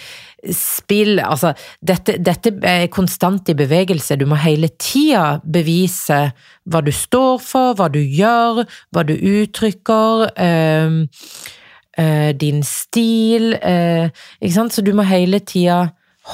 spill 0.55 1.19
Altså, 1.21 1.53
dette, 1.83 2.17
dette, 2.23 2.53
er 2.63 2.89
konstant 2.95 3.49
i 3.51 3.57
bevegelse. 3.59 4.17
Du 4.17 4.27
må 4.31 4.39
hele 4.41 4.71
tida 4.81 5.43
bevise 5.45 6.29
hva 6.69 6.83
du 6.85 6.93
står 6.95 7.41
for, 7.43 7.77
hva 7.77 7.89
du 7.93 8.01
gjør, 8.01 8.65
hva 8.95 9.05
du 9.09 9.17
uttrykker. 9.17 10.29
Eh, 10.39 11.57
eh, 11.99 12.31
din 12.39 12.63
stil, 12.67 13.53
eh, 13.59 14.09
ikke 14.41 14.55
sant, 14.55 14.75
så 14.75 14.85
du 14.85 14.93
må 14.97 15.07
hele 15.09 15.43
tida 15.45 15.85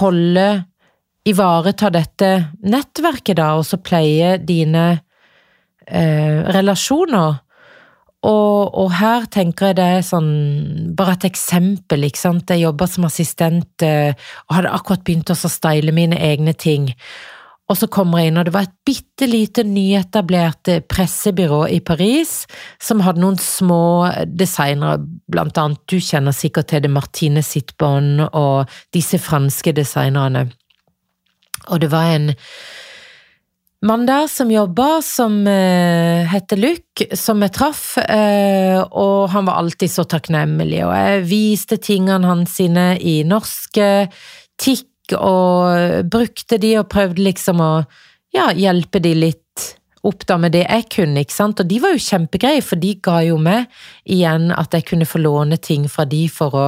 holde 0.01 0.65
Ivareta 1.25 1.89
dette 1.89 2.31
nettverket, 2.69 3.39
da, 3.39 3.55
og 3.57 3.65
så 3.65 3.79
pleie 3.81 4.37
dine 4.45 4.85
eh, 5.89 6.43
relasjoner. 6.53 7.41
Og, 8.25 8.73
og, 8.73 8.91
her 8.97 9.27
tenker 9.33 9.71
jeg 9.71 9.77
det 9.77 9.87
er 9.99 10.05
sånn 10.07 10.29
Bare 10.97 11.19
et 11.19 11.27
eksempel, 11.29 12.07
ikke 12.07 12.21
sant. 12.23 12.49
Jeg 12.49 12.65
jobba 12.65 12.87
som 12.89 13.05
assistent 13.09 13.85
eh, 13.85 14.17
og 14.49 14.57
hadde 14.57 14.73
akkurat 14.73 15.05
begynt 15.05 15.33
å 15.33 15.37
style 15.37 15.93
mine 15.93 16.17
egne 16.17 16.55
ting. 16.57 16.91
Og 17.73 17.79
så 17.81 17.89
kommer 17.89 18.21
jeg 18.21 18.29
inn, 18.29 18.39
og 18.41 18.45
det 18.45 18.53
var 18.53 18.67
et 18.67 18.75
bitte 18.85 19.27
lite 19.29 19.65
nyetablert 19.65 20.69
eh, 20.69 20.83
pressebyrå 20.85 21.63
i 21.73 21.81
Paris 21.81 22.43
som 22.83 23.01
hadde 23.05 23.23
noen 23.23 23.41
små 23.41 24.11
designere, 24.29 25.01
blant 25.33 25.57
annet 25.61 25.81
du 25.89 25.97
kjenner 25.97 26.37
sikkert 26.37 26.69
til 26.73 26.85
det 26.85 26.93
Martine 26.93 27.45
Sitbon 27.45 28.27
og 28.27 28.73
disse 28.93 29.21
franske 29.23 29.73
designerne. 29.77 30.51
Og 31.73 31.81
det 31.81 31.89
var 31.95 32.13
en 32.13 32.35
mann 33.89 34.05
der 34.09 34.29
som 34.29 34.53
jobba, 34.53 35.01
som 35.05 35.41
uh, 35.49 36.25
heter 36.29 36.61
Luc, 36.61 37.05
som 37.17 37.41
jeg 37.45 37.57
traff, 37.57 37.95
uh, 37.97 38.81
og 38.93 39.31
han 39.33 39.49
var 39.49 39.61
alltid 39.61 39.93
så 39.93 40.05
takknemlig, 40.09 40.83
og 40.85 40.93
jeg 40.93 41.29
viste 41.33 41.81
tingene 41.81 42.29
hans 42.29 42.59
sine 42.61 42.91
i 43.01 43.23
norske 43.29 44.11
tikk 44.61 44.91
og 45.13 46.09
brukte 46.11 46.59
de 46.63 46.79
og 46.81 46.89
prøvde 46.93 47.25
liksom 47.27 47.61
å 47.61 47.73
ja, 48.35 48.49
hjelpe 48.57 49.03
de 49.05 49.13
litt 49.15 49.41
opp 50.05 50.27
da 50.29 50.37
med 50.41 50.53
det 50.53 50.65
jeg 50.67 50.89
kunne, 50.93 51.25
ikke 51.25 51.37
sant, 51.37 51.61
og 51.61 51.69
de 51.69 51.81
var 51.81 51.95
jo 51.95 52.05
kjempegreie, 52.05 52.63
for 52.65 52.81
de 52.81 52.95
ga 53.05 53.21
jo 53.25 53.39
meg 53.41 53.71
igjen 54.05 54.51
at 54.53 54.77
jeg 54.77 54.89
kunne 54.91 55.09
få 55.09 55.23
låne 55.23 55.57
ting 55.57 55.87
fra 55.89 56.05
de 56.09 56.27
for 56.33 56.57
å 56.57 56.67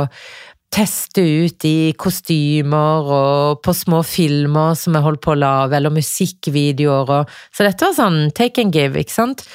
teste 0.72 1.22
ut 1.22 1.64
i 1.68 1.92
kostymer 2.00 3.10
og 3.16 3.60
på 3.64 3.74
små 3.76 4.02
filmer 4.06 4.74
som 4.78 4.96
jeg 4.96 5.04
holdt 5.04 5.22
på 5.24 5.34
å 5.34 5.40
lage, 5.40 5.76
eller 5.78 5.94
musikkvideoer 5.94 7.12
og 7.20 7.34
Så 7.54 7.64
dette 7.64 7.86
var 7.86 7.96
sånn 7.96 8.30
take 8.36 8.64
and 8.64 8.74
give, 8.74 8.98
ikke 8.98 9.14
sant. 9.14 9.46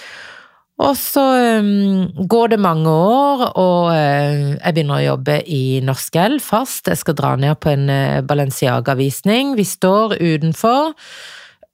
Og 0.82 0.95
så 0.97 1.23
um, 1.61 2.07
går 2.29 2.55
det 2.55 2.61
mange 2.61 2.89
år, 2.89 3.43
og 3.59 3.91
uh, 3.91 4.55
jeg 4.55 4.73
begynner 4.73 4.97
å 4.97 5.05
jobbe 5.11 5.38
i 5.45 5.63
Norsk 5.86 6.17
L 6.23 6.39
fast. 6.41 6.89
Jeg 6.89 7.01
skal 7.03 7.17
dra 7.19 7.36
ned 7.38 7.59
på 7.61 7.69
en 7.75 7.86
uh, 7.91 8.23
Balenciaga-visning. 8.25 9.53
Vi 9.59 9.65
står 9.67 10.17
utenfor, 10.17 10.95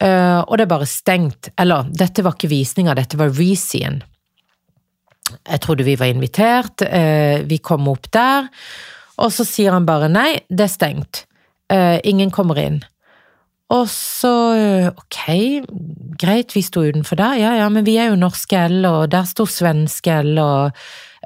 uh, 0.04 0.42
og 0.44 0.54
det 0.58 0.66
er 0.66 0.74
bare 0.74 0.90
stengt. 0.92 1.52
Eller, 1.56 1.88
dette 1.88 2.26
var 2.26 2.36
ikke 2.36 2.52
visninga, 2.52 2.98
dette 3.00 3.20
var 3.20 3.32
Reezien. 3.32 4.02
Jeg 5.38 5.64
trodde 5.64 5.88
vi 5.88 5.98
var 6.00 6.08
invitert, 6.08 6.86
vi 7.52 7.58
kom 7.60 7.90
opp 7.92 8.06
der, 8.16 8.46
og 9.20 9.34
så 9.36 9.44
sier 9.44 9.74
han 9.76 9.84
bare 9.84 10.08
nei, 10.08 10.38
det 10.48 10.64
er 10.64 10.72
stengt. 10.72 11.26
ingen 12.08 12.32
kommer 12.32 12.62
inn. 12.62 12.78
Og 13.74 13.90
så, 13.92 14.32
ok, 14.96 15.18
greit, 16.20 16.54
vi 16.56 16.64
sto 16.64 16.86
utenfor 16.88 17.20
der, 17.20 17.36
ja 17.42 17.52
ja, 17.60 17.68
men 17.74 17.84
vi 17.88 17.98
er 18.00 18.14
jo 18.14 18.20
norske 18.20 18.62
L, 18.72 18.86
og 18.88 19.10
der 19.12 19.28
sto 19.28 19.44
svenske 19.50 20.22
L, 20.24 20.38
og 20.40 20.78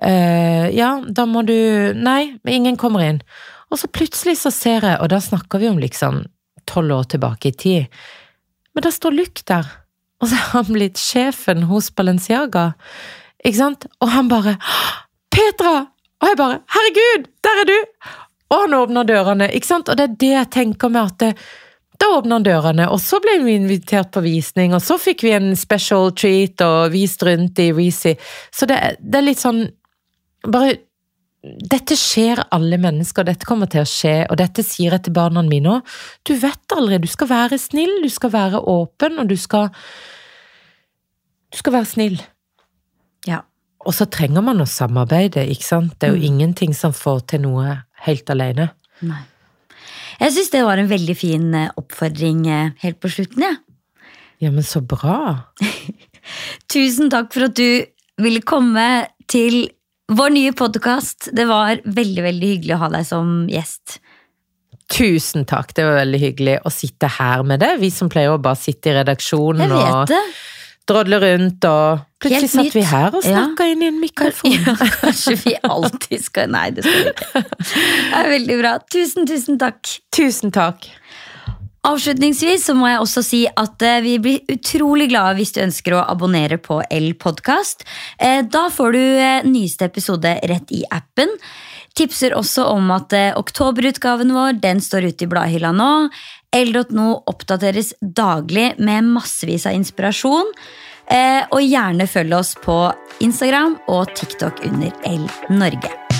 uh, 0.01 0.65
ja, 0.73 0.95
da 1.05 1.27
må 1.29 1.43
du 1.45 1.53
Nei, 1.97 2.39
ingen 2.49 2.79
kommer 2.81 3.05
inn. 3.05 3.21
Og 3.69 3.77
så 3.77 3.91
plutselig 3.93 4.39
så 4.41 4.53
ser 4.53 4.87
jeg, 4.89 4.97
og 4.97 5.11
da 5.13 5.21
snakker 5.21 5.61
vi 5.61 5.69
om 5.69 5.77
liksom 5.81 6.23
tolv 6.69 6.97
år 6.97 7.07
tilbake 7.13 7.51
i 7.51 7.55
tid, 7.61 8.01
men 8.73 8.87
da 8.87 8.91
står 8.93 9.13
Luc 9.13 9.45
der, 9.45 9.69
og 10.21 10.31
så 10.31 10.37
er 10.37 10.51
han 10.55 10.73
blitt 10.73 10.99
sjefen 11.01 11.65
hos 11.69 11.93
Balenciaga, 11.93 12.71
ikke 13.45 13.57
sant, 13.57 13.89
og 14.01 14.13
han 14.15 14.29
bare 14.31 14.57
Petra! 15.31 15.87
Og 16.21 16.29
jeg 16.29 16.37
bare 16.37 16.59
herregud, 16.69 17.23
der 17.41 17.63
er 17.63 17.69
du! 17.69 17.77
Og 18.51 18.59
han 18.65 18.75
åpner 18.77 19.07
dørene, 19.07 19.47
ikke 19.55 19.69
sant, 19.69 19.89
og 19.89 19.97
det 19.97 20.05
er 20.05 20.17
det 20.21 20.31
jeg 20.35 20.49
tenker 20.53 20.91
med 20.93 21.01
at 21.09 21.21
det, 21.23 21.31
da 22.01 22.09
åpna 22.17 22.39
han 22.39 22.45
dørene, 22.45 22.87
og 22.91 22.99
så 23.01 23.19
ble 23.21 23.37
vi 23.45 23.55
invitert 23.59 24.11
på 24.15 24.23
visning, 24.25 24.73
og 24.75 24.81
så 24.83 24.97
fikk 25.01 25.25
vi 25.27 25.35
en 25.35 25.51
special 25.59 26.09
treat 26.17 26.63
og 26.65 26.93
vist 26.95 27.21
rundt 27.27 27.61
i 27.61 27.71
Reezy. 27.75 28.15
Så 28.53 28.67
det, 28.69 28.79
det, 28.99 29.19
er 29.19 29.27
litt 29.27 29.41
sånn 29.41 29.67
Bare 30.41 30.79
Dette 31.41 31.95
skjer 31.97 32.39
alle 32.53 32.77
mennesker, 32.81 33.25
dette 33.25 33.47
kommer 33.49 33.69
til 33.69 33.81
å 33.81 33.89
skje, 33.89 34.27
og 34.29 34.37
dette 34.37 34.61
sier 34.65 34.93
jeg 34.93 35.07
til 35.07 35.15
barna 35.15 35.41
mine 35.45 35.71
òg. 35.77 35.95
Du 36.25 36.35
vet 36.37 36.75
aldri, 36.75 36.99
du 37.01 37.09
skal 37.09 37.31
være 37.31 37.57
snill, 37.61 37.95
du 38.03 38.09
skal 38.13 38.33
være 38.33 38.61
åpen, 38.69 39.17
og 39.21 39.29
du 39.29 39.37
skal 39.41 39.71
Du 41.51 41.57
skal 41.57 41.73
være 41.79 41.89
snill. 41.89 42.21
Ja. 43.27 43.41
Og 43.81 43.97
så 43.97 44.05
trenger 44.05 44.45
man 44.45 44.61
å 44.61 44.69
samarbeide, 44.69 45.43
ikke 45.49 45.65
sant. 45.65 45.97
Det 45.97 46.07
er 46.07 46.13
jo 46.13 46.21
mm. 46.21 46.29
ingenting 46.29 46.77
som 46.77 46.93
får 46.93 47.25
til 47.33 47.43
noe 47.47 47.73
helt 48.05 48.29
alene. 48.29 48.69
Nei. 49.01 49.23
Jeg 50.22 50.36
syns 50.36 50.51
det 50.53 50.61
var 50.67 50.78
en 50.78 50.89
veldig 50.89 51.15
fin 51.17 51.47
eh, 51.57 51.72
oppfordring 51.80 52.45
eh, 52.49 52.74
helt 52.84 52.99
på 53.01 53.09
slutten, 53.09 53.45
jeg. 53.47 53.57
Ja. 53.57 54.11
ja, 54.45 54.53
men 54.53 54.65
så 54.65 54.84
bra. 54.86 55.49
Tusen 56.74 57.09
takk 57.13 57.32
for 57.34 57.47
at 57.49 57.57
du 57.57 57.82
ville 58.22 58.43
komme 58.45 58.86
til 59.32 59.63
vår 60.11 60.34
nye 60.36 60.53
podkast. 60.53 61.32
Det 61.34 61.47
var 61.49 61.82
veldig, 61.86 62.26
veldig 62.28 62.53
hyggelig 62.53 62.78
å 62.78 62.82
ha 62.84 62.91
deg 62.93 63.07
som 63.07 63.34
gjest. 63.49 63.97
Tusen 64.91 65.47
takk, 65.47 65.74
det 65.74 65.88
var 65.88 66.01
veldig 66.03 66.19
hyggelig 66.19 66.57
å 66.67 66.74
sitte 66.74 67.09
her 67.17 67.45
med 67.47 67.63
deg. 67.63 67.80
Vi 67.82 67.89
som 67.95 68.11
pleier 68.11 68.36
å 68.36 68.41
bare 68.43 68.59
sitte 68.59 68.91
i 68.91 68.97
redaksjonen 68.99 69.63
Jeg 69.65 69.72
vet 69.74 70.13
og 70.13 70.41
det 70.91 70.97
drodle 70.97 71.19
rundt, 71.23 71.65
og 71.65 72.05
plutselig 72.21 72.51
satt 72.51 72.75
vi 72.75 72.85
her 72.85 73.15
og 73.15 73.23
snakka 73.25 73.67
ja. 73.67 73.75
inn 73.75 73.85
i 73.85 73.91
en 73.91 73.99
mikrofon. 74.01 74.57
Ja, 74.67 74.75
kanskje 75.01 75.37
vi 75.45 75.55
alltid 75.63 76.25
skal 76.25 76.51
Nei, 76.51 76.69
det 76.75 76.85
skal 76.85 77.05
vi 77.05 77.13
ikke. 77.15 77.43
Det 77.61 78.21
er 78.21 78.33
veldig 78.35 78.57
bra. 78.61 78.73
Tusen, 78.91 79.29
tusen 79.29 79.61
takk. 79.61 79.95
Tusen 80.13 80.53
takk. 80.53 80.89
Avslutningsvis 81.81 82.67
så 82.67 82.75
må 82.77 82.91
jeg 82.91 83.01
også 83.01 83.23
si 83.25 83.39
at 83.49 83.81
eh, 83.81 84.03
vi 84.05 84.17
blir 84.21 84.53
utrolig 84.53 85.07
glade 85.09 85.39
hvis 85.39 85.55
du 85.55 85.63
ønsker 85.63 85.95
å 85.97 86.03
abonnere 86.13 86.59
på 86.61 86.77
L-podkast. 86.93 87.87
Eh, 88.21 88.43
da 88.45 88.67
får 88.69 88.93
du 88.93 89.01
eh, 89.01 89.47
nyeste 89.47 89.87
episode 89.89 90.35
rett 90.51 90.73
i 90.77 90.83
appen. 90.93 91.33
Tipser 91.97 92.35
også 92.37 92.67
om 92.69 92.93
at 92.93 93.11
oktoberutgaven 93.35 94.29
vår 94.31 94.61
den 94.61 94.79
står 94.79 95.09
ute 95.09 95.25
i 95.25 95.31
bladhylla 95.31 95.73
nå. 95.75 95.89
L.no 96.55 97.07
oppdateres 97.31 97.95
daglig 97.99 98.75
med 98.77 99.09
massevis 99.17 99.65
av 99.67 99.75
inspirasjon. 99.75 100.53
Eh, 101.12 101.43
og 101.51 101.66
gjerne 101.66 102.07
følg 102.07 102.38
oss 102.38 102.53
på 102.64 102.78
Instagram 103.24 103.76
og 103.91 104.16
TikTok 104.16 104.64
under 104.70 104.95
L 105.12 105.28
Norge. 105.51 106.11